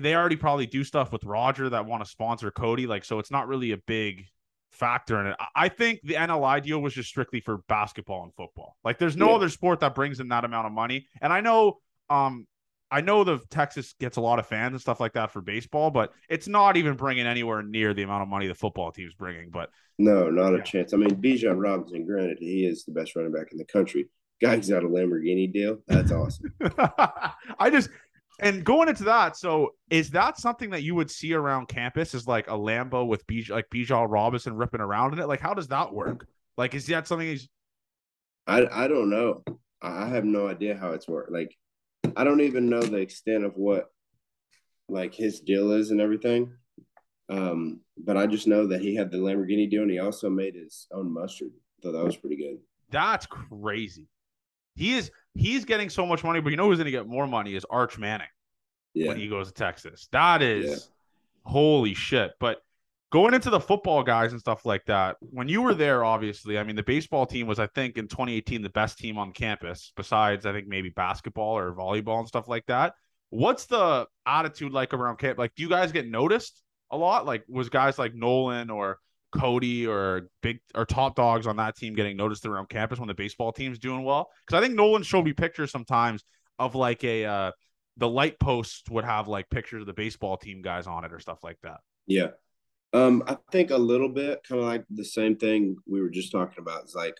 they 0.00 0.14
already 0.14 0.36
probably 0.36 0.66
do 0.66 0.82
stuff 0.84 1.12
with 1.12 1.24
Roger 1.24 1.68
that 1.70 1.86
want 1.86 2.02
to 2.04 2.08
sponsor 2.10 2.50
Cody, 2.50 2.86
like 2.86 3.04
so 3.04 3.18
it's 3.18 3.30
not 3.30 3.46
really 3.48 3.72
a 3.72 3.76
big 3.76 4.24
factor 4.72 5.20
in 5.20 5.28
it. 5.28 5.36
I- 5.54 5.68
think 5.68 6.00
the 6.04 6.14
NLI 6.14 6.62
deal 6.62 6.80
was 6.80 6.92
just 6.94 7.08
strictly 7.08 7.40
for 7.40 7.58
basketball 7.68 8.24
and 8.24 8.34
football. 8.34 8.76
Like 8.84 8.98
there's 8.98 9.16
no 9.16 9.28
Yeah. 9.30 9.36
other 9.36 9.48
sport 9.48 9.80
that 9.80 9.94
brings 9.94 10.20
in 10.20 10.28
that 10.28 10.44
amount 10.44 10.66
of 10.66 10.72
money. 10.72 11.06
And 11.22 11.32
I 11.32 11.40
know 11.40 11.78
um 12.10 12.46
I 12.90 13.02
know 13.02 13.22
the 13.22 13.38
Texas 13.50 13.94
gets 14.00 14.16
a 14.16 14.20
lot 14.22 14.38
of 14.38 14.46
fans 14.46 14.72
and 14.72 14.80
stuff 14.80 14.98
like 14.98 15.12
that 15.12 15.30
for 15.30 15.42
baseball, 15.42 15.90
but 15.90 16.12
it's 16.30 16.48
not 16.48 16.76
even 16.78 16.94
bringing 16.94 17.26
anywhere 17.26 17.62
near 17.62 17.92
the 17.92 18.02
amount 18.02 18.22
of 18.22 18.28
money 18.28 18.46
the 18.46 18.54
football 18.54 18.90
team's 18.92 19.12
bringing. 19.14 19.50
But 19.50 19.70
No, 19.98 20.30
not 20.30 20.54
a 20.54 20.62
chance. 20.62 20.94
I 20.94 20.96
mean, 20.96 21.10
Bijan 21.10 21.62
Robinson, 21.62 22.06
granted, 22.06 22.38
he 22.40 22.64
is 22.66 22.84
the 22.84 22.92
best 22.92 23.14
running 23.14 23.32
back 23.32 23.52
in 23.52 23.58
the 23.58 23.64
country. 23.66 24.08
Guy's 24.40 24.70
got 24.70 24.84
a 24.84 24.88
Lamborghini 24.88 25.52
deal. 25.52 25.78
That's 25.88 26.12
awesome. 26.12 26.52
I 27.58 27.68
just 27.70 27.90
and 28.38 28.64
going 28.64 28.88
into 28.88 29.04
that, 29.04 29.36
so 29.36 29.70
is 29.90 30.10
that 30.10 30.38
something 30.38 30.70
that 30.70 30.82
you 30.82 30.94
would 30.94 31.10
see 31.10 31.34
around 31.34 31.68
campus? 31.68 32.14
Is 32.14 32.26
like 32.26 32.48
a 32.48 32.52
Lambo 32.52 33.06
with 33.06 33.26
Bij, 33.26 33.48
like 33.50 33.68
Bijan 33.70 34.06
Robinson 34.08 34.54
ripping 34.54 34.80
around 34.80 35.12
in 35.12 35.18
it? 35.18 35.26
Like, 35.28 35.40
how 35.40 35.54
does 35.54 35.68
that 35.68 35.92
work? 35.92 36.26
Like, 36.56 36.74
is 36.74 36.86
that 36.86 37.06
something 37.08 37.26
he's 37.26 37.48
I 38.46 38.66
I 38.84 38.88
don't 38.88 39.10
know. 39.10 39.42
I 39.82 40.04
I 40.04 40.08
have 40.08 40.24
no 40.24 40.48
idea 40.48 40.76
how 40.76 40.92
it's 40.92 41.08
worked. 41.08 41.32
Like, 41.32 41.54
I 42.16 42.24
don't 42.24 42.40
even 42.40 42.68
know 42.68 42.82
the 42.82 42.96
extent 42.98 43.44
of 43.44 43.56
what 43.56 43.90
like 44.88 45.14
his 45.14 45.40
deal 45.40 45.72
is 45.72 45.90
and 45.90 46.00
everything. 46.00 46.52
Um, 47.28 47.80
but 47.98 48.16
I 48.16 48.26
just 48.26 48.46
know 48.46 48.66
that 48.68 48.80
he 48.80 48.94
had 48.94 49.10
the 49.10 49.18
Lamborghini 49.18 49.68
deal 49.68 49.82
and 49.82 49.90
he 49.90 49.98
also 49.98 50.30
made 50.30 50.54
his 50.54 50.86
own 50.92 51.12
mustard. 51.12 51.50
So 51.82 51.92
that 51.92 52.04
was 52.04 52.16
pretty 52.16 52.36
good. 52.36 52.58
that's 52.90 53.26
crazy. 53.26 54.08
He 54.76 54.94
is 54.94 55.10
he's 55.38 55.64
getting 55.64 55.88
so 55.88 56.04
much 56.04 56.22
money, 56.24 56.40
but 56.40 56.50
you 56.50 56.56
know 56.56 56.66
who's 56.66 56.78
gonna 56.78 56.90
get 56.90 57.06
more 57.06 57.26
money 57.26 57.54
is 57.54 57.64
Arch 57.70 57.98
Manning. 57.98 58.26
Yeah. 58.94 59.08
when 59.08 59.18
he 59.18 59.28
goes 59.28 59.48
to 59.48 59.54
Texas. 59.54 60.08
That 60.12 60.42
is 60.42 60.64
Yeah. 60.66 61.50
holy 61.50 61.94
shit. 61.94 62.32
But 62.40 62.60
going 63.10 63.32
into 63.32 63.48
the 63.48 63.60
football 63.60 64.02
guys 64.02 64.32
and 64.32 64.40
stuff 64.40 64.64
like 64.66 64.84
that, 64.86 65.16
when 65.20 65.48
you 65.48 65.62
were 65.62 65.74
there, 65.74 66.04
obviously, 66.04 66.58
I 66.58 66.64
mean, 66.64 66.74
the 66.74 66.82
baseball 66.82 67.24
team 67.26 67.46
was, 67.46 67.58
I 67.58 67.66
think, 67.68 67.96
in 67.96 68.08
2018, 68.08 68.62
the 68.62 68.70
best 68.70 68.98
team 68.98 69.16
on 69.16 69.32
campus, 69.32 69.92
besides, 69.94 70.46
I 70.46 70.52
think, 70.52 70.66
maybe 70.68 70.88
basketball 70.88 71.56
or 71.56 71.72
volleyball 71.74 72.18
and 72.18 72.26
stuff 72.26 72.48
like 72.48 72.66
that. 72.66 72.94
What's 73.30 73.66
the 73.66 74.06
attitude 74.26 74.72
like 74.72 74.94
around 74.94 75.18
camp? 75.18 75.38
Like, 75.38 75.54
do 75.54 75.62
you 75.62 75.68
guys 75.68 75.92
get 75.92 76.08
noticed 76.08 76.60
a 76.90 76.96
lot? 76.96 77.24
Like, 77.24 77.44
was 77.46 77.68
guys 77.68 77.98
like 77.98 78.14
Nolan 78.14 78.68
or 78.70 78.98
Cody 79.32 79.86
or 79.86 80.28
big 80.42 80.60
or 80.74 80.84
top 80.84 81.16
dogs 81.16 81.46
on 81.46 81.56
that 81.56 81.76
team 81.76 81.94
getting 81.94 82.16
noticed 82.16 82.46
around 82.46 82.68
campus 82.68 82.98
when 82.98 83.08
the 83.08 83.14
baseball 83.14 83.52
team's 83.52 83.78
doing 83.78 84.04
well? 84.04 84.30
Because 84.46 84.58
I 84.58 84.64
think 84.64 84.74
Nolan 84.74 85.02
showed 85.02 85.24
me 85.24 85.32
pictures 85.32 85.70
sometimes 85.70 86.24
of 86.58 86.74
like 86.74 87.04
a 87.04 87.24
uh, 87.24 87.52
the 87.96 88.08
light 88.08 88.38
posts 88.38 88.88
would 88.90 89.04
have 89.04 89.28
like 89.28 89.50
pictures 89.50 89.82
of 89.82 89.86
the 89.86 89.92
baseball 89.92 90.36
team 90.36 90.62
guys 90.62 90.86
on 90.86 91.04
it 91.04 91.12
or 91.12 91.18
stuff 91.18 91.42
like 91.42 91.58
that. 91.62 91.80
Yeah. 92.06 92.28
Um, 92.92 93.22
I 93.26 93.36
think 93.52 93.70
a 93.70 93.76
little 93.76 94.08
bit 94.08 94.40
kind 94.48 94.60
of 94.60 94.66
like 94.66 94.84
the 94.88 95.04
same 95.04 95.36
thing 95.36 95.76
we 95.86 96.00
were 96.00 96.08
just 96.08 96.32
talking 96.32 96.58
about. 96.58 96.84
Is 96.84 96.94
like 96.94 97.16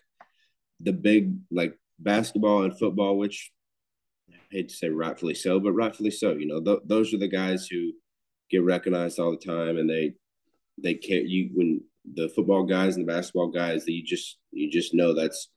the 0.79 0.93
big 0.93 1.35
like 1.51 1.77
basketball 1.99 2.63
and 2.63 2.77
football, 2.77 3.17
which 3.17 3.51
I 4.31 4.37
hate 4.49 4.69
to 4.69 4.75
say 4.75 4.89
rightfully 4.89 5.35
so, 5.35 5.59
but 5.59 5.73
rightfully 5.73 6.11
so. 6.11 6.31
You 6.31 6.47
know, 6.47 6.61
th- 6.61 6.85
those 6.85 7.13
are 7.13 7.19
the 7.19 7.27
guys 7.27 7.67
who 7.67 7.91
get 8.49 8.63
recognized 8.63 9.19
all 9.19 9.31
the 9.31 9.37
time, 9.37 9.77
and 9.77 9.89
they 9.89 10.13
they 10.81 10.95
care. 10.95 11.21
You 11.21 11.49
when 11.53 11.81
the 12.13 12.29
football 12.29 12.63
guys 12.63 12.95
and 12.95 13.07
the 13.07 13.11
basketball 13.11 13.49
guys 13.49 13.85
that 13.85 13.91
you 13.91 14.03
just 14.03 14.37
you 14.51 14.71
just 14.71 14.93
know 14.93 15.13
that's 15.13 15.49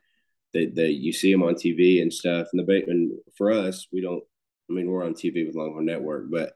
that, 0.53 0.75
that 0.75 0.93
you 0.93 1.13
see 1.13 1.33
them 1.33 1.43
on 1.43 1.55
TV 1.55 2.03
and 2.03 2.13
stuff. 2.13 2.49
And 2.53 2.67
the 2.67 2.85
and 2.87 3.13
for 3.37 3.51
us, 3.51 3.87
we 3.93 4.01
don't. 4.01 4.23
I 4.71 4.75
mean, 4.75 4.87
we're 4.87 5.05
on 5.05 5.15
TV 5.15 5.47
with 5.47 5.57
Longhorn 5.57 5.85
Network, 5.85 6.31
but 6.31 6.53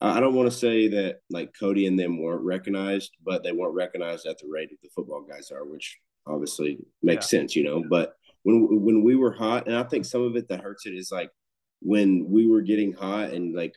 I 0.00 0.18
don't 0.20 0.34
want 0.34 0.50
to 0.50 0.56
say 0.56 0.88
that 0.88 1.20
like 1.30 1.54
Cody 1.58 1.86
and 1.86 1.98
them 1.98 2.20
weren't 2.20 2.42
recognized, 2.42 3.12
but 3.24 3.42
they 3.42 3.52
weren't 3.52 3.74
recognized 3.74 4.26
at 4.26 4.38
the 4.38 4.48
rate 4.48 4.72
of 4.72 4.78
the 4.82 4.88
football 4.94 5.22
guys 5.28 5.50
are, 5.50 5.64
which 5.64 5.98
obviously 6.26 6.78
makes 7.02 7.32
yeah. 7.32 7.40
sense, 7.40 7.54
you 7.54 7.64
know. 7.64 7.84
But 7.88 8.14
when 8.42 8.82
when 8.84 9.02
we 9.02 9.14
were 9.14 9.32
hot, 9.32 9.66
and 9.66 9.76
I 9.76 9.84
think 9.84 10.04
some 10.04 10.22
of 10.22 10.36
it 10.36 10.48
that 10.48 10.60
hurts 10.60 10.86
it 10.86 10.94
is 10.94 11.10
like 11.12 11.30
when 11.80 12.26
we 12.28 12.46
were 12.46 12.62
getting 12.62 12.92
hot 12.92 13.30
and 13.30 13.54
like 13.54 13.74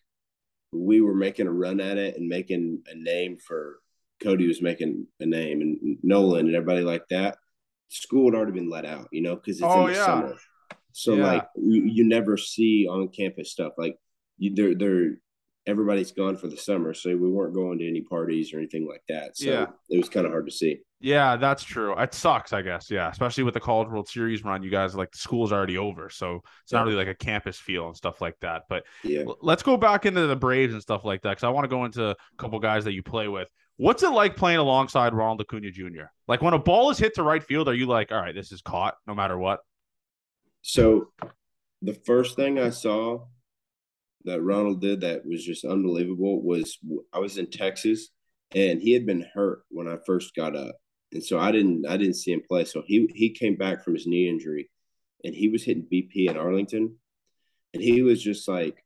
we 0.72 1.02
were 1.02 1.16
making 1.16 1.48
a 1.48 1.52
run 1.52 1.80
at 1.80 1.98
it 1.98 2.18
and 2.18 2.28
making 2.28 2.84
a 2.88 2.96
name 2.96 3.38
for 3.38 3.80
Cody 4.22 4.48
was 4.48 4.62
making 4.62 5.08
a 5.20 5.26
name 5.26 5.62
and 5.62 5.98
Nolan 6.04 6.48
and 6.48 6.56
everybody 6.56 6.82
like 6.82 7.04
that. 7.10 7.38
School 7.90 8.32
had 8.32 8.36
already 8.36 8.52
been 8.52 8.70
let 8.70 8.86
out, 8.86 9.08
you 9.12 9.22
know, 9.22 9.36
because 9.36 9.58
it's 9.58 9.64
oh, 9.64 9.88
in 9.88 9.94
the 9.94 10.00
yeah. 10.00 10.06
summer. 10.06 10.36
So 10.92 11.14
yeah. 11.14 11.26
like 11.26 11.48
you, 11.56 11.84
you 11.86 12.04
never 12.04 12.38
see 12.38 12.88
on 12.90 13.10
campus 13.10 13.52
stuff 13.52 13.74
like 13.78 13.96
you, 14.38 14.56
they're 14.56 14.76
they're 14.76 15.18
everybody's 15.68 16.12
gone 16.12 16.38
for 16.38 16.48
the 16.48 16.58
summer, 16.58 16.94
so 16.94 17.10
we 17.10 17.30
weren't 17.30 17.54
going 17.54 17.78
to 17.80 17.88
any 17.88 18.02
parties 18.02 18.54
or 18.54 18.58
anything 18.58 18.88
like 18.88 19.04
that. 19.10 19.38
So 19.38 19.50
yeah. 19.50 19.66
it 19.90 19.98
was 19.98 20.10
kind 20.10 20.26
of 20.26 20.32
hard 20.32 20.48
to 20.48 20.52
see. 20.52 20.80
Yeah, 21.00 21.36
that's 21.36 21.64
true. 21.64 21.96
It 22.00 22.14
sucks, 22.14 22.54
I 22.54 22.64
guess. 22.64 22.90
Yeah, 22.90 23.10
especially 23.10 23.44
with 23.44 23.54
the 23.54 23.60
College 23.60 23.90
World 23.90 24.08
Series 24.08 24.44
run, 24.44 24.64
you 24.64 24.72
guys 24.72 24.96
like 24.96 25.12
the 25.12 25.20
school's 25.20 25.52
already 25.52 25.78
over, 25.78 26.10
so 26.10 26.42
it's 26.64 26.72
yeah. 26.72 26.80
not 26.80 26.86
really 26.86 26.98
like 26.98 27.08
a 27.08 27.14
campus 27.14 27.60
feel 27.60 27.88
and 27.88 27.96
stuff 27.96 28.20
like 28.22 28.36
that. 28.42 28.64
But 28.68 28.84
yeah, 29.04 29.24
let's 29.42 29.62
go 29.62 29.78
back 29.78 30.08
into 30.08 30.26
the 30.26 30.36
Braves 30.36 30.74
and 30.74 30.82
stuff 30.82 31.06
like 31.06 31.22
that 31.22 31.30
because 31.30 31.44
I 31.44 31.50
want 31.50 31.66
to 31.66 31.70
go 31.70 31.86
into 31.86 32.10
a 32.10 32.16
couple 32.38 32.58
guys 32.60 32.86
that 32.86 32.94
you 32.94 33.04
play 33.04 33.28
with. 33.28 33.52
What's 33.78 34.02
it 34.02 34.10
like 34.10 34.36
playing 34.36 34.58
alongside 34.58 35.14
Ronald 35.14 35.42
Acuna 35.42 35.72
Jr.? 35.72 36.06
Like 36.28 36.42
when 36.42 36.56
a 36.56 36.60
ball 36.60 36.90
is 36.90 36.98
hit 36.98 37.16
to 37.16 37.24
right 37.24 37.44
field, 37.44 37.68
are 37.68 37.74
you 37.74 37.86
like, 37.86 38.12
all 38.12 38.20
right, 38.20 38.34
this 38.34 38.52
is 38.52 38.62
caught 38.62 38.96
no 39.06 39.14
matter 39.14 39.38
what? 39.38 39.60
So 40.64 41.12
the 41.82 41.94
first 41.94 42.36
thing 42.36 42.60
I 42.60 42.72
saw 42.72 43.26
that 44.26 44.42
Ronald 44.42 44.82
did 44.82 45.02
that 45.02 45.26
was 45.26 45.46
just 45.46 45.64
unbelievable 45.64 46.42
was 46.42 46.78
I 47.14 47.20
was 47.20 47.38
in 47.38 47.50
Texas 47.50 48.10
and 48.54 48.82
he 48.82 48.94
had 48.94 49.06
been 49.06 49.26
hurt 49.34 49.62
when 49.70 49.88
I 49.88 49.98
first 50.06 50.36
got 50.36 50.56
up. 50.56 50.76
And 51.14 51.24
so 51.24 51.40
I 51.40 51.52
didn't 51.52 51.86
I 51.88 51.98
didn't 51.98 52.16
see 52.16 52.34
him 52.34 52.42
play. 52.48 52.66
So 52.66 52.84
he 52.86 53.10
he 53.14 53.30
came 53.30 53.56
back 53.56 53.84
from 53.84 53.94
his 53.94 54.08
knee 54.08 54.28
injury 54.28 54.70
and 55.24 55.34
he 55.34 55.50
was 55.50 55.64
hitting 55.64 55.88
BP 55.92 56.30
in 56.30 56.36
Arlington 56.36 56.96
and 57.74 57.84
he 57.84 58.02
was 58.02 58.22
just 58.22 58.48
like 58.48 58.84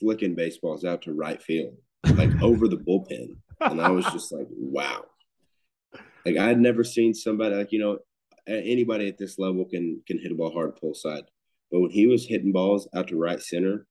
flicking 0.00 0.34
baseballs 0.34 0.84
out 0.84 1.02
to 1.02 1.12
right 1.12 1.40
field, 1.42 1.76
like 2.14 2.42
over 2.42 2.68
the 2.68 2.78
bullpen. 2.78 3.36
And 3.64 3.80
I 3.80 3.90
was 3.90 4.04
just 4.06 4.32
like, 4.32 4.46
wow. 4.50 5.04
Like 6.24 6.36
I 6.36 6.46
had 6.46 6.60
never 6.60 6.84
seen 6.84 7.14
somebody 7.14 7.54
like, 7.54 7.72
you 7.72 7.78
know, 7.78 7.98
anybody 8.46 9.08
at 9.08 9.18
this 9.18 9.38
level 9.38 9.64
can 9.64 10.02
can 10.06 10.18
hit 10.18 10.32
a 10.32 10.34
ball 10.34 10.52
hard 10.52 10.76
pull 10.76 10.94
side. 10.94 11.24
But 11.70 11.80
when 11.80 11.90
he 11.90 12.06
was 12.06 12.26
hitting 12.26 12.52
balls 12.52 12.88
out 12.94 13.08
to 13.08 13.16
right 13.16 13.40
center, 13.40 13.86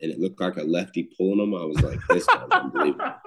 and 0.00 0.12
it 0.12 0.18
looked 0.18 0.40
like 0.40 0.56
a 0.56 0.62
lefty 0.62 1.08
pulling 1.16 1.38
them. 1.38 1.54
I 1.54 1.64
was 1.64 1.80
like, 1.80 1.98
this 2.08 2.26
guy's 2.26 2.48
unbelievable. 2.50 3.14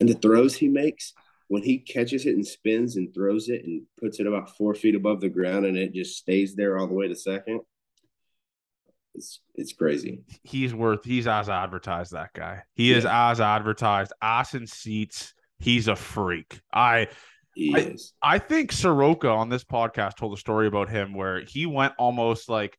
And 0.00 0.08
the 0.08 0.14
throws 0.14 0.56
he 0.56 0.68
makes, 0.68 1.14
when 1.46 1.62
he 1.62 1.78
catches 1.78 2.26
it 2.26 2.34
and 2.34 2.46
spins 2.46 2.96
and 2.96 3.14
throws 3.14 3.48
it 3.48 3.64
and 3.64 3.82
puts 3.98 4.18
it 4.18 4.26
about 4.26 4.56
four 4.56 4.74
feet 4.74 4.96
above 4.96 5.20
the 5.20 5.28
ground 5.28 5.64
and 5.66 5.76
it 5.76 5.94
just 5.94 6.18
stays 6.18 6.56
there 6.56 6.76
all 6.76 6.88
the 6.88 6.94
way 6.94 7.06
to 7.06 7.14
second, 7.14 7.60
it's 9.14 9.40
it's 9.54 9.72
crazy. 9.72 10.22
He's 10.42 10.74
worth. 10.74 11.04
He's 11.04 11.26
as 11.26 11.48
advertised. 11.48 12.12
That 12.12 12.30
guy. 12.34 12.62
He 12.74 12.90
yeah. 12.90 12.98
is 12.98 13.06
as 13.06 13.40
advertised. 13.40 14.12
Ass 14.20 14.54
in 14.54 14.66
seats. 14.66 15.34
He's 15.58 15.88
a 15.88 15.96
freak. 15.96 16.60
I. 16.72 17.08
I, 17.56 17.94
I 18.20 18.38
think 18.40 18.72
Soroka 18.72 19.28
on 19.28 19.48
this 19.48 19.62
podcast 19.62 20.16
told 20.16 20.36
a 20.36 20.40
story 20.40 20.66
about 20.66 20.88
him 20.88 21.14
where 21.14 21.40
he 21.40 21.66
went 21.66 21.92
almost 22.00 22.48
like 22.48 22.76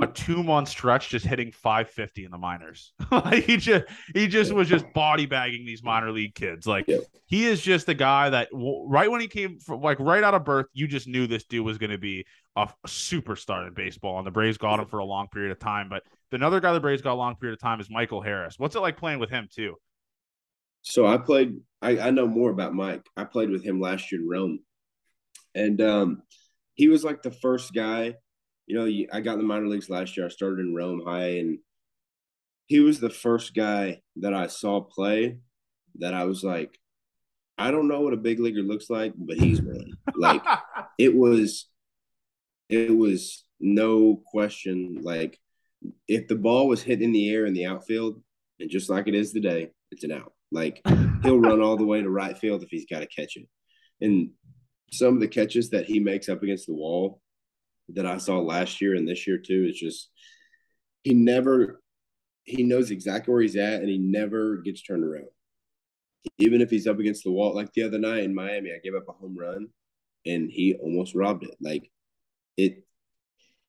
a 0.00 0.06
two 0.06 0.42
month 0.42 0.68
stretch 0.68 1.08
just 1.08 1.26
hitting 1.26 1.50
550 1.50 2.24
in 2.24 2.30
the 2.30 2.38
minors. 2.38 2.92
like 3.10 3.44
he 3.44 3.56
just 3.56 3.84
he 4.14 4.26
just 4.26 4.52
was 4.52 4.68
just 4.68 4.84
body 4.92 5.26
bagging 5.26 5.64
these 5.64 5.82
minor 5.82 6.12
league 6.12 6.34
kids. 6.34 6.66
Like 6.66 6.84
yeah. 6.86 6.98
he 7.26 7.46
is 7.46 7.60
just 7.60 7.86
the 7.86 7.94
guy 7.94 8.30
that 8.30 8.48
right 8.52 9.10
when 9.10 9.20
he 9.20 9.28
came 9.28 9.58
from 9.58 9.80
like 9.80 9.98
right 9.98 10.22
out 10.22 10.34
of 10.34 10.44
birth, 10.44 10.66
you 10.72 10.86
just 10.86 11.08
knew 11.08 11.26
this 11.26 11.44
dude 11.44 11.64
was 11.64 11.78
going 11.78 11.90
to 11.90 11.98
be 11.98 12.26
a, 12.56 12.62
a, 12.62 12.88
superstar 12.88 13.66
in 13.66 13.74
baseball. 13.74 14.18
And 14.18 14.26
the 14.26 14.30
Braves 14.30 14.58
got 14.58 14.78
him 14.78 14.86
for 14.86 14.98
a 14.98 15.04
long 15.04 15.28
period 15.28 15.52
of 15.52 15.58
time. 15.58 15.88
But 15.88 16.02
another 16.32 16.60
guy 16.60 16.72
the 16.72 16.80
Braves 16.80 17.02
got 17.02 17.14
a 17.14 17.14
long 17.14 17.36
period 17.36 17.54
of 17.54 17.60
time 17.60 17.80
is 17.80 17.90
Michael 17.90 18.20
Harris. 18.20 18.54
What's 18.58 18.76
it 18.76 18.80
like 18.80 18.98
playing 18.98 19.18
with 19.18 19.30
him 19.30 19.48
too? 19.50 19.74
So 20.82 21.06
I 21.06 21.18
played. 21.18 21.56
I, 21.80 21.98
I 21.98 22.10
know 22.10 22.26
more 22.26 22.50
about 22.50 22.74
Mike. 22.74 23.06
I 23.16 23.24
played 23.24 23.50
with 23.50 23.64
him 23.64 23.80
last 23.80 24.10
year 24.10 24.20
in 24.20 24.28
Rome, 24.28 24.58
and 25.54 25.80
um, 25.80 26.22
he 26.74 26.88
was 26.88 27.04
like 27.04 27.22
the 27.22 27.30
first 27.30 27.72
guy 27.74 28.14
you 28.68 28.76
know, 28.76 29.06
I 29.16 29.20
got 29.20 29.32
in 29.32 29.38
the 29.38 29.44
minor 29.44 29.66
leagues 29.66 29.88
last 29.88 30.16
year. 30.16 30.26
I 30.26 30.28
started 30.28 30.60
in 30.60 30.74
Rome 30.74 31.02
High, 31.04 31.38
and 31.38 31.58
he 32.66 32.80
was 32.80 33.00
the 33.00 33.08
first 33.08 33.54
guy 33.54 34.02
that 34.16 34.34
I 34.34 34.46
saw 34.46 34.82
play 34.82 35.38
that 36.00 36.12
I 36.12 36.24
was 36.24 36.44
like, 36.44 36.78
I 37.56 37.70
don't 37.70 37.88
know 37.88 38.02
what 38.02 38.12
a 38.12 38.18
big 38.18 38.38
leaguer 38.38 38.60
looks 38.60 38.90
like, 38.90 39.14
but 39.16 39.38
he's 39.38 39.62
one. 39.62 39.92
like 40.14 40.42
it 40.98 41.16
was, 41.16 41.66
it 42.68 42.94
was 42.94 43.44
no 43.58 44.22
question. 44.26 44.98
Like 45.00 45.40
if 46.06 46.28
the 46.28 46.36
ball 46.36 46.68
was 46.68 46.82
hit 46.82 47.00
in 47.00 47.12
the 47.12 47.32
air 47.32 47.46
in 47.46 47.54
the 47.54 47.64
outfield, 47.64 48.22
and 48.60 48.68
just 48.68 48.90
like 48.90 49.08
it 49.08 49.14
is 49.14 49.32
today, 49.32 49.70
it's 49.90 50.04
an 50.04 50.12
out. 50.12 50.34
Like 50.52 50.82
he'll 51.22 51.40
run 51.40 51.62
all 51.62 51.78
the 51.78 51.86
way 51.86 52.02
to 52.02 52.10
right 52.10 52.36
field 52.36 52.62
if 52.62 52.68
he's 52.68 52.86
got 52.86 53.00
to 53.00 53.06
catch 53.06 53.36
it. 53.36 53.48
And 54.02 54.30
some 54.92 55.14
of 55.14 55.20
the 55.20 55.28
catches 55.28 55.70
that 55.70 55.86
he 55.86 56.00
makes 56.00 56.28
up 56.28 56.42
against 56.42 56.66
the 56.66 56.74
wall 56.74 57.22
that 57.90 58.06
I 58.06 58.18
saw 58.18 58.38
last 58.38 58.80
year 58.80 58.94
and 58.94 59.08
this 59.08 59.26
year 59.26 59.38
too 59.38 59.66
is 59.70 59.78
just 59.78 60.10
he 61.02 61.14
never 61.14 61.82
he 62.44 62.62
knows 62.62 62.90
exactly 62.90 63.32
where 63.32 63.42
he's 63.42 63.56
at 63.56 63.80
and 63.80 63.88
he 63.88 63.98
never 63.98 64.56
gets 64.58 64.82
turned 64.82 65.04
around. 65.04 65.28
Even 66.38 66.60
if 66.60 66.70
he's 66.70 66.86
up 66.86 66.98
against 66.98 67.24
the 67.24 67.30
wall, 67.30 67.54
like 67.54 67.72
the 67.72 67.82
other 67.82 67.98
night 67.98 68.24
in 68.24 68.34
Miami, 68.34 68.70
I 68.70 68.78
gave 68.82 68.94
up 68.94 69.08
a 69.08 69.12
home 69.12 69.36
run 69.38 69.68
and 70.26 70.50
he 70.50 70.74
almost 70.74 71.14
robbed 71.14 71.44
it. 71.44 71.56
Like 71.60 71.90
it 72.56 72.84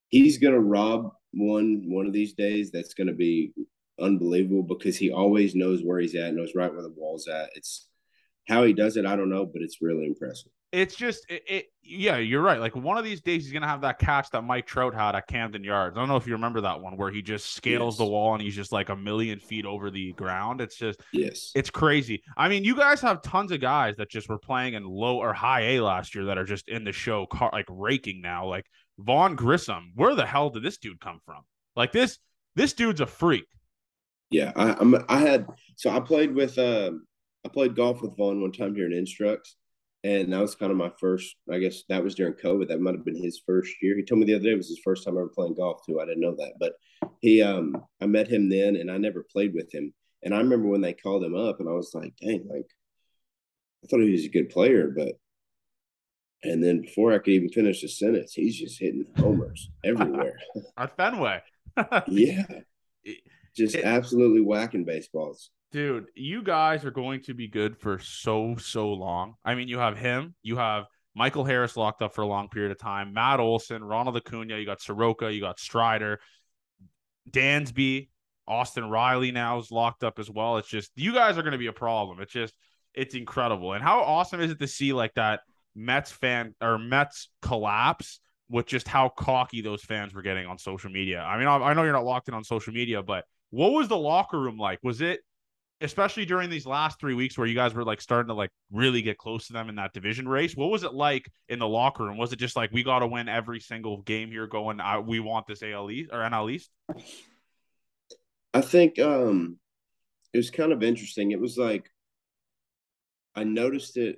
he's 0.09 0.37
gonna 0.37 0.59
rob 0.59 1.11
one 1.31 1.83
one 1.87 2.07
of 2.07 2.13
these 2.13 2.33
days 2.33 2.71
that's 2.71 2.93
gonna 2.93 3.13
be 3.13 3.53
unbelievable 3.99 4.63
because 4.63 4.97
he 4.97 5.11
always 5.11 5.55
knows 5.55 5.81
where 5.83 5.99
he's 5.99 6.15
at, 6.15 6.33
knows 6.33 6.55
right 6.55 6.71
where 6.71 6.83
the 6.83 6.93
wall's 6.95 7.27
at. 7.27 7.49
It's 7.55 7.87
how 8.47 8.63
he 8.63 8.73
does 8.73 8.97
it, 8.97 9.05
I 9.05 9.15
don't 9.15 9.29
know, 9.29 9.45
but 9.45 9.61
it's 9.61 9.81
really 9.81 10.05
impressive 10.05 10.51
it's 10.71 10.95
just 10.95 11.29
it, 11.29 11.43
it, 11.47 11.65
yeah 11.83 12.17
you're 12.17 12.41
right. 12.41 12.59
Like 12.59 12.75
one 12.75 12.97
of 12.97 13.03
these 13.03 13.21
days 13.21 13.43
he's 13.43 13.53
gonna 13.53 13.67
have 13.67 13.81
that 13.81 13.97
catch 13.97 14.29
that 14.31 14.43
mike 14.43 14.67
trout 14.67 14.93
had 14.93 15.15
at 15.15 15.27
camden 15.27 15.63
yards. 15.63 15.97
I 15.97 16.01
don't 16.01 16.09
know 16.09 16.15
if 16.15 16.27
you 16.27 16.33
remember 16.33 16.61
that 16.61 16.79
one 16.79 16.95
where 16.95 17.11
he 17.11 17.21
just 17.21 17.53
scales 17.55 17.95
yes. 17.95 17.97
the 17.97 18.05
wall 18.05 18.33
and 18.33 18.41
he's 18.41 18.55
just 18.55 18.71
like 18.71 18.89
a 18.89 18.95
million 18.95 19.39
feet 19.39 19.65
over 19.65 19.89
the 19.89 20.13
ground. 20.13 20.61
It's 20.61 20.75
just 20.75 21.01
yes. 21.11 21.51
it's 21.55 21.69
crazy. 21.69 22.21
I 22.37 22.49
mean 22.49 22.63
you 22.63 22.75
guys 22.75 23.01
have 23.01 23.21
tons 23.21 23.51
of 23.51 23.61
guys 23.61 23.95
that 23.97 24.09
just 24.09 24.29
were 24.29 24.37
playing 24.37 24.75
in 24.75 24.83
low 24.83 25.17
or 25.17 25.33
high 25.33 25.61
a 25.61 25.79
last 25.81 26.13
year 26.13 26.25
that 26.25 26.37
are 26.37 26.45
just 26.45 26.69
in 26.69 26.83
the 26.83 26.91
show 26.91 27.25
car, 27.25 27.49
like 27.51 27.65
raking 27.69 28.21
now. 28.21 28.47
Like 28.47 28.65
vaughn 28.99 29.35
grissom 29.35 29.93
where 29.95 30.13
the 30.13 30.25
hell 30.25 30.49
did 30.49 30.63
this 30.63 30.77
dude 30.77 30.99
come 30.99 31.19
from? 31.25 31.41
Like 31.75 31.91
this 31.91 32.19
this 32.55 32.73
dude's 32.73 33.01
a 33.01 33.07
freak. 33.07 33.45
Yeah 34.29 34.51
i 34.55 34.73
I'm, 34.73 34.95
i 35.09 35.17
had 35.17 35.47
so 35.75 35.89
i 35.89 35.99
played 35.99 36.35
with 36.35 36.59
um 36.59 37.07
i 37.43 37.49
played 37.49 37.75
golf 37.75 38.03
with 38.03 38.15
vaughn 38.15 38.41
one 38.41 38.51
time 38.51 38.75
here 38.75 38.85
in 38.85 38.93
instructs 38.93 39.55
and 40.03 40.31
that 40.31 40.41
was 40.41 40.55
kind 40.55 40.71
of 40.71 40.77
my 40.77 40.91
first. 40.99 41.35
I 41.51 41.59
guess 41.59 41.83
that 41.89 42.03
was 42.03 42.15
during 42.15 42.33
COVID. 42.33 42.69
That 42.69 42.79
might 42.79 42.95
have 42.95 43.05
been 43.05 43.21
his 43.21 43.41
first 43.45 43.73
year. 43.81 43.97
He 43.97 44.03
told 44.03 44.19
me 44.19 44.25
the 44.25 44.35
other 44.35 44.45
day 44.45 44.51
it 44.51 44.57
was 44.57 44.69
his 44.69 44.81
first 44.83 45.03
time 45.03 45.17
ever 45.17 45.27
playing 45.27 45.55
golf 45.55 45.85
too. 45.85 45.99
I 45.99 46.05
didn't 46.05 46.21
know 46.21 46.35
that, 46.35 46.53
but 46.59 46.73
he, 47.19 47.41
um, 47.41 47.75
I 48.01 48.05
met 48.05 48.27
him 48.27 48.49
then, 48.49 48.75
and 48.77 48.89
I 48.89 48.97
never 48.97 49.25
played 49.29 49.53
with 49.53 49.73
him. 49.73 49.93
And 50.23 50.33
I 50.33 50.37
remember 50.37 50.67
when 50.67 50.81
they 50.81 50.93
called 50.93 51.23
him 51.23 51.35
up, 51.35 51.59
and 51.59 51.67
I 51.67 51.73
was 51.73 51.93
like, 51.93 52.13
dang, 52.21 52.47
like 52.49 52.69
I 53.83 53.87
thought 53.87 54.01
he 54.01 54.11
was 54.11 54.25
a 54.25 54.29
good 54.29 54.49
player, 54.49 54.91
but. 54.95 55.15
And 56.41 56.63
then 56.63 56.79
before 56.79 57.11
I 57.11 57.17
could 57.17 57.33
even 57.33 57.49
finish 57.49 57.81
the 57.81 57.89
sentence, 57.89 58.31
he's 58.31 58.57
just 58.57 58.79
hitting 58.79 59.03
homers 59.17 59.69
everywhere. 59.83 60.39
At 60.77 60.95
Fenway. 60.95 61.41
yeah. 62.07 62.45
Just 63.57 63.75
it, 63.75 63.83
absolutely 63.83 64.39
whacking 64.39 64.85
baseballs. 64.85 65.51
Dude, 65.71 66.07
you 66.15 66.41
guys 66.41 66.83
are 66.83 66.91
going 66.91 67.21
to 67.23 67.33
be 67.33 67.47
good 67.47 67.77
for 67.77 67.99
so, 67.99 68.55
so 68.57 68.91
long. 68.91 69.35
I 69.45 69.53
mean, 69.53 69.67
you 69.67 69.77
have 69.77 69.97
him, 69.97 70.33
you 70.41 70.57
have 70.57 70.85
Michael 71.13 71.43
Harris 71.43 71.77
locked 71.77 72.01
up 72.01 72.15
for 72.15 72.21
a 72.21 72.27
long 72.27 72.49
period 72.49 72.71
of 72.71 72.79
time, 72.79 73.13
Matt 73.13 73.39
Olson, 73.39 73.83
Ronald 73.83 74.17
Acuna, 74.17 74.57
you 74.57 74.65
got 74.65 74.81
Soroka, 74.81 75.31
you 75.31 75.41
got 75.41 75.59
Strider, 75.59 76.19
Dansby, 77.29 78.09
Austin 78.47 78.89
Riley 78.89 79.31
now 79.31 79.59
is 79.59 79.69
locked 79.69 80.03
up 80.03 80.17
as 80.17 80.29
well. 80.29 80.57
It's 80.57 80.67
just, 80.67 80.91
you 80.95 81.13
guys 81.13 81.37
are 81.37 81.43
going 81.43 81.51
to 81.51 81.59
be 81.59 81.67
a 81.67 81.73
problem. 81.73 82.19
It's 82.19 82.33
just, 82.33 82.55
it's 82.95 83.13
incredible. 83.13 83.73
And 83.73 83.83
how 83.83 84.01
awesome 84.01 84.41
is 84.41 84.49
it 84.49 84.59
to 84.59 84.67
see 84.67 84.91
like 84.91 85.13
that 85.13 85.41
Mets 85.75 86.11
fan 86.11 86.55
or 86.59 86.79
Mets 86.79 87.29
collapse 87.43 88.19
with 88.49 88.65
just 88.65 88.87
how 88.87 89.09
cocky 89.09 89.61
those 89.61 89.83
fans 89.83 90.15
were 90.15 90.23
getting 90.23 90.47
on 90.47 90.57
social 90.57 90.89
media? 90.89 91.21
I 91.21 91.37
mean, 91.37 91.47
I, 91.47 91.57
I 91.57 91.73
know 91.75 91.83
you're 91.83 91.93
not 91.93 92.05
locked 92.05 92.27
in 92.27 92.33
on 92.33 92.43
social 92.43 92.73
media, 92.73 93.03
but 93.03 93.25
what 93.51 93.71
was 93.71 93.87
the 93.87 93.97
locker 93.97 94.39
room 94.39 94.57
like? 94.57 94.79
Was 94.81 95.01
it 95.01 95.19
especially 95.81 96.25
during 96.25 96.49
these 96.49 96.65
last 96.65 96.99
three 96.99 97.13
weeks 97.13 97.37
where 97.37 97.47
you 97.47 97.55
guys 97.55 97.73
were 97.73 97.85
like 97.85 98.01
starting 98.01 98.27
to 98.27 98.33
like 98.33 98.51
really 98.71 99.01
get 99.01 99.17
close 99.17 99.47
to 99.47 99.53
them 99.53 99.69
in 99.69 99.75
that 99.75 99.93
division 99.93 100.27
race. 100.27 100.55
What 100.55 100.71
was 100.71 100.83
it 100.83 100.93
like 100.93 101.29
in 101.47 101.59
the 101.59 101.67
locker 101.67 102.03
room? 102.03 102.17
Was 102.17 102.33
it 102.33 102.39
just 102.39 102.55
like 102.55 102.71
we 102.71 102.83
got 102.83 102.99
to 102.99 103.07
win 103.07 103.29
every 103.29 103.59
single 103.59 104.01
game 104.01 104.29
here? 104.29 104.47
Going, 104.47 104.79
uh, 104.79 105.01
we 105.01 105.19
want 105.19 105.47
this 105.47 105.63
AL 105.63 105.89
East 105.89 106.09
or 106.11 106.19
NL 106.19 106.51
East. 106.51 106.69
I 108.53 108.61
think 108.61 108.99
um 108.99 109.57
it 110.33 110.37
was 110.37 110.51
kind 110.51 110.71
of 110.71 110.83
interesting. 110.83 111.31
It 111.31 111.39
was 111.39 111.57
like 111.57 111.89
I 113.35 113.43
noticed 113.43 113.97
it 113.97 114.17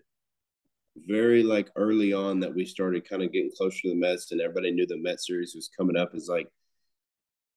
very 0.95 1.43
like 1.43 1.70
early 1.76 2.12
on 2.12 2.39
that 2.41 2.53
we 2.53 2.66
started 2.66 3.07
kind 3.07 3.22
of 3.24 3.32
getting 3.32 3.51
closer 3.55 3.82
to 3.84 3.89
the 3.89 3.95
Mets, 3.95 4.32
and 4.32 4.41
everybody 4.41 4.72
knew 4.72 4.88
the 4.88 4.97
Met 4.97 5.22
series 5.22 5.53
was 5.55 5.70
coming 5.78 5.97
up. 5.97 6.16
Is 6.16 6.28
like, 6.28 6.47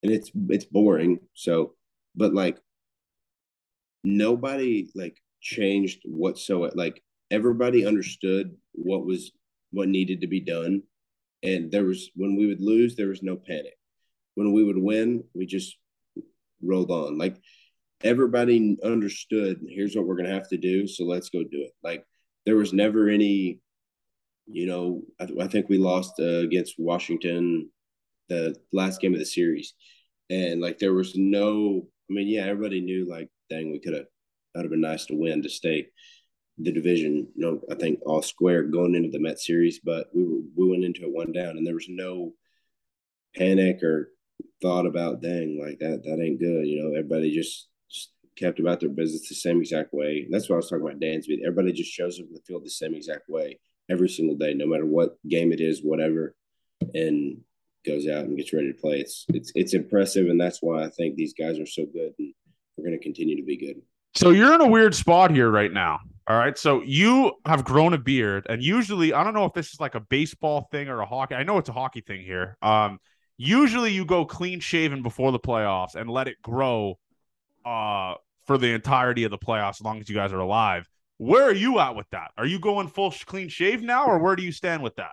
and 0.02 0.12
it's 0.12 0.30
it's 0.50 0.66
boring. 0.66 1.20
So, 1.34 1.74
but 2.14 2.34
like 2.34 2.58
nobody 4.04 4.88
like 4.94 5.16
changed 5.40 6.02
whatsoever. 6.04 6.72
Like 6.76 7.02
everybody 7.30 7.86
understood 7.86 8.54
what 8.72 9.04
was 9.04 9.32
what 9.72 9.88
needed 9.88 10.20
to 10.20 10.26
be 10.26 10.40
done, 10.40 10.82
and 11.42 11.72
there 11.72 11.84
was 11.84 12.10
when 12.14 12.36
we 12.36 12.46
would 12.46 12.60
lose, 12.60 12.94
there 12.94 13.08
was 13.08 13.22
no 13.22 13.36
panic. 13.36 13.76
When 14.34 14.52
we 14.52 14.64
would 14.64 14.78
win, 14.78 15.24
we 15.34 15.46
just 15.46 15.76
rolled 16.62 16.90
on. 16.90 17.18
Like 17.18 17.36
everybody 18.02 18.76
understood. 18.84 19.60
Here's 19.68 19.96
what 19.96 20.06
we're 20.06 20.16
gonna 20.16 20.34
have 20.34 20.48
to 20.50 20.58
do. 20.58 20.86
So 20.86 21.04
let's 21.04 21.30
go 21.30 21.42
do 21.42 21.62
it. 21.62 21.72
Like 21.82 22.04
there 22.46 22.56
was 22.56 22.72
never 22.72 23.08
any. 23.08 23.60
You 24.46 24.66
know, 24.66 25.02
I, 25.18 25.24
th- 25.24 25.40
I 25.40 25.48
think 25.48 25.70
we 25.70 25.78
lost 25.78 26.20
uh, 26.20 26.40
against 26.40 26.74
Washington 26.76 27.70
the 28.28 28.54
last 28.74 29.00
game 29.00 29.14
of 29.14 29.18
the 29.18 29.24
series, 29.24 29.72
and 30.28 30.60
like 30.60 30.78
there 30.78 30.92
was 30.92 31.14
no. 31.16 31.86
I 32.10 32.12
mean, 32.12 32.28
yeah, 32.28 32.42
everybody 32.42 32.82
knew 32.82 33.08
like 33.08 33.30
dang, 33.50 33.70
we 33.70 33.80
could 33.80 33.94
have 33.94 34.06
that'd 34.54 34.66
have 34.66 34.70
been 34.70 34.80
nice 34.80 35.06
to 35.06 35.14
win 35.14 35.42
to 35.42 35.48
stay 35.48 35.88
the 36.58 36.72
division. 36.72 37.28
You 37.34 37.46
know, 37.46 37.60
I 37.70 37.74
think 37.74 38.00
all 38.06 38.22
square 38.22 38.62
going 38.62 38.94
into 38.94 39.10
the 39.10 39.18
Met 39.18 39.38
series, 39.38 39.80
but 39.80 40.08
we 40.14 40.24
were 40.24 40.40
we 40.56 40.68
went 40.68 40.84
into 40.84 41.02
it 41.02 41.12
one 41.12 41.32
down, 41.32 41.56
and 41.56 41.66
there 41.66 41.74
was 41.74 41.88
no 41.88 42.32
panic 43.36 43.82
or 43.82 44.10
thought 44.62 44.86
about 44.86 45.20
dang 45.22 45.60
like 45.60 45.78
that 45.80 46.02
that 46.04 46.22
ain't 46.22 46.40
good. 46.40 46.66
You 46.66 46.82
know, 46.82 46.90
everybody 46.90 47.34
just, 47.34 47.68
just 47.90 48.10
kept 48.36 48.60
about 48.60 48.80
their 48.80 48.88
business 48.88 49.28
the 49.28 49.34
same 49.34 49.60
exact 49.60 49.92
way. 49.92 50.22
And 50.24 50.32
that's 50.32 50.48
what 50.48 50.56
I 50.56 50.58
was 50.58 50.68
talking 50.68 50.86
about 50.86 51.00
Dansby. 51.00 51.40
Everybody 51.42 51.72
just 51.72 51.92
shows 51.92 52.18
up 52.18 52.26
in 52.26 52.34
the 52.34 52.40
field 52.46 52.64
the 52.64 52.70
same 52.70 52.94
exact 52.94 53.28
way 53.28 53.58
every 53.90 54.08
single 54.08 54.36
day, 54.36 54.54
no 54.54 54.66
matter 54.66 54.86
what 54.86 55.16
game 55.28 55.52
it 55.52 55.60
is, 55.60 55.80
whatever, 55.82 56.34
and 56.94 57.38
goes 57.86 58.08
out 58.08 58.24
and 58.24 58.36
gets 58.36 58.52
ready 58.52 58.72
to 58.72 58.78
play. 58.80 59.00
It's 59.00 59.26
it's 59.28 59.52
it's 59.54 59.74
impressive, 59.74 60.28
and 60.28 60.40
that's 60.40 60.62
why 60.62 60.84
I 60.84 60.88
think 60.90 61.16
these 61.16 61.34
guys 61.34 61.58
are 61.58 61.66
so 61.66 61.84
good. 61.92 62.12
And 62.18 62.34
we're 62.76 62.84
going 62.84 62.98
to 62.98 63.02
continue 63.02 63.36
to 63.36 63.44
be 63.44 63.56
good. 63.56 63.82
So 64.16 64.30
you're 64.30 64.54
in 64.54 64.60
a 64.60 64.68
weird 64.68 64.94
spot 64.94 65.30
here 65.30 65.50
right 65.50 65.72
now. 65.72 66.00
All 66.26 66.38
right. 66.38 66.56
So 66.56 66.82
you 66.82 67.32
have 67.46 67.64
grown 67.64 67.92
a 67.92 67.98
beard, 67.98 68.46
and 68.48 68.62
usually, 68.62 69.12
I 69.12 69.24
don't 69.24 69.34
know 69.34 69.44
if 69.44 69.52
this 69.52 69.72
is 69.72 69.80
like 69.80 69.94
a 69.94 70.00
baseball 70.00 70.68
thing 70.70 70.88
or 70.88 71.00
a 71.00 71.06
hockey. 71.06 71.34
I 71.34 71.42
know 71.42 71.58
it's 71.58 71.68
a 71.68 71.72
hockey 71.72 72.00
thing 72.00 72.22
here. 72.22 72.56
Um, 72.62 72.98
usually 73.36 73.92
you 73.92 74.04
go 74.04 74.24
clean 74.24 74.60
shaven 74.60 75.02
before 75.02 75.32
the 75.32 75.40
playoffs 75.40 75.96
and 75.96 76.08
let 76.08 76.28
it 76.28 76.40
grow 76.42 76.98
uh 77.64 78.14
for 78.46 78.58
the 78.58 78.68
entirety 78.68 79.24
of 79.24 79.30
the 79.30 79.38
playoffs 79.38 79.76
as 79.76 79.80
long 79.80 80.00
as 80.00 80.08
you 80.08 80.14
guys 80.14 80.32
are 80.32 80.38
alive. 80.38 80.88
Where 81.16 81.44
are 81.44 81.54
you 81.54 81.78
at 81.78 81.96
with 81.96 82.06
that? 82.10 82.30
Are 82.36 82.46
you 82.46 82.58
going 82.58 82.88
full 82.88 83.12
clean 83.26 83.48
shave 83.48 83.82
now, 83.82 84.06
or 84.06 84.18
where 84.18 84.36
do 84.36 84.42
you 84.42 84.52
stand 84.52 84.82
with 84.82 84.96
that? 84.96 85.12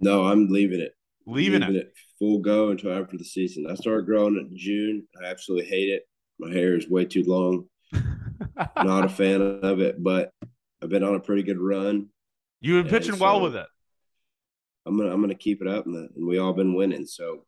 No, 0.00 0.24
I'm 0.24 0.48
leaving 0.48 0.80
it. 0.80 0.92
Leaving, 1.26 1.60
leaving 1.60 1.76
it. 1.76 1.86
it. 1.86 1.94
full 2.18 2.40
go 2.40 2.70
until 2.70 2.92
after 2.92 3.16
the 3.16 3.24
season. 3.24 3.66
I 3.70 3.74
started 3.74 4.06
growing 4.06 4.36
in 4.36 4.50
June. 4.56 5.06
I 5.22 5.28
absolutely 5.28 5.68
hate 5.68 5.88
it. 5.88 6.02
My 6.38 6.50
hair 6.50 6.76
is 6.76 6.88
way 6.88 7.04
too 7.04 7.24
long. 7.24 7.66
Not 8.76 9.04
a 9.04 9.08
fan 9.08 9.40
of 9.62 9.80
it, 9.80 10.02
but 10.02 10.30
I've 10.82 10.88
been 10.88 11.04
on 11.04 11.14
a 11.14 11.20
pretty 11.20 11.42
good 11.42 11.60
run. 11.60 12.08
You've 12.60 12.84
been 12.84 12.90
pitching 12.90 13.16
so 13.16 13.24
well 13.24 13.40
with 13.40 13.56
it. 13.56 13.66
I'm 14.86 14.96
gonna 14.96 15.12
I'm 15.12 15.20
gonna 15.20 15.34
keep 15.34 15.62
it 15.62 15.68
up, 15.68 15.86
and, 15.86 16.10
and 16.14 16.26
we 16.26 16.38
all 16.38 16.52
been 16.52 16.74
winning. 16.74 17.06
So 17.06 17.44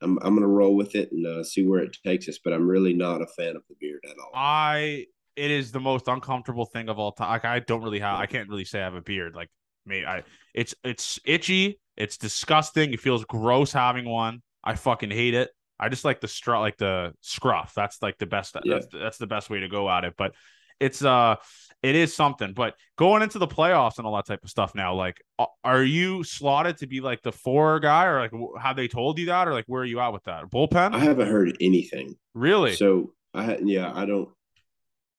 I'm 0.00 0.18
I'm 0.22 0.34
gonna 0.34 0.46
roll 0.46 0.74
with 0.76 0.94
it 0.94 1.10
and 1.12 1.26
uh, 1.26 1.44
see 1.44 1.66
where 1.66 1.82
it 1.82 1.96
takes 2.04 2.28
us. 2.28 2.38
But 2.42 2.52
I'm 2.52 2.68
really 2.68 2.94
not 2.94 3.22
a 3.22 3.26
fan 3.26 3.56
of 3.56 3.62
the 3.68 3.76
beard 3.80 4.00
at 4.04 4.16
all. 4.18 4.30
I 4.34 5.06
it 5.36 5.50
is 5.50 5.70
the 5.70 5.80
most 5.80 6.08
uncomfortable 6.08 6.66
thing 6.66 6.88
of 6.88 6.98
all 6.98 7.12
time. 7.12 7.30
Like 7.30 7.44
I 7.44 7.60
don't 7.60 7.82
really 7.82 8.00
have 8.00 8.18
I 8.18 8.26
can't 8.26 8.48
really 8.48 8.64
say 8.64 8.80
I 8.80 8.84
have 8.84 8.94
a 8.94 9.02
beard. 9.02 9.34
Like 9.34 9.48
me, 9.86 10.04
I 10.04 10.22
it's 10.54 10.74
it's 10.84 11.18
itchy. 11.24 11.80
It's 11.96 12.16
disgusting. 12.16 12.92
It 12.92 13.00
feels 13.00 13.24
gross 13.24 13.72
having 13.72 14.08
one. 14.08 14.42
I 14.62 14.74
fucking 14.74 15.10
hate 15.10 15.34
it. 15.34 15.50
I 15.80 15.88
just 15.88 16.04
like 16.04 16.20
the 16.20 16.28
straw, 16.28 16.60
like 16.60 16.76
the 16.76 17.12
scruff. 17.20 17.72
That's 17.74 18.02
like 18.02 18.18
the 18.18 18.26
best. 18.26 18.56
Yeah. 18.64 18.74
That's 18.74 18.86
that's 18.92 19.18
the 19.18 19.26
best 19.26 19.50
way 19.50 19.60
to 19.60 19.68
go 19.68 19.88
at 19.88 20.04
it. 20.04 20.14
But 20.16 20.34
it's 20.80 21.04
uh, 21.04 21.36
it 21.82 21.94
is 21.94 22.14
something. 22.14 22.52
But 22.52 22.74
going 22.96 23.22
into 23.22 23.38
the 23.38 23.46
playoffs 23.46 23.98
and 23.98 24.06
all 24.06 24.16
that 24.16 24.26
type 24.26 24.42
of 24.42 24.50
stuff 24.50 24.74
now, 24.74 24.94
like, 24.94 25.22
are 25.64 25.82
you 25.82 26.24
slotted 26.24 26.78
to 26.78 26.86
be 26.86 27.00
like 27.00 27.22
the 27.22 27.32
four 27.32 27.80
guy, 27.80 28.06
or 28.06 28.20
like 28.20 28.32
have 28.60 28.76
they 28.76 28.88
told 28.88 29.18
you 29.18 29.26
that, 29.26 29.48
or 29.48 29.52
like 29.52 29.66
where 29.66 29.82
are 29.82 29.86
you 29.86 30.00
at 30.00 30.12
with 30.12 30.24
that 30.24 30.44
bullpen? 30.50 30.94
I 30.94 30.98
haven't 30.98 31.28
heard 31.28 31.56
anything. 31.60 32.16
Really? 32.34 32.74
So 32.74 33.12
I 33.34 33.58
yeah, 33.62 33.92
I 33.94 34.04
don't. 34.04 34.28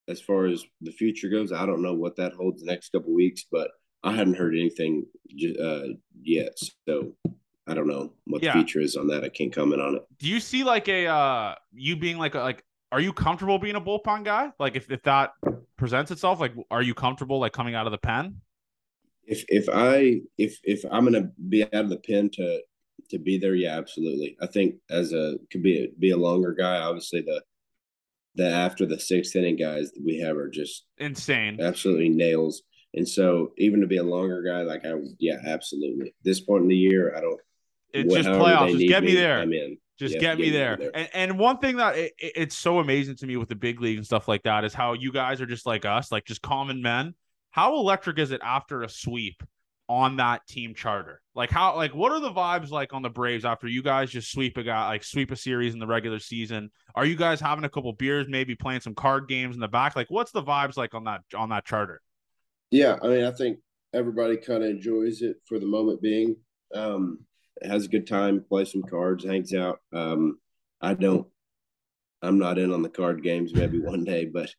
As 0.08 0.20
far 0.20 0.46
as 0.46 0.64
the 0.82 0.92
future 0.92 1.30
goes, 1.30 1.52
I 1.52 1.68
don't 1.68 1.84
know 1.84 1.94
what 1.94 2.16
that 2.16 2.34
holds 2.34 2.62
the 2.62 2.72
next 2.72 2.90
couple 2.90 3.14
weeks, 3.14 3.46
but 3.52 3.70
I 4.04 4.14
hadn't 4.14 4.38
heard 4.38 4.56
anything 4.56 5.06
uh, 5.62 5.94
yet. 6.22 6.58
So 6.88 7.14
I 7.70 7.74
don't 7.74 7.88
know 7.88 8.14
what 8.26 8.42
yeah. 8.42 8.54
the 8.54 8.60
feature 8.60 8.80
is 8.80 8.96
on 8.96 9.08
that. 9.08 9.24
I 9.24 9.30
can't 9.30 9.54
comment 9.54 9.82
on 9.82 9.96
it. 9.96 10.06
Do 10.18 10.28
you 10.28 10.40
see 10.40 10.64
like 10.64 10.88
a 10.88 11.06
uh 11.06 11.56
you 11.72 11.96
being 11.96 12.18
like 12.18 12.36
a, 12.36 12.40
like 12.40 12.64
are 12.92 13.00
you 13.00 13.14
comfortable 13.14 13.60
being 13.60 13.76
a 13.76 13.82
bullpen 13.82 14.26
guy? 14.26 14.52
Like 14.60 14.76
if, 14.76 14.90
if 14.90 15.04
that 15.04 15.34
presents 15.78 16.12
itself, 16.12 16.40
like 16.40 16.54
are 16.72 16.82
you 16.82 16.94
comfortable 16.94 17.40
like 17.40 17.54
coming 17.54 17.76
out 17.76 17.86
of 17.86 17.92
the 17.92 17.98
pen? 17.98 18.42
If 19.26 19.46
if 19.48 19.70
I 19.72 20.22
if 20.38 20.60
if 20.64 20.84
I'm 20.92 21.04
gonna 21.04 21.30
be 21.50 21.64
out 21.64 21.86
of 21.86 21.90
the 21.90 21.98
pen 21.98 22.32
to 22.34 22.62
to 23.12 23.20
be 23.20 23.38
there, 23.38 23.56
yeah, 23.56 23.78
absolutely. 23.78 24.36
I 24.42 24.48
think 24.48 24.76
as 24.90 25.14
a 25.14 25.38
could 25.52 25.62
be 25.62 25.84
a, 25.84 25.88
be 26.00 26.12
a 26.12 26.18
longer 26.18 26.54
guy. 26.54 26.80
Obviously, 26.80 27.22
the 27.22 27.44
the 28.36 28.50
after 28.50 28.88
the 28.88 29.00
sixth 29.00 29.36
inning 29.36 29.56
guys 29.56 29.92
that 29.92 30.04
we 30.04 30.20
have 30.20 30.38
are 30.38 30.50
just 30.50 30.86
insane, 30.98 31.62
absolutely 31.62 32.10
nails. 32.10 32.64
And 32.96 33.08
so 33.08 33.52
even 33.60 33.82
to 33.82 33.88
be 33.88 33.98
a 33.98 34.04
longer 34.04 34.42
guy, 34.42 34.64
like 34.64 34.84
I 34.84 34.94
yeah, 35.20 35.38
absolutely. 35.46 36.16
this 36.24 36.40
point 36.40 36.64
in 36.64 36.70
the 36.70 36.76
year, 36.76 37.16
I 37.16 37.22
don't 37.22 37.40
it's 37.94 38.14
just 38.14 38.30
playoffs. 38.30 38.72
Just 38.72 38.88
get 38.88 39.04
me, 39.04 39.16
there. 39.16 39.40
I'm 39.40 39.54
in. 39.54 39.78
Just 39.98 40.16
yeah, 40.16 40.22
get, 40.22 40.38
me 40.40 40.50
there. 40.50 40.78
there. 40.78 40.92
And, 40.96 41.10
and 41.14 41.40
one 41.40 41.58
thing 41.58 41.76
that 41.78 41.98
it, 41.98 42.14
it's 42.18 42.56
so 42.56 42.80
amazing 42.80 43.18
to 43.18 43.28
me 43.28 43.36
with 43.36 43.50
the 43.50 43.56
big 43.56 43.82
league 43.82 43.98
and 43.98 44.06
stuff 44.06 44.28
like 44.28 44.44
that 44.44 44.64
is 44.64 44.74
how 44.74 44.94
you 44.94 45.12
guys 45.12 45.42
are 45.42 45.46
just 45.46 45.66
like 45.66 45.86
us, 45.86 46.12
like 46.12 46.26
just 46.26 46.42
common 46.42 46.82
men. 46.82 47.14
How 47.52 47.76
electric 47.76 48.18
is 48.20 48.32
it 48.32 48.40
after 48.44 48.84
a 48.84 48.90
sweep 48.90 49.44
on 49.90 50.18
that 50.18 50.48
team 50.48 50.74
charter? 50.74 51.20
Like 51.36 51.50
how 51.50 51.76
like 51.76 51.94
what 51.94 52.12
are 52.12 52.20
the 52.22 52.32
vibes 52.32 52.70
like 52.70 52.94
on 52.94 53.02
the 53.02 53.10
Braves 53.10 53.44
after 53.44 53.68
you 53.68 53.82
guys 53.82 54.10
just 54.10 54.32
sweep 54.32 54.56
a 54.58 54.64
guy 54.64 54.88
like 54.88 55.04
sweep 55.04 55.32
a 55.32 55.36
series 55.36 55.74
in 55.74 55.80
the 55.80 55.88
regular 55.88 56.20
season? 56.20 56.70
Are 56.96 57.06
you 57.06 57.16
guys 57.16 57.42
having 57.42 57.66
a 57.66 57.70
couple 57.70 57.92
beers, 57.94 58.28
maybe 58.30 58.56
playing 58.56 58.82
some 58.82 58.96
card 58.96 59.28
games 59.28 59.56
in 59.56 59.60
the 59.60 59.68
back? 59.68 59.96
Like 59.96 60.08
what's 60.10 60.32
the 60.32 60.44
vibes 60.44 60.78
like 60.78 60.94
on 60.94 61.06
that 61.06 61.22
on 61.36 61.50
that 61.50 61.66
charter? 61.66 62.02
Yeah, 62.72 62.98
I 63.02 63.08
mean, 63.08 63.26
I 63.26 63.32
think 63.32 63.60
everybody 63.94 64.38
kind 64.38 64.64
of 64.64 64.70
enjoys 64.70 65.22
it 65.22 65.38
for 65.46 65.60
the 65.60 65.66
moment 65.66 66.02
being. 66.02 66.36
Um, 66.74 67.20
has 67.64 67.86
a 67.86 67.90
good 67.90 68.08
time, 68.08 68.44
plays 68.48 68.72
some 68.72 68.84
cards, 68.84 69.24
hangs 69.24 69.54
out. 69.54 69.80
Um, 69.94 70.40
I 70.82 70.94
don't. 70.94 71.28
I'm 72.22 72.38
not 72.38 72.58
in 72.58 72.74
on 72.74 72.82
the 72.82 72.90
card 72.90 73.24
games. 73.24 73.54
Maybe 73.54 73.80
one 73.82 74.04
day, 74.04 74.26
but 74.26 74.50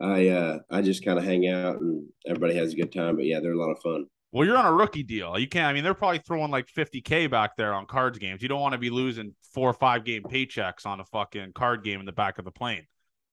I 0.00 0.28
uh, 0.28 0.58
I 0.70 0.82
just 0.82 1.04
kind 1.04 1.18
of 1.18 1.24
hang 1.24 1.46
out 1.48 1.80
and 1.80 2.08
everybody 2.26 2.54
has 2.56 2.72
a 2.72 2.76
good 2.76 2.92
time. 2.92 3.16
But 3.16 3.26
yeah, 3.26 3.40
they're 3.40 3.52
a 3.52 3.58
lot 3.58 3.70
of 3.70 3.80
fun. 3.80 4.06
Well, 4.32 4.46
you're 4.46 4.56
on 4.56 4.66
a 4.66 4.72
rookie 4.72 5.02
deal. 5.02 5.36
You 5.38 5.48
can't. 5.48 5.66
I 5.66 5.72
mean, 5.72 5.82
they're 5.82 5.92
probably 5.92 6.22
throwing 6.24 6.52
like 6.52 6.68
50k 6.68 7.28
back 7.28 7.56
there 7.56 7.74
on 7.74 7.86
cards 7.86 8.18
games. 8.18 8.42
You 8.42 8.48
don't 8.48 8.60
want 8.60 8.74
to 8.74 8.78
be 8.78 8.90
losing 8.90 9.34
four 9.52 9.68
or 9.68 9.74
five 9.74 10.04
game 10.04 10.22
paychecks 10.22 10.86
on 10.86 11.00
a 11.00 11.04
fucking 11.04 11.52
card 11.52 11.82
game 11.82 11.98
in 11.98 12.06
the 12.06 12.12
back 12.12 12.38
of 12.38 12.44
the 12.44 12.52
plane. 12.52 12.86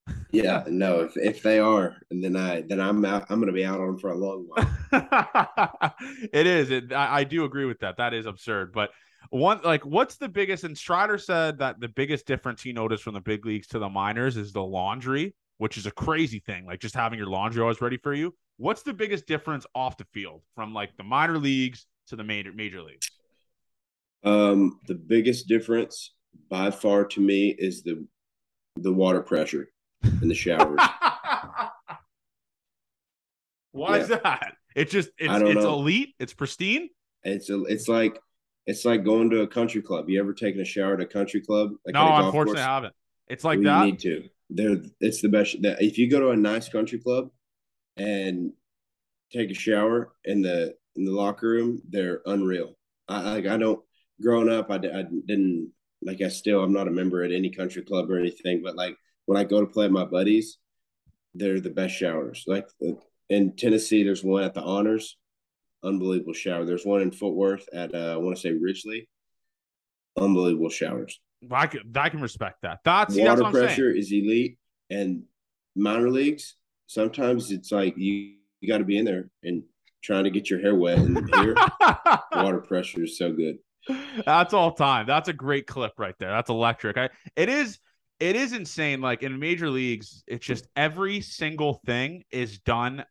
yeah, 0.32 0.64
no. 0.68 1.02
If 1.02 1.18
if 1.18 1.44
they 1.44 1.60
are, 1.60 1.98
and 2.10 2.24
then 2.24 2.36
I 2.36 2.62
then 2.62 2.80
I'm 2.80 3.04
out. 3.06 3.28
I'm 3.30 3.40
going 3.40 3.48
to 3.48 3.54
be 3.54 3.66
out 3.66 3.80
on 3.80 3.88
them 3.88 4.00
for 4.00 4.10
a 4.10 4.16
long 4.16 4.48
while. 4.48 4.68
it 6.34 6.48
is. 6.48 6.72
It, 6.72 6.92
I, 6.92 7.20
I 7.20 7.24
do 7.26 7.46
agree 7.46 7.66
with 7.66 7.80
that. 7.80 7.98
That 7.98 8.14
is 8.14 8.26
absurd, 8.26 8.72
but 8.74 8.90
one 9.30 9.60
like 9.64 9.86
what's 9.86 10.18
the 10.18 10.30
biggest 10.30 10.64
and 10.64 10.78
Strider 10.78 11.18
said 11.18 11.58
that 11.60 11.80
the 11.80 11.90
biggest 11.90 12.26
difference 12.26 12.62
he 12.62 12.72
noticed 12.72 13.04
from 13.04 13.14
the 13.14 13.22
big 13.22 13.46
leagues 13.46 13.68
to 13.68 13.80
the 13.80 13.90
minors 13.90 14.38
is 14.38 14.54
the 14.54 14.64
laundry, 14.64 15.36
which 15.58 15.78
is 15.78 15.86
a 15.86 15.92
crazy 15.92 16.40
thing. 16.40 16.66
Like 16.66 16.80
just 16.80 16.96
having 16.96 17.20
your 17.20 17.28
laundry 17.28 17.62
always 17.62 17.82
ready 17.82 17.98
for 17.98 18.14
you. 18.14 18.34
What's 18.58 18.84
the 18.84 18.94
biggest 18.94 19.28
difference 19.28 19.66
off 19.76 19.98
the 19.98 20.06
field 20.14 20.42
from 20.56 20.74
like 20.74 20.96
the 20.98 21.04
minor 21.04 21.38
leagues 21.38 21.86
to 22.08 22.16
the 22.16 22.24
major 22.24 22.52
major 22.54 22.82
leagues? 22.82 23.10
Um, 24.24 24.80
the 24.88 24.96
biggest 24.96 25.48
difference 25.48 26.14
by 26.50 26.72
far 26.72 27.06
to 27.06 27.22
me 27.22 27.50
is 27.58 27.84
the 27.84 28.06
the 28.78 28.92
water 28.92 29.22
pressure 29.22 29.70
in 30.22 30.28
the 30.28 30.36
showers. 30.36 30.80
Why 33.72 33.98
yeah. 33.98 34.02
is 34.02 34.08
that? 34.10 34.54
It's 34.76 34.92
just 34.92 35.10
it's 35.18 35.34
it's 35.34 35.66
elite. 35.66 36.16
It's 36.20 36.34
pristine. 36.34 36.90
It's 37.24 37.50
a, 37.50 37.64
it's 37.64 37.88
like 37.88 38.20
it's 38.68 38.86
like 38.86 39.04
going 39.04 39.30
to 39.30 39.42
a 39.42 39.48
country 39.48 39.82
club. 39.82 40.10
You 40.10 40.20
ever 40.20 40.34
taken 40.34 40.62
a 40.62 40.66
shower 40.66 40.94
at 40.94 41.02
a 41.02 41.06
country 41.06 41.42
club? 41.42 41.72
Like 41.86 41.94
no, 41.94 42.26
unfortunately, 42.26 42.62
I 42.62 42.76
haven't. 42.76 42.94
It's 43.28 43.44
like 43.44 43.60
well, 43.60 43.80
that. 43.80 43.86
You 43.86 43.92
need 43.92 44.00
to. 44.02 44.30
they're 44.50 44.78
it's 45.00 45.22
the 45.22 45.30
best. 45.30 45.62
That 45.62 45.82
if 45.82 45.98
you 45.98 46.10
go 46.10 46.20
to 46.20 46.30
a 46.30 46.38
nice 46.38 46.70
country 46.70 47.00
club 47.00 47.30
and 47.96 48.52
take 49.32 49.50
a 49.50 49.56
shower 49.56 50.14
in 50.26 50.42
the 50.42 50.76
in 50.96 51.06
the 51.06 51.12
locker 51.12 51.48
room, 51.48 51.82
they're 51.90 52.22
unreal. 52.26 52.74
I 53.08 53.32
like 53.32 53.48
I 53.48 53.58
don't 53.58 53.82
growing 54.22 54.50
up, 54.50 54.70
I, 54.70 54.76
I 54.76 55.06
didn't 55.26 55.72
like 56.02 56.22
I 56.22 56.28
still 56.28 56.64
I'm 56.64 56.74
not 56.74 56.88
a 56.88 56.92
member 56.92 57.24
at 57.24 57.32
any 57.32 57.50
country 57.50 57.84
club 57.84 58.12
or 58.12 58.20
anything, 58.20 58.62
but 58.64 58.76
like 58.76 58.98
when 59.26 59.38
I 59.38 59.44
go 59.44 59.62
to 59.62 59.68
play 59.68 59.86
with 59.86 59.94
my 59.94 60.06
buddies, 60.06 60.58
they're 61.34 61.62
the 61.62 61.70
best 61.70 61.96
showers. 61.96 62.44
Like 62.48 62.68
uh, 62.86 62.94
in 63.30 63.56
Tennessee, 63.56 64.04
there's 64.04 64.24
one 64.24 64.44
at 64.44 64.54
the 64.54 64.62
Honors, 64.62 65.18
unbelievable 65.84 66.34
shower. 66.34 66.66
There's 66.66 66.86
one 66.86 67.02
in 67.02 67.12
Fort 67.12 67.36
Worth 67.36 67.68
at 67.74 67.94
uh, 67.94 68.14
I 68.14 68.18
want 68.18 68.36
to 68.36 68.42
say 68.42 68.52
Ridglea, 68.52 69.08
unbelievable 70.20 70.70
showers. 70.70 71.20
I 71.52 71.68
can 71.68 71.82
I 71.96 72.10
can 72.10 72.22
respect 72.22 72.62
that. 72.64 72.80
That's 72.84 73.16
water 73.16 73.44
that's 73.44 73.52
pressure 73.52 73.92
is 73.92 74.12
elite, 74.12 74.58
and 74.90 75.24
minor 75.76 76.10
leagues 76.10 76.56
sometimes 76.88 77.52
it's 77.52 77.72
like 77.72 77.96
you 77.98 78.34
you 78.60 78.68
got 78.68 78.80
to 78.80 78.86
be 78.86 78.98
in 78.98 79.06
there 79.06 79.30
and 79.44 79.64
trying 80.02 80.24
to 80.24 80.32
get 80.32 80.50
your 80.50 80.60
hair 80.60 80.74
wet. 80.74 80.98
And 80.98 81.30
here, 81.36 81.56
water 82.32 82.60
pressure 82.60 83.04
is 83.04 83.18
so 83.18 83.32
good. 83.32 83.58
That's 84.26 84.54
all 84.54 84.72
time. 84.72 85.06
That's 85.06 85.30
a 85.30 85.34
great 85.34 85.68
clip 85.68 85.94
right 85.98 86.16
there. 86.18 86.32
That's 86.32 86.50
electric. 86.50 86.98
I, 86.98 87.10
it 87.36 87.50
is 87.50 87.78
it 88.20 88.36
is 88.36 88.54
insane. 88.54 89.00
Like 89.00 89.22
in 89.22 89.40
major 89.40 89.70
leagues, 89.70 90.24
it's 90.26 90.46
just 90.46 90.68
every 90.76 91.22
single 91.22 91.76
thing 91.86 92.24
is 92.32 92.58
done 92.60 93.06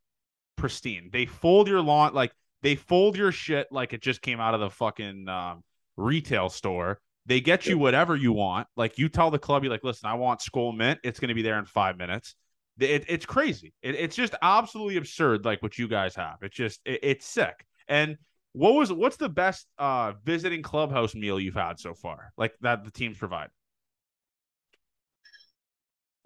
pristine. 0.56 1.10
They 1.12 1.26
fold 1.26 1.68
your 1.68 1.80
lawn 1.80 2.12
like 2.12 2.32
they 2.66 2.74
fold 2.74 3.16
your 3.16 3.30
shit 3.30 3.68
like 3.70 3.92
it 3.92 4.02
just 4.02 4.20
came 4.20 4.40
out 4.40 4.52
of 4.52 4.58
the 4.58 4.68
fucking 4.68 5.28
um, 5.28 5.62
retail 5.96 6.48
store. 6.48 6.98
They 7.24 7.40
get 7.40 7.64
you 7.64 7.78
whatever 7.78 8.16
you 8.16 8.32
want. 8.32 8.66
Like 8.76 8.98
you 8.98 9.08
tell 9.08 9.30
the 9.30 9.38
club, 9.38 9.62
you're 9.62 9.70
like, 9.70 9.84
listen, 9.84 10.08
I 10.08 10.14
want 10.14 10.40
Skoal 10.42 10.72
Mint. 10.72 10.98
It's 11.04 11.20
going 11.20 11.28
to 11.28 11.34
be 11.36 11.42
there 11.42 11.60
in 11.60 11.64
five 11.64 11.96
minutes. 11.96 12.34
It, 12.80 13.04
it's 13.06 13.24
crazy. 13.24 13.72
It, 13.82 13.94
it's 13.94 14.16
just 14.16 14.34
absolutely 14.42 14.96
absurd, 14.96 15.44
like 15.44 15.62
what 15.62 15.78
you 15.78 15.86
guys 15.86 16.16
have. 16.16 16.38
It's 16.42 16.56
just 16.56 16.80
it, 16.84 16.98
it's 17.04 17.24
sick. 17.24 17.64
And 17.86 18.16
what 18.52 18.74
was 18.74 18.92
what's 18.92 19.16
the 19.16 19.28
best 19.28 19.68
uh 19.78 20.14
visiting 20.24 20.62
clubhouse 20.62 21.14
meal 21.14 21.38
you've 21.38 21.54
had 21.54 21.78
so 21.78 21.94
far? 21.94 22.32
Like 22.36 22.54
that 22.62 22.84
the 22.84 22.90
teams 22.90 23.16
provide. 23.16 23.50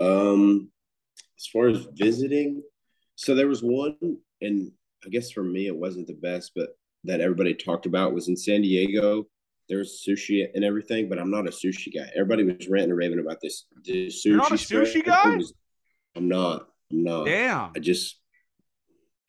Um, 0.00 0.70
as 1.38 1.46
far 1.52 1.68
as 1.68 1.86
visiting, 1.92 2.62
so 3.14 3.34
there 3.34 3.46
was 3.46 3.62
one, 3.62 3.98
and 4.40 4.72
I 5.04 5.08
guess 5.08 5.30
for 5.30 5.42
me 5.42 5.66
it 5.66 5.76
wasn't 5.76 6.06
the 6.06 6.14
best, 6.14 6.52
but 6.54 6.70
that 7.04 7.20
everybody 7.20 7.54
talked 7.54 7.86
about 7.86 8.12
was 8.12 8.28
in 8.28 8.36
San 8.36 8.62
Diego. 8.62 9.24
There's 9.68 10.02
sushi 10.06 10.46
and 10.54 10.64
everything, 10.64 11.08
but 11.08 11.18
I'm 11.18 11.30
not 11.30 11.46
a 11.46 11.50
sushi 11.50 11.94
guy. 11.94 12.10
Everybody 12.14 12.44
was 12.44 12.68
ranting 12.68 12.90
and 12.90 12.98
raving 12.98 13.20
about 13.20 13.38
this. 13.40 13.66
this 13.84 14.22
sushi 14.22 14.24
You're 14.26 14.36
not 14.36 14.50
a 14.50 14.54
sushi 14.54 15.04
guy. 15.04 15.36
Was, 15.36 15.54
I'm 16.16 16.28
not. 16.28 16.66
I'm 16.90 17.04
not. 17.04 17.26
Damn. 17.26 17.70
I 17.74 17.78
just 17.78 18.20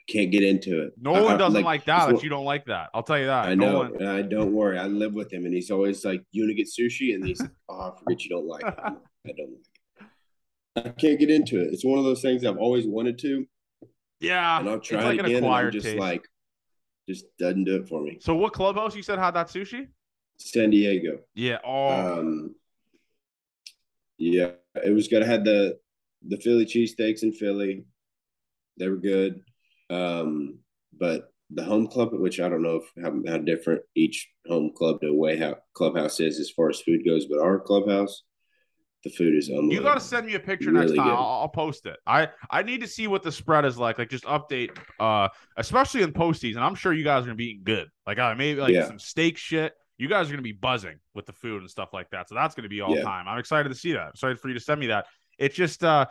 can't 0.10 0.32
get 0.32 0.44
into 0.44 0.82
it. 0.82 0.94
No 1.00 1.24
one 1.24 1.38
doesn't 1.38 1.54
like, 1.54 1.64
like 1.64 1.86
that. 1.86 2.12
If 2.12 2.24
you 2.24 2.30
don't 2.30 2.46
like 2.46 2.66
that, 2.66 2.90
I'll 2.94 3.04
tell 3.04 3.20
you 3.20 3.28
that. 3.28 3.46
I 3.46 3.56
no 3.56 3.84
know. 3.84 4.18
I 4.18 4.24
don't 4.24 4.52
worry. 4.52 4.78
I 4.78 4.88
live 4.88 5.14
with 5.14 5.32
him, 5.32 5.46
and 5.46 5.54
he's 5.54 5.72
always 5.72 6.04
like, 6.04 6.24
"You 6.32 6.44
want 6.44 6.50
to 6.50 6.56
get 6.56 6.68
sushi?" 6.68 7.14
And 7.16 7.26
he's 7.26 7.40
like, 7.40 7.52
"Oh, 7.70 7.80
I 7.80 8.00
forget 8.00 8.24
you 8.24 8.30
don't 8.30 8.48
like 8.48 8.64
it." 8.64 8.74
I 8.78 8.90
don't 9.38 9.52
like 9.52 9.62
it. 10.76 10.88
I 10.88 10.90
can't 10.90 11.20
get 11.20 11.30
into 11.30 11.62
it. 11.62 11.74
It's 11.74 11.86
one 11.86 12.00
of 12.00 12.06
those 12.06 12.22
things 12.22 12.46
I've 12.46 12.58
always 12.58 12.88
wanted 12.88 13.20
to. 13.20 13.46
Yeah, 14.22 14.60
and 14.60 14.70
I'll 14.70 14.80
try 14.80 15.04
like 15.04 15.20
it 15.20 15.26
again. 15.26 15.44
And 15.44 15.54
I'm 15.54 15.72
just 15.72 15.86
taste. 15.86 16.00
like, 16.00 16.28
just 17.10 17.26
doesn't 17.38 17.64
do 17.64 17.78
it 17.78 17.90
for 17.90 18.02
me. 18.02 18.20
So, 18.22 18.36
what 18.36 18.54
clubhouse 18.54 18.96
you 18.96 19.02
said 19.02 19.20
had 19.20 19.32
that 19.32 19.48
sushi? 19.48 19.88
San 20.38 20.70
Diego. 20.70 21.20
Yeah. 21.34 21.58
Oh. 21.64 22.20
Um, 22.20 22.56
yeah, 24.18 24.52
it 24.76 24.94
was 24.94 25.08
good. 25.08 25.24
I 25.24 25.26
had 25.26 25.44
the 25.44 25.80
the 26.28 26.38
Philly 26.38 26.66
cheesesteaks 26.66 27.24
in 27.24 27.34
Philly. 27.34 27.86
They 28.78 28.88
were 28.88 28.98
good. 28.98 29.42
Um, 29.90 30.60
but 30.98 31.32
the 31.50 31.64
home 31.64 31.88
club, 31.88 32.10
which 32.14 32.40
I 32.40 32.48
don't 32.48 32.62
know 32.62 32.82
if 32.82 33.04
how, 33.04 33.14
how 33.28 33.38
different 33.40 33.82
each 33.96 34.30
home 34.48 34.72
club 34.76 35.02
to 35.02 35.08
away 35.08 35.38
how 35.38 35.58
clubhouse 35.74 36.20
is 36.20 36.40
as 36.40 36.52
far 36.52 36.70
as 36.70 36.82
food 36.82 37.02
goes, 37.06 37.26
but 37.26 37.40
our 37.40 37.60
clubhouse, 37.60 38.24
the 39.04 39.10
food 39.10 39.36
is 39.36 39.50
unbelievable. 39.50 39.74
You 39.74 39.82
got 39.82 39.96
to 39.96 40.00
send 40.00 40.28
me 40.28 40.36
a 40.36 40.40
picture 40.40 40.72
really 40.72 40.86
next 40.88 40.98
time. 40.98 41.10
I'll, 41.10 41.42
I'll, 41.42 41.50
post 41.50 41.86
it. 41.86 41.98
I 42.06 42.30
I 42.50 42.62
need 42.62 42.82
to 42.82 42.88
see 42.88 43.08
what 43.08 43.24
the 43.24 43.32
spread 43.32 43.66
is 43.66 43.78
like. 43.78 43.98
Like 43.98 44.10
just 44.10 44.26
update, 44.26 44.78
uh, 45.00 45.30
especially 45.58 46.04
in 46.04 46.12
postseason. 46.14 46.58
I'm 46.58 46.76
sure 46.76 46.94
you 46.94 47.04
guys 47.04 47.24
are 47.24 47.28
gonna 47.28 47.36
be 47.36 47.46
eating 47.52 47.64
good. 47.64 47.88
Like 48.06 48.20
uh, 48.20 48.36
maybe 48.36 48.60
like 48.60 48.74
yeah. 48.74 48.88
some 48.88 49.00
steak 49.00 49.38
shit. 49.38 49.74
You 49.98 50.08
guys 50.08 50.28
are 50.28 50.32
gonna 50.32 50.42
be 50.42 50.52
buzzing 50.52 51.00
with 51.16 51.26
the 51.26 51.34
food 51.34 51.62
and 51.62 51.70
stuff 51.70 51.90
like 51.94 52.10
that. 52.12 52.30
So 52.30 52.36
that's 52.36 52.54
gonna 52.54 52.70
be 52.70 52.82
all 52.82 52.96
yeah. 52.96 53.04
time. 53.04 53.28
I'm 53.28 53.40
excited 53.40 53.70
to 53.70 53.76
see 53.76 53.94
that. 53.94 54.02
I'm 54.02 54.10
excited 54.10 54.40
for 54.40 54.50
you 54.50 54.54
to 54.54 54.60
send 54.60 54.80
me 54.80 54.88
that. 54.88 55.08
It's 55.40 55.56
just 55.56 55.84
uh, 55.84 56.06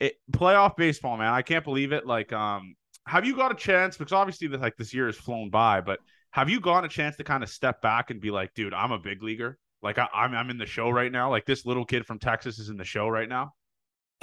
it 0.00 0.14
playoff 0.30 0.76
baseball, 0.76 1.16
man. 1.16 1.32
I 1.32 1.42
can't 1.42 1.64
believe 1.64 1.92
it. 1.92 2.06
Like 2.06 2.32
um, 2.32 2.74
have 3.06 3.24
you 3.24 3.36
got 3.36 3.52
a 3.52 3.54
chance? 3.54 3.96
Because 3.96 4.12
obviously, 4.12 4.48
this, 4.48 4.60
like 4.60 4.76
this 4.76 4.92
year 4.92 5.06
has 5.06 5.16
flown 5.16 5.50
by, 5.50 5.80
but 5.80 5.98
have 6.30 6.50
you 6.50 6.60
gotten 6.60 6.84
a 6.84 6.88
chance 6.88 7.16
to 7.16 7.24
kind 7.24 7.42
of 7.42 7.48
step 7.48 7.80
back 7.80 8.10
and 8.10 8.20
be 8.20 8.30
like, 8.30 8.52
dude, 8.54 8.74
I'm 8.74 8.92
a 8.92 8.98
big 8.98 9.22
leaguer. 9.22 9.56
Like 9.84 9.98
I, 9.98 10.08
I'm, 10.14 10.34
I'm 10.34 10.48
in 10.48 10.56
the 10.56 10.66
show 10.66 10.88
right 10.88 11.12
now. 11.12 11.30
Like 11.30 11.44
this 11.44 11.66
little 11.66 11.84
kid 11.84 12.06
from 12.06 12.18
Texas 12.18 12.58
is 12.58 12.70
in 12.70 12.78
the 12.78 12.84
show 12.84 13.06
right 13.06 13.28
now. 13.28 13.52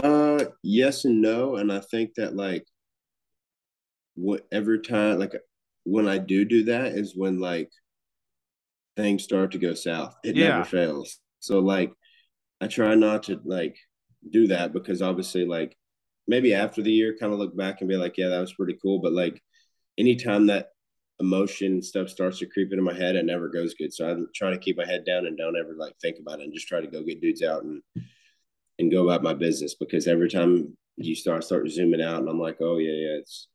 Uh, 0.03 0.45
yes 0.63 1.05
and 1.05 1.21
no, 1.21 1.57
and 1.57 1.71
I 1.71 1.79
think 1.79 2.15
that 2.15 2.35
like, 2.35 2.65
what 4.15 4.45
every 4.51 4.81
time 4.81 5.19
like 5.19 5.33
when 5.83 6.07
I 6.07 6.17
do 6.17 6.43
do 6.43 6.63
that 6.65 6.93
is 6.93 7.15
when 7.15 7.39
like 7.39 7.69
things 8.97 9.23
start 9.23 9.51
to 9.51 9.59
go 9.59 9.73
south. 9.73 10.15
It 10.23 10.35
yeah. 10.35 10.49
never 10.49 10.65
fails. 10.65 11.19
So 11.39 11.59
like, 11.59 11.93
I 12.59 12.67
try 12.67 12.95
not 12.95 13.23
to 13.23 13.39
like 13.45 13.77
do 14.29 14.47
that 14.47 14.73
because 14.73 15.01
obviously 15.01 15.45
like 15.45 15.77
maybe 16.27 16.53
after 16.53 16.81
the 16.81 16.91
year 16.91 17.15
kind 17.19 17.33
of 17.33 17.39
look 17.39 17.55
back 17.55 17.81
and 17.81 17.89
be 17.89 17.97
like, 17.97 18.17
yeah, 18.17 18.29
that 18.29 18.41
was 18.41 18.53
pretty 18.53 18.77
cool. 18.81 18.99
But 18.99 19.13
like 19.13 19.41
anytime 19.97 20.47
that 20.47 20.69
emotion 21.21 21.81
stuff 21.81 22.09
starts 22.09 22.39
to 22.39 22.45
creep 22.45 22.71
into 22.71 22.83
my 22.83 22.93
head, 22.93 23.15
it 23.15 23.25
never 23.25 23.47
goes 23.47 23.73
good. 23.75 23.93
So 23.93 24.11
I 24.11 24.15
try 24.35 24.49
to 24.49 24.57
keep 24.57 24.77
my 24.77 24.85
head 24.85 25.05
down 25.05 25.25
and 25.25 25.37
don't 25.37 25.55
ever 25.55 25.73
like 25.77 25.95
think 26.01 26.17
about 26.19 26.39
it 26.39 26.43
and 26.43 26.53
just 26.53 26.67
try 26.67 26.81
to 26.81 26.87
go 26.87 27.03
get 27.03 27.21
dudes 27.21 27.43
out 27.43 27.63
and 27.63 27.81
and 28.79 28.91
go 28.91 29.05
about 29.05 29.23
my 29.23 29.33
business 29.33 29.75
because 29.75 30.07
every 30.07 30.29
time 30.29 30.75
you 30.97 31.15
start 31.15 31.43
start 31.43 31.69
zooming 31.69 32.01
out 32.01 32.19
and 32.19 32.29
I'm 32.29 32.39
like, 32.39 32.57
oh 32.59 32.77
yeah, 32.77 32.91
yeah, 32.91 33.19
it's 33.19 33.47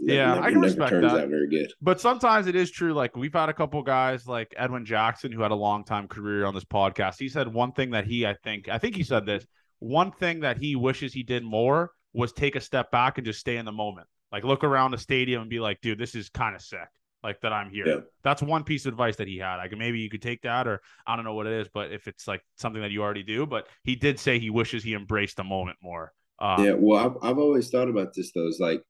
yeah, 0.00 0.34
never, 0.34 0.46
I 0.46 0.50
can 0.50 0.60
respect 0.60 0.90
turns 0.90 1.12
that. 1.12 1.24
out 1.24 1.28
very 1.28 1.48
good. 1.48 1.72
But 1.82 2.00
sometimes 2.00 2.46
it 2.46 2.54
is 2.54 2.70
true. 2.70 2.94
Like 2.94 3.16
we've 3.16 3.32
had 3.32 3.48
a 3.48 3.54
couple 3.54 3.82
guys 3.82 4.26
like 4.26 4.54
Edwin 4.56 4.84
Jackson 4.84 5.32
who 5.32 5.42
had 5.42 5.50
a 5.50 5.56
long 5.56 5.84
time 5.84 6.08
career 6.08 6.46
on 6.46 6.54
this 6.54 6.64
podcast. 6.64 7.16
He 7.18 7.28
said 7.28 7.52
one 7.52 7.72
thing 7.72 7.90
that 7.90 8.06
he, 8.06 8.26
I 8.26 8.34
think, 8.44 8.68
I 8.68 8.78
think 8.78 8.94
he 8.94 9.02
said 9.02 9.26
this. 9.26 9.44
One 9.80 10.12
thing 10.12 10.40
that 10.40 10.58
he 10.58 10.76
wishes 10.76 11.12
he 11.12 11.22
did 11.22 11.44
more 11.44 11.90
was 12.12 12.32
take 12.32 12.56
a 12.56 12.60
step 12.60 12.90
back 12.90 13.18
and 13.18 13.24
just 13.24 13.40
stay 13.40 13.56
in 13.56 13.64
the 13.64 13.72
moment. 13.72 14.06
Like 14.30 14.44
look 14.44 14.64
around 14.64 14.90
the 14.92 14.98
stadium 14.98 15.42
and 15.42 15.50
be 15.50 15.60
like, 15.60 15.80
dude, 15.80 15.98
this 15.98 16.14
is 16.14 16.28
kind 16.28 16.54
of 16.54 16.62
sick. 16.62 16.88
Like 17.22 17.40
that 17.40 17.52
I'm 17.52 17.70
here. 17.70 17.86
Yeah. 17.86 18.00
That's 18.22 18.42
one 18.42 18.62
piece 18.62 18.86
of 18.86 18.92
advice 18.92 19.16
that 19.16 19.26
he 19.26 19.38
had. 19.38 19.56
Like 19.56 19.76
maybe 19.76 19.98
you 19.98 20.08
could 20.08 20.22
take 20.22 20.42
that, 20.42 20.68
or 20.68 20.80
I 21.06 21.16
don't 21.16 21.24
know 21.24 21.34
what 21.34 21.46
it 21.46 21.52
is, 21.54 21.68
but 21.72 21.92
if 21.92 22.06
it's 22.06 22.28
like 22.28 22.42
something 22.56 22.80
that 22.82 22.92
you 22.92 23.02
already 23.02 23.24
do, 23.24 23.44
but 23.44 23.66
he 23.82 23.96
did 23.96 24.20
say 24.20 24.38
he 24.38 24.50
wishes 24.50 24.84
he 24.84 24.94
embraced 24.94 25.36
the 25.36 25.44
moment 25.44 25.78
more. 25.82 26.12
Um, 26.38 26.64
yeah, 26.64 26.74
well, 26.76 27.04
I've 27.04 27.30
I've 27.30 27.38
always 27.38 27.70
thought 27.70 27.88
about 27.88 28.14
this 28.14 28.30
though. 28.32 28.46
It's 28.46 28.60
like 28.60 28.82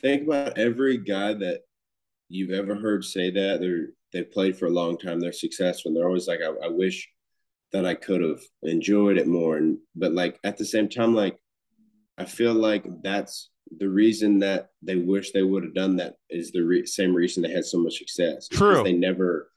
think 0.00 0.24
about 0.24 0.58
every 0.58 0.98
guy 0.98 1.34
that 1.34 1.60
you've 2.28 2.50
ever 2.50 2.74
heard 2.74 3.04
say 3.04 3.30
that 3.30 3.60
they're 3.60 3.88
they've 4.12 4.30
played 4.30 4.56
for 4.56 4.66
a 4.66 4.70
long 4.70 4.98
time, 4.98 5.20
they're 5.20 5.32
successful, 5.32 5.90
and 5.90 5.96
they're 5.96 6.06
always 6.06 6.28
like, 6.28 6.40
I, 6.40 6.66
I 6.66 6.68
wish 6.68 7.08
that 7.72 7.86
I 7.86 7.94
could 7.94 8.20
have 8.22 8.40
enjoyed 8.62 9.18
it 9.18 9.26
more. 9.26 9.56
And 9.56 9.78
but 9.94 10.12
like 10.12 10.38
at 10.44 10.56
the 10.58 10.64
same 10.64 10.88
time, 10.88 11.14
like 11.14 11.38
I 12.18 12.24
feel 12.24 12.54
like 12.54 12.84
that's 13.02 13.50
the 13.78 13.88
reason 13.88 14.38
that 14.40 14.70
they 14.82 14.96
wish 14.96 15.32
they 15.32 15.42
would 15.42 15.64
have 15.64 15.74
done 15.74 15.96
that 15.96 16.16
is 16.30 16.50
the 16.52 16.60
re- 16.60 16.86
same 16.86 17.14
reason 17.14 17.42
they 17.42 17.50
had 17.50 17.64
so 17.64 17.78
much 17.78 17.98
success. 17.98 18.48
True. 18.48 18.82
They 18.82 18.92
never, 18.92 19.50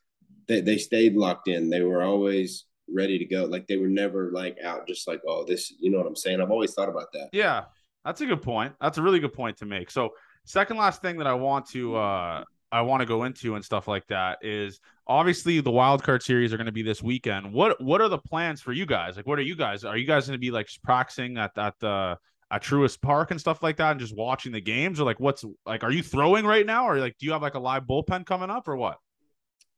they, 0.48 0.62
they 0.62 0.78
stayed 0.78 1.16
locked 1.16 1.48
in. 1.48 1.70
They 1.70 1.82
were 1.82 2.04
always 2.04 2.66
ready 2.94 3.18
to 3.18 3.26
go. 3.26 3.46
Like 3.46 3.68
they 3.68 3.78
were 3.78 3.88
never 3.88 4.32
like 4.32 4.58
out, 4.64 4.88
just 4.88 5.08
like, 5.08 5.22
oh, 5.28 5.46
this, 5.46 5.74
you 5.80 5.92
know 5.92 5.98
what 5.98 6.08
I'm 6.08 6.16
saying? 6.16 6.42
I've 6.42 6.52
always 6.52 6.74
thought 6.74 6.90
about 6.90 7.12
that. 7.14 7.30
Yeah. 7.34 7.66
That's 8.06 8.22
a 8.22 8.26
good 8.26 8.44
point. 8.44 8.74
That's 8.80 9.00
a 9.00 9.02
really 9.02 9.20
good 9.20 9.34
point 9.34 9.58
to 9.58 9.66
make. 9.66 9.90
So, 9.90 10.12
second 10.46 10.78
last 10.78 11.02
thing 11.02 11.18
that 11.18 11.28
I 11.28 11.34
want 11.34 11.68
to, 11.72 11.96
uh, 11.96 12.44
I 12.72 12.82
want 12.82 13.02
to 13.02 13.06
go 13.06 13.24
into 13.24 13.56
and 13.56 13.66
stuff 13.66 13.88
like 13.88 14.06
that 14.08 14.38
is 14.42 14.80
obviously 15.08 15.60
the 15.60 15.72
wild 15.72 16.04
card 16.04 16.22
series 16.22 16.54
are 16.54 16.58
going 16.58 16.66
to 16.66 16.72
be 16.72 16.84
this 16.84 17.02
weekend. 17.02 17.52
What 17.52 17.82
what 17.82 18.02
are 18.02 18.10
the 18.10 18.18
plans 18.18 18.62
for 18.62 18.74
you 18.74 18.86
guys? 18.86 19.16
Like, 19.16 19.26
what 19.26 19.40
are 19.40 19.44
you 19.44 19.56
guys? 19.56 19.84
Are 19.84 19.98
you 19.98 20.06
guys 20.06 20.28
going 20.28 20.36
to 20.36 20.42
be 20.42 20.52
like 20.52 20.68
practicing 20.84 21.38
at 21.38 21.58
at 21.58 21.74
the 21.80 22.18
at 22.52 22.64
Truist 22.64 23.02
Park 23.02 23.32
and 23.32 23.40
stuff 23.40 23.64
like 23.64 23.78
that, 23.78 23.92
and 23.92 24.00
just 24.00 24.16
watching 24.16 24.52
the 24.52 24.62
games, 24.62 25.00
or 25.00 25.04
like 25.04 25.20
what's 25.20 25.44
like? 25.66 25.84
Are 25.84 25.92
you 25.92 26.04
throwing 26.04 26.46
right 26.46 26.66
now, 26.66 26.88
or 26.88 26.98
like 27.00 27.18
do 27.18 27.26
you 27.26 27.32
have 27.32 27.42
like 27.42 27.56
a 27.56 27.60
live 27.60 27.84
bullpen 27.84 28.26
coming 28.26 28.50
up, 28.50 28.68
or 28.68 28.76
what? 28.76 28.98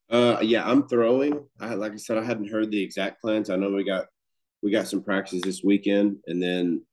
Uh, 0.10 0.38
yeah, 0.42 0.70
I'm 0.70 0.88
throwing. 0.88 1.46
I 1.60 1.74
like 1.76 1.94
I 1.94 1.98
said, 1.98 2.18
I 2.18 2.24
hadn't 2.24 2.52
heard 2.52 2.72
the 2.72 2.82
exact 2.82 3.22
plans. 3.22 3.50
I 3.50 3.56
know 3.56 3.72
we 3.72 3.84
got 3.84 4.06
we 4.62 4.72
got 4.72 4.88
some 4.88 5.04
practices 5.04 5.42
this 5.42 5.64
weekend, 5.64 6.18
and 6.28 6.42
then 6.42 6.84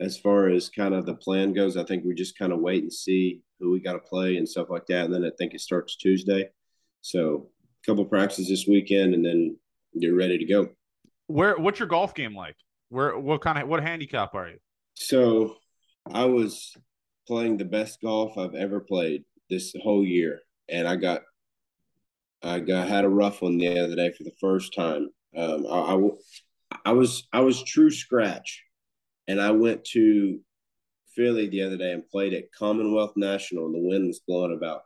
as 0.00 0.18
far 0.18 0.48
as 0.48 0.68
kind 0.68 0.94
of 0.94 1.06
the 1.06 1.14
plan 1.14 1.52
goes, 1.52 1.76
I 1.76 1.84
think 1.84 2.04
we 2.04 2.14
just 2.14 2.38
kind 2.38 2.52
of 2.52 2.60
wait 2.60 2.82
and 2.82 2.92
see 2.92 3.40
who 3.60 3.70
we 3.70 3.80
got 3.80 3.92
to 3.92 4.00
play 4.00 4.36
and 4.36 4.48
stuff 4.48 4.68
like 4.70 4.86
that. 4.86 5.04
And 5.04 5.14
then 5.14 5.24
I 5.24 5.30
think 5.38 5.54
it 5.54 5.60
starts 5.60 5.96
Tuesday, 5.96 6.48
so 7.00 7.48
a 7.82 7.90
couple 7.90 8.04
practices 8.04 8.48
this 8.48 8.66
weekend, 8.66 9.14
and 9.14 9.24
then 9.24 9.56
you're 9.92 10.16
ready 10.16 10.38
to 10.38 10.44
go. 10.44 10.68
Where? 11.26 11.56
What's 11.56 11.78
your 11.78 11.88
golf 11.88 12.14
game 12.14 12.34
like? 12.34 12.56
Where? 12.88 13.18
What 13.18 13.40
kind 13.40 13.58
of? 13.58 13.68
What 13.68 13.82
handicap 13.82 14.34
are 14.34 14.48
you? 14.48 14.58
So 14.94 15.56
I 16.10 16.24
was 16.24 16.74
playing 17.26 17.56
the 17.56 17.64
best 17.64 18.00
golf 18.02 18.38
I've 18.38 18.54
ever 18.54 18.80
played 18.80 19.24
this 19.50 19.74
whole 19.82 20.04
year, 20.04 20.40
and 20.68 20.88
I 20.88 20.96
got 20.96 21.22
I 22.42 22.60
got 22.60 22.88
had 22.88 23.04
a 23.04 23.08
rough 23.08 23.42
one 23.42 23.58
the 23.58 23.78
other 23.78 23.96
day 23.96 24.12
for 24.12 24.24
the 24.24 24.34
first 24.40 24.74
time. 24.74 25.08
Um, 25.36 25.66
I, 25.66 25.78
I, 25.78 25.98
I 26.86 26.92
was 26.92 27.26
I 27.32 27.40
was 27.40 27.62
true 27.62 27.90
scratch, 27.90 28.62
and 29.28 29.40
I 29.40 29.50
went 29.50 29.84
to 29.92 30.38
Philly 31.14 31.48
the 31.48 31.62
other 31.62 31.76
day 31.76 31.92
and 31.92 32.08
played 32.08 32.34
at 32.34 32.52
Commonwealth 32.52 33.12
National, 33.16 33.66
and 33.66 33.74
the 33.74 33.88
wind 33.88 34.06
was 34.06 34.20
blowing 34.26 34.56
about 34.56 34.82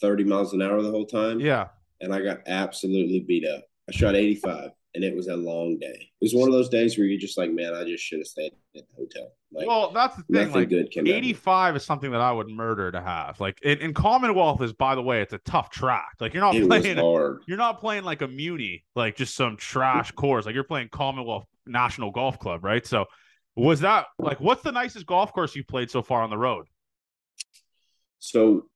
thirty 0.00 0.24
miles 0.24 0.52
an 0.52 0.62
hour 0.62 0.80
the 0.82 0.90
whole 0.90 1.06
time. 1.06 1.40
Yeah, 1.40 1.68
and 2.00 2.14
I 2.14 2.22
got 2.22 2.40
absolutely 2.46 3.20
beat 3.20 3.46
up. 3.46 3.64
I 3.88 3.92
shot 3.92 4.14
eighty 4.14 4.36
five 4.36 4.70
and 4.94 5.04
it 5.04 5.14
was 5.14 5.28
a 5.28 5.36
long 5.36 5.78
day. 5.78 6.10
It 6.20 6.24
was 6.24 6.34
one 6.34 6.48
of 6.48 6.52
those 6.52 6.68
days 6.68 6.98
where 6.98 7.06
you're 7.06 7.20
just 7.20 7.38
like, 7.38 7.50
man, 7.50 7.74
I 7.74 7.84
just 7.84 8.02
should 8.02 8.18
have 8.18 8.26
stayed 8.26 8.52
at 8.76 8.82
the 8.88 8.94
hotel. 8.96 9.32
Like, 9.52 9.66
well, 9.66 9.92
that's 9.92 10.16
the 10.16 10.22
thing. 10.24 10.52
Like, 10.52 10.68
good 10.68 10.88
85 10.94 11.76
is 11.76 11.84
something 11.84 12.10
that 12.10 12.20
I 12.20 12.32
would 12.32 12.48
murder 12.48 12.90
to 12.90 13.00
have. 13.00 13.38
Like, 13.40 13.60
in, 13.62 13.78
in, 13.78 13.94
Commonwealth 13.94 14.60
is, 14.62 14.72
by 14.72 14.96
the 14.96 15.02
way, 15.02 15.22
it's 15.22 15.32
a 15.32 15.38
tough 15.38 15.70
track. 15.70 16.14
Like, 16.18 16.34
you're 16.34 16.42
not 16.42 16.56
it 16.56 16.66
playing 16.66 16.96
hard. 16.96 17.42
You're 17.46 17.58
not 17.58 17.80
playing 17.80 18.04
like 18.04 18.22
a 18.22 18.28
Muni, 18.28 18.84
like 18.96 19.16
just 19.16 19.34
some 19.34 19.56
trash 19.56 20.10
course. 20.12 20.46
Like, 20.46 20.54
you're 20.54 20.64
playing 20.64 20.88
Commonwealth 20.88 21.46
National 21.66 22.10
Golf 22.10 22.38
Club, 22.38 22.64
right? 22.64 22.84
So, 22.84 23.06
was 23.56 23.80
that 23.80 24.06
like 24.18 24.40
what's 24.40 24.62
the 24.62 24.72
nicest 24.72 25.06
golf 25.06 25.32
course 25.32 25.54
you 25.54 25.64
played 25.64 25.90
so 25.90 26.02
far 26.02 26.22
on 26.22 26.30
the 26.30 26.38
road? 26.38 26.66
So, 28.18 28.66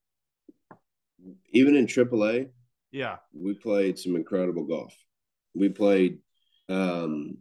even 1.51 1.77
in 1.77 1.87
AAA, 1.87 2.49
yeah, 2.91 3.17
we 3.33 3.55
played 3.55 3.99
some 3.99 4.17
incredible 4.17 4.65
golf 4.65 4.93
we 5.55 5.69
played 5.69 6.19
um, 6.69 7.39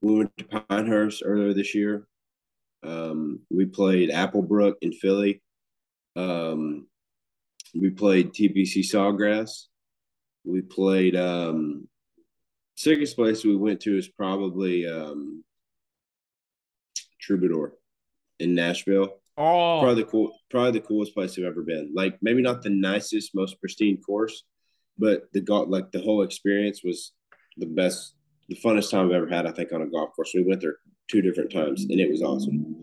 we 0.00 0.18
went 0.18 0.36
to 0.36 0.44
Pinehurst 0.44 1.22
earlier 1.24 1.54
this 1.54 1.74
year. 1.74 2.06
Um, 2.82 3.40
we 3.50 3.64
played 3.64 4.10
Applebrook 4.10 4.74
in 4.82 4.92
Philly. 4.92 5.42
Um, 6.16 6.86
we 7.74 7.90
played 7.90 8.32
TPC 8.32 8.80
Sawgrass. 8.80 9.64
We 10.44 10.60
played 10.60 11.16
um, 11.16 11.88
sickest 12.76 13.16
place 13.16 13.44
we 13.44 13.56
went 13.56 13.80
to 13.80 13.96
is 13.96 14.08
probably 14.08 14.86
um, 14.86 15.42
Troubadour 17.20 17.72
in 18.40 18.54
Nashville. 18.54 19.20
Oh, 19.36 19.80
probably 19.82 20.02
the 20.02 20.08
cool, 20.08 20.32
probably 20.50 20.72
the 20.72 20.86
coolest 20.86 21.14
place 21.14 21.38
I've 21.38 21.44
ever 21.44 21.62
been. 21.62 21.92
Like 21.94 22.18
maybe 22.20 22.42
not 22.42 22.62
the 22.62 22.70
nicest, 22.70 23.34
most 23.34 23.58
pristine 23.58 24.00
course, 24.02 24.44
but 24.98 25.24
the 25.32 25.40
golf, 25.40 25.68
like 25.68 25.90
the 25.92 26.00
whole 26.00 26.22
experience 26.22 26.82
was 26.84 27.12
the 27.56 27.66
best, 27.66 28.14
the 28.48 28.56
funnest 28.56 28.90
time 28.90 29.06
I've 29.06 29.12
ever 29.12 29.28
had. 29.28 29.46
I 29.46 29.52
think 29.52 29.72
on 29.72 29.82
a 29.82 29.86
golf 29.86 30.14
course. 30.14 30.32
We 30.34 30.42
went 30.42 30.60
there 30.60 30.76
two 31.08 31.22
different 31.22 31.52
times, 31.52 31.82
and 31.82 32.00
it 32.00 32.10
was 32.10 32.22
awesome. 32.22 32.74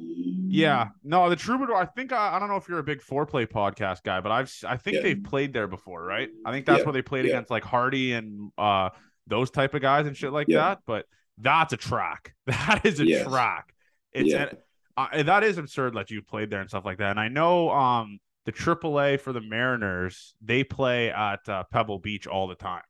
Yeah, 0.53 0.89
no, 1.03 1.29
the 1.29 1.35
Troubadour. 1.35 1.75
I 1.75 1.85
think 1.85 2.11
I, 2.11 2.35
I 2.35 2.39
don't 2.39 2.49
know 2.49 2.57
if 2.57 2.67
you're 2.67 2.79
a 2.79 2.83
big 2.83 3.01
foreplay 3.01 3.47
podcast 3.47 4.03
guy, 4.03 4.19
but 4.19 4.31
I've 4.31 4.53
I 4.67 4.75
think 4.75 4.97
yeah. 4.97 5.03
they've 5.03 5.23
played 5.23 5.53
there 5.53 5.67
before, 5.67 6.03
right? 6.03 6.29
I 6.45 6.51
think 6.51 6.65
that's 6.65 6.79
yeah. 6.79 6.85
where 6.85 6.93
they 6.93 7.01
played 7.01 7.25
yeah. 7.25 7.31
against 7.31 7.49
like 7.49 7.63
Hardy 7.63 8.13
and 8.13 8.51
uh 8.57 8.89
those 9.27 9.49
type 9.49 9.73
of 9.73 9.81
guys 9.81 10.07
and 10.07 10.17
shit 10.17 10.33
like 10.33 10.47
that. 10.47 10.79
But 10.85 11.05
that's 11.37 11.73
a 11.73 11.77
track. 11.77 12.33
That 12.47 12.85
is 12.85 12.99
a 12.99 13.07
yes. 13.07 13.25
track. 13.27 13.73
It's 14.11 14.33
an, 14.33 14.49
uh, 14.97 15.23
that 15.23 15.43
is 15.43 15.57
absurd 15.57 15.93
that 15.93 16.11
you 16.11 16.21
played 16.21 16.49
there 16.49 16.59
and 16.59 16.69
stuff 16.69 16.83
like 16.83 16.97
that. 16.97 17.11
And 17.11 17.19
I 17.19 17.29
know 17.29 17.69
um 17.69 18.19
the 18.45 18.51
AAA 18.51 19.19
for 19.19 19.33
the 19.33 19.41
Mariners, 19.41 20.33
they 20.41 20.63
play 20.63 21.11
at 21.11 21.47
uh, 21.47 21.63
Pebble 21.71 21.99
Beach 21.99 22.27
all 22.27 22.47
the 22.47 22.55
time. 22.55 22.83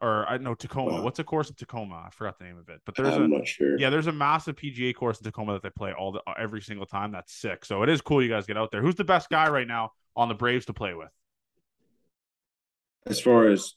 Or 0.00 0.26
I 0.26 0.38
know 0.38 0.54
Tacoma. 0.54 0.92
Wow. 0.92 1.02
What's 1.02 1.18
a 1.18 1.24
course 1.24 1.48
in 1.48 1.56
Tacoma? 1.56 2.04
I 2.06 2.10
forgot 2.10 2.38
the 2.38 2.44
name 2.44 2.58
of 2.58 2.68
it. 2.68 2.80
But 2.84 2.94
there's 2.94 3.14
I'm 3.14 3.24
a 3.24 3.28
not 3.28 3.48
sure. 3.48 3.78
yeah, 3.80 3.90
there's 3.90 4.06
a 4.06 4.12
massive 4.12 4.54
PGA 4.54 4.94
course 4.94 5.18
in 5.18 5.24
Tacoma 5.24 5.54
that 5.54 5.62
they 5.62 5.70
play 5.70 5.92
all 5.92 6.12
the 6.12 6.22
every 6.38 6.62
single 6.62 6.86
time. 6.86 7.10
That's 7.10 7.32
sick. 7.32 7.64
So 7.64 7.82
it 7.82 7.88
is 7.88 8.00
cool 8.00 8.22
you 8.22 8.28
guys 8.28 8.46
get 8.46 8.56
out 8.56 8.70
there. 8.70 8.80
Who's 8.80 8.94
the 8.94 9.04
best 9.04 9.28
guy 9.28 9.48
right 9.48 9.66
now 9.66 9.90
on 10.14 10.28
the 10.28 10.34
Braves 10.34 10.66
to 10.66 10.72
play 10.72 10.94
with? 10.94 11.08
As 13.06 13.18
far 13.18 13.48
as 13.48 13.74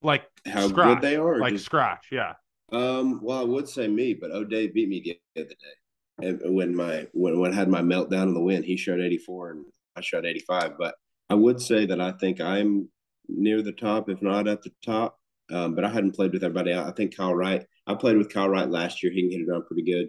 like 0.00 0.24
how 0.46 0.68
scratch, 0.68 1.00
good 1.00 1.02
they 1.02 1.16
are, 1.16 1.38
like 1.38 1.52
just... 1.54 1.66
scratch, 1.66 2.06
yeah. 2.10 2.34
Um, 2.72 3.20
well, 3.22 3.40
I 3.40 3.44
would 3.44 3.68
say 3.68 3.88
me, 3.88 4.14
but 4.14 4.30
O'Day 4.30 4.68
beat 4.68 4.88
me 4.88 5.02
the 5.34 5.42
other 5.42 5.50
day. 5.50 6.26
And 6.26 6.56
when 6.56 6.74
my 6.74 7.06
when 7.12 7.38
when 7.40 7.52
I 7.52 7.56
had 7.56 7.68
my 7.68 7.82
meltdown 7.82 8.28
in 8.28 8.34
the 8.34 8.40
wind, 8.40 8.64
he 8.64 8.78
showed 8.78 9.00
84 9.00 9.50
and 9.50 9.64
I 9.96 10.00
shot 10.00 10.26
85. 10.26 10.72
But 10.78 10.94
I 11.30 11.34
would 11.34 11.60
say 11.60 11.86
that 11.86 12.00
I 12.00 12.12
think 12.12 12.40
I'm 12.40 12.88
near 13.28 13.62
the 13.62 13.72
top, 13.72 14.08
if 14.08 14.22
not 14.22 14.48
at 14.48 14.62
the 14.62 14.70
top. 14.84 15.18
Um, 15.50 15.74
but 15.74 15.84
I 15.84 15.88
hadn't 15.88 16.16
played 16.16 16.32
with 16.32 16.42
everybody. 16.42 16.74
I 16.74 16.90
think 16.92 17.16
Kyle 17.16 17.34
Wright. 17.34 17.64
I 17.86 17.94
played 17.94 18.16
with 18.16 18.32
Kyle 18.32 18.48
Wright 18.48 18.68
last 18.68 19.02
year. 19.02 19.12
He 19.12 19.22
can 19.22 19.30
hit 19.30 19.40
it 19.40 19.48
around 19.48 19.66
pretty 19.66 19.84
good. 19.84 20.08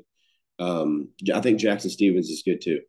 Um, 0.59 1.09
I 1.33 1.41
think 1.41 1.59
Jackson 1.59 1.91
Stephens 1.91 2.29
is 2.29 2.41
good 2.43 2.61
too. 2.61 2.79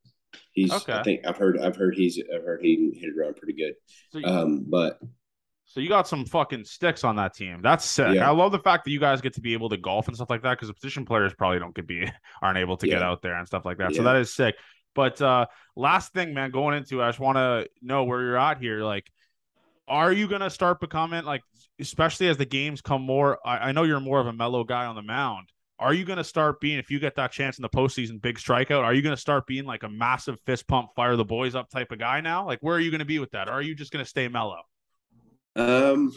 He's. 0.52 0.72
Okay. 0.72 0.94
I 0.94 1.02
think 1.02 1.26
I've 1.26 1.36
heard. 1.36 1.58
I've 1.58 1.76
heard 1.76 1.94
he's. 1.94 2.18
I've 2.34 2.42
heard 2.42 2.60
he 2.62 2.76
can 2.76 2.92
hit 2.94 3.10
it 3.10 3.20
around 3.20 3.36
pretty 3.36 3.52
good. 3.52 3.74
So 4.10 4.18
you, 4.18 4.26
um, 4.26 4.66
but 4.68 4.98
so 5.68 5.80
you 5.80 5.88
got 5.90 6.08
some 6.08 6.24
fucking 6.24 6.64
sticks 6.64 7.04
on 7.04 7.16
that 7.16 7.34
team. 7.34 7.60
That's 7.62 7.84
sick. 7.84 8.14
Yeah. 8.14 8.26
I 8.26 8.32
love 8.32 8.52
the 8.52 8.58
fact 8.58 8.86
that 8.86 8.90
you 8.90 8.98
guys 8.98 9.20
get 9.20 9.34
to 9.34 9.42
be 9.42 9.52
able 9.52 9.68
to 9.68 9.76
golf 9.76 10.08
and 10.08 10.16
stuff 10.16 10.30
like 10.30 10.42
that 10.42 10.52
because 10.52 10.68
the 10.68 10.74
position 10.74 11.04
players 11.04 11.34
probably 11.34 11.58
don't 11.58 11.74
get 11.74 11.86
be 11.86 12.10
aren't 12.42 12.56
able 12.56 12.78
to 12.78 12.86
yeah. 12.86 12.94
get 12.94 13.02
out 13.02 13.20
there 13.20 13.36
and 13.36 13.46
stuff 13.46 13.66
like 13.66 13.76
that. 13.76 13.90
Yeah. 13.90 13.98
So 13.98 14.02
that 14.04 14.16
is 14.16 14.32
sick. 14.32 14.54
But 14.94 15.20
uh 15.22 15.46
last 15.76 16.12
thing, 16.12 16.34
man, 16.34 16.50
going 16.50 16.76
into 16.76 17.02
I 17.02 17.08
just 17.08 17.20
want 17.20 17.36
to 17.36 17.68
know 17.82 18.04
where 18.04 18.20
you're 18.20 18.38
at 18.38 18.58
here. 18.58 18.82
Like, 18.82 19.10
are 19.86 20.12
you 20.12 20.28
gonna 20.28 20.50
start 20.50 20.80
becoming 20.80 21.24
like, 21.24 21.42
especially 21.80 22.28
as 22.28 22.36
the 22.36 22.44
games 22.44 22.80
come 22.80 23.02
more? 23.02 23.38
I, 23.44 23.68
I 23.68 23.72
know 23.72 23.84
you're 23.84 24.00
more 24.00 24.20
of 24.20 24.26
a 24.26 24.32
mellow 24.32 24.64
guy 24.64 24.86
on 24.86 24.96
the 24.96 25.02
mound. 25.02 25.48
Are 25.78 25.94
you 25.94 26.04
gonna 26.04 26.24
start 26.24 26.60
being 26.60 26.78
if 26.78 26.90
you 26.90 26.98
get 26.98 27.16
that 27.16 27.32
chance 27.32 27.58
in 27.58 27.62
the 27.62 27.68
postseason, 27.68 28.20
big 28.20 28.36
strikeout? 28.38 28.82
Are 28.82 28.92
you 28.92 29.02
gonna 29.02 29.16
start 29.16 29.46
being 29.46 29.64
like 29.64 29.84
a 29.84 29.88
massive 29.88 30.38
fist 30.44 30.66
pump, 30.66 30.90
fire 30.96 31.16
the 31.16 31.24
boys 31.24 31.54
up 31.54 31.70
type 31.70 31.92
of 31.92 31.98
guy 31.98 32.20
now? 32.20 32.44
Like, 32.44 32.58
where 32.60 32.76
are 32.76 32.80
you 32.80 32.90
gonna 32.90 33.04
be 33.04 33.18
with 33.18 33.30
that? 33.30 33.48
Or 33.48 33.52
are 33.52 33.62
you 33.62 33.74
just 33.74 33.92
gonna 33.92 34.04
stay 34.04 34.28
mellow? 34.28 34.62
Um, 35.56 36.12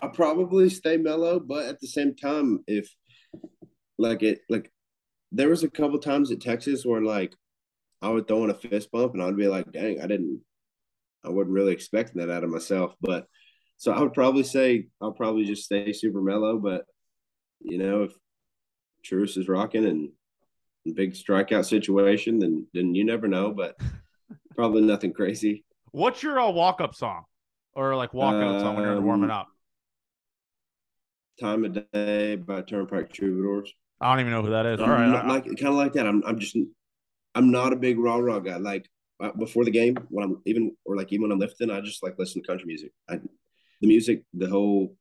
I'll 0.00 0.10
probably 0.10 0.70
stay 0.70 0.96
mellow, 0.96 1.40
but 1.40 1.66
at 1.66 1.80
the 1.80 1.88
same 1.88 2.14
time, 2.14 2.64
if 2.66 2.88
like 3.96 4.22
it, 4.22 4.40
like 4.48 4.72
there 5.32 5.48
was 5.48 5.62
a 5.62 5.70
couple 5.70 5.98
times 5.98 6.30
at 6.30 6.40
Texas 6.40 6.84
where 6.84 7.02
like 7.02 7.34
I 8.00 8.08
would 8.08 8.28
throw 8.28 8.44
in 8.44 8.50
a 8.50 8.54
fist 8.54 8.90
bump 8.90 9.14
and 9.14 9.22
I'd 9.22 9.36
be 9.36 9.48
like, 9.48 9.72
dang, 9.72 10.00
I 10.00 10.06
didn't, 10.06 10.40
I 11.24 11.30
wasn't 11.30 11.54
really 11.54 11.72
expecting 11.72 12.20
that 12.20 12.30
out 12.30 12.44
of 12.44 12.50
myself. 12.50 12.94
But 13.00 13.26
so 13.76 13.92
I 13.92 14.00
would 14.00 14.12
probably 14.12 14.44
say 14.44 14.86
I'll 15.00 15.12
probably 15.12 15.44
just 15.44 15.64
stay 15.64 15.92
super 15.92 16.20
mellow. 16.20 16.58
But, 16.58 16.84
you 17.60 17.78
know, 17.78 18.04
if 18.04 18.12
Truist 19.04 19.38
is 19.38 19.48
rocking 19.48 19.84
and 19.84 20.10
big 20.94 21.14
strikeout 21.14 21.64
situation, 21.64 22.38
then 22.38 22.66
then 22.72 22.94
you 22.94 23.04
never 23.04 23.28
know. 23.28 23.52
But 23.52 23.76
probably 24.56 24.82
nothing 24.82 25.12
crazy. 25.12 25.64
What's 25.92 26.22
your 26.22 26.40
uh, 26.40 26.50
walk 26.50 26.80
up 26.80 26.94
song 26.94 27.24
or 27.74 27.96
like 27.96 28.14
walk 28.14 28.34
out 28.34 28.56
um, 28.56 28.60
song 28.60 28.76
when 28.76 28.84
you're 28.84 29.00
warming 29.00 29.30
up? 29.30 29.48
Time 31.40 31.64
of 31.64 31.78
Day 31.92 32.36
by 32.36 32.62
Turnpike 32.62 33.12
Troubadours. 33.12 33.72
I 34.00 34.10
don't 34.10 34.20
even 34.20 34.32
know 34.32 34.42
who 34.42 34.50
that 34.50 34.66
is. 34.66 34.80
All 34.80 34.88
right, 34.88 35.26
like 35.26 35.44
kind 35.44 35.68
of 35.68 35.74
like 35.74 35.92
that. 35.94 36.06
I'm 36.06 36.22
I'm 36.24 36.38
just 36.38 36.56
I'm 37.38 37.52
not 37.52 37.72
a 37.72 37.76
big 37.76 38.00
rah 38.00 38.16
rah 38.16 38.40
guy. 38.40 38.56
Like 38.56 38.90
uh, 39.22 39.30
before 39.38 39.64
the 39.64 39.70
game, 39.70 39.96
when 40.10 40.24
I'm 40.24 40.42
even 40.44 40.74
or 40.84 40.96
like 40.96 41.12
even 41.12 41.22
when 41.22 41.32
I'm 41.32 41.38
lifting, 41.38 41.70
I 41.70 41.80
just 41.80 42.02
like 42.02 42.16
listen 42.18 42.42
to 42.42 42.46
country 42.48 42.66
music. 42.66 42.90
I, 43.08 43.20
the 43.80 43.86
music, 43.86 44.24
the 44.34 44.48
whole 44.48 44.96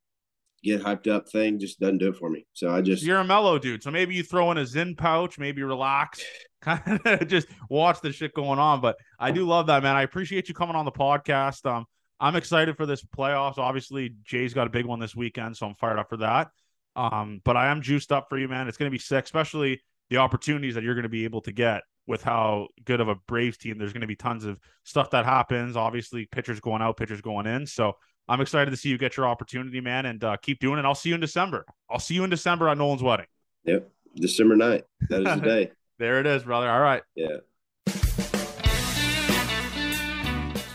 get 0.63 0.83
hyped 0.83 1.07
up 1.07 1.27
thing 1.29 1.57
just 1.57 1.79
doesn't 1.79 1.97
do 1.97 2.09
it 2.09 2.15
for 2.15 2.29
me. 2.29 2.45
So 2.53 2.69
I 2.69 2.81
just 2.81 3.03
you're 3.03 3.17
a 3.17 3.23
mellow 3.23 3.57
dude. 3.57 3.81
So 3.81 3.89
maybe 3.89 4.13
you 4.13 4.21
throw 4.21 4.51
in 4.51 4.59
a 4.59 4.61
Zyn 4.61 4.95
pouch, 4.95 5.39
maybe 5.39 5.63
relax, 5.63 6.23
kind 6.61 7.01
of 7.05 7.27
just 7.27 7.47
watch 7.71 8.01
the 8.01 8.11
shit 8.11 8.35
going 8.35 8.59
on. 8.59 8.81
But 8.81 8.97
I 9.19 9.31
do 9.31 9.43
love 9.47 9.65
that, 9.67 9.81
man. 9.81 9.95
I 9.95 10.03
appreciate 10.03 10.47
you 10.47 10.53
coming 10.53 10.75
on 10.75 10.85
the 10.85 10.91
podcast. 10.91 11.65
Um, 11.65 11.85
I'm 12.19 12.35
excited 12.35 12.77
for 12.77 12.85
this 12.85 13.03
playoffs. 13.03 13.57
Obviously, 13.57 14.13
Jay's 14.23 14.53
got 14.53 14.67
a 14.67 14.71
big 14.71 14.85
one 14.85 14.99
this 14.99 15.15
weekend, 15.15 15.57
so 15.57 15.65
I'm 15.65 15.75
fired 15.75 15.97
up 15.97 16.09
for 16.09 16.17
that. 16.17 16.49
Um, 16.95 17.41
but 17.43 17.57
I 17.57 17.67
am 17.67 17.81
juiced 17.81 18.11
up 18.11 18.27
for 18.29 18.37
you, 18.37 18.47
man. 18.47 18.67
It's 18.67 18.77
gonna 18.77 18.91
be 18.91 18.99
sick, 18.99 19.25
especially 19.25 19.81
the 20.09 20.17
opportunities 20.17 20.75
that 20.75 20.83
you're 20.83 20.95
gonna 20.95 21.09
be 21.09 21.23
able 21.23 21.41
to 21.41 21.51
get 21.51 21.83
with 22.07 22.23
how 22.23 22.69
good 22.85 23.01
of 23.01 23.09
a 23.09 23.15
Braves 23.27 23.57
team. 23.57 23.77
There's 23.77 23.93
going 23.93 24.01
to 24.01 24.07
be 24.07 24.15
tons 24.15 24.45
of 24.45 24.57
stuff 24.83 25.09
that 25.11 25.25
happens. 25.25 25.75
Obviously, 25.75 26.25
pitchers 26.25 26.59
going 26.59 26.81
out, 26.81 26.97
pitchers 26.97 27.21
going 27.21 27.45
in. 27.45 27.67
So 27.67 27.93
I'm 28.29 28.41
excited 28.41 28.71
to 28.71 28.77
see 28.77 28.89
you 28.89 28.97
get 28.97 29.17
your 29.17 29.27
opportunity, 29.27 29.81
man, 29.81 30.05
and 30.05 30.23
uh, 30.23 30.37
keep 30.37 30.59
doing 30.59 30.79
it. 30.79 30.85
I'll 30.85 30.95
see 30.95 31.09
you 31.09 31.15
in 31.15 31.21
December. 31.21 31.65
I'll 31.89 31.99
see 31.99 32.15
you 32.15 32.23
in 32.23 32.29
December 32.29 32.69
at 32.69 32.77
Nolan's 32.77 33.03
wedding. 33.03 33.27
Yep, 33.65 33.89
December 34.15 34.55
9th. 34.55 34.83
That 35.09 35.27
is 35.27 35.41
the 35.41 35.41
day. 35.41 35.71
there 35.99 36.19
it 36.19 36.25
is, 36.25 36.43
brother. 36.43 36.69
All 36.69 36.79
right. 36.79 37.03
Yeah. 37.15 37.37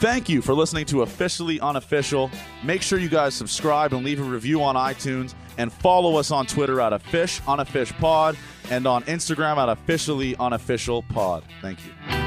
Thank 0.00 0.28
you 0.28 0.42
for 0.42 0.52
listening 0.52 0.84
to 0.86 1.02
Officially 1.02 1.60
Unofficial. 1.60 2.28
Make 2.64 2.82
sure 2.82 2.98
you 2.98 3.08
guys 3.08 3.34
subscribe 3.34 3.92
and 3.94 4.04
leave 4.04 4.20
a 4.20 4.24
review 4.24 4.60
on 4.60 4.74
iTunes 4.74 5.34
and 5.58 5.72
follow 5.72 6.16
us 6.16 6.32
on 6.32 6.44
Twitter 6.44 6.80
at 6.80 6.92
a 6.92 6.98
fish 6.98 7.40
on 7.46 7.60
a 7.60 7.64
fish 7.64 7.92
pod 7.92 8.36
and 8.72 8.86
on 8.86 9.02
Instagram 9.04 9.58
at 9.58 9.68
officially 9.68 10.34
unofficial 10.36 11.02
pod. 11.02 11.44
Thank 11.60 11.78
you. 11.84 12.21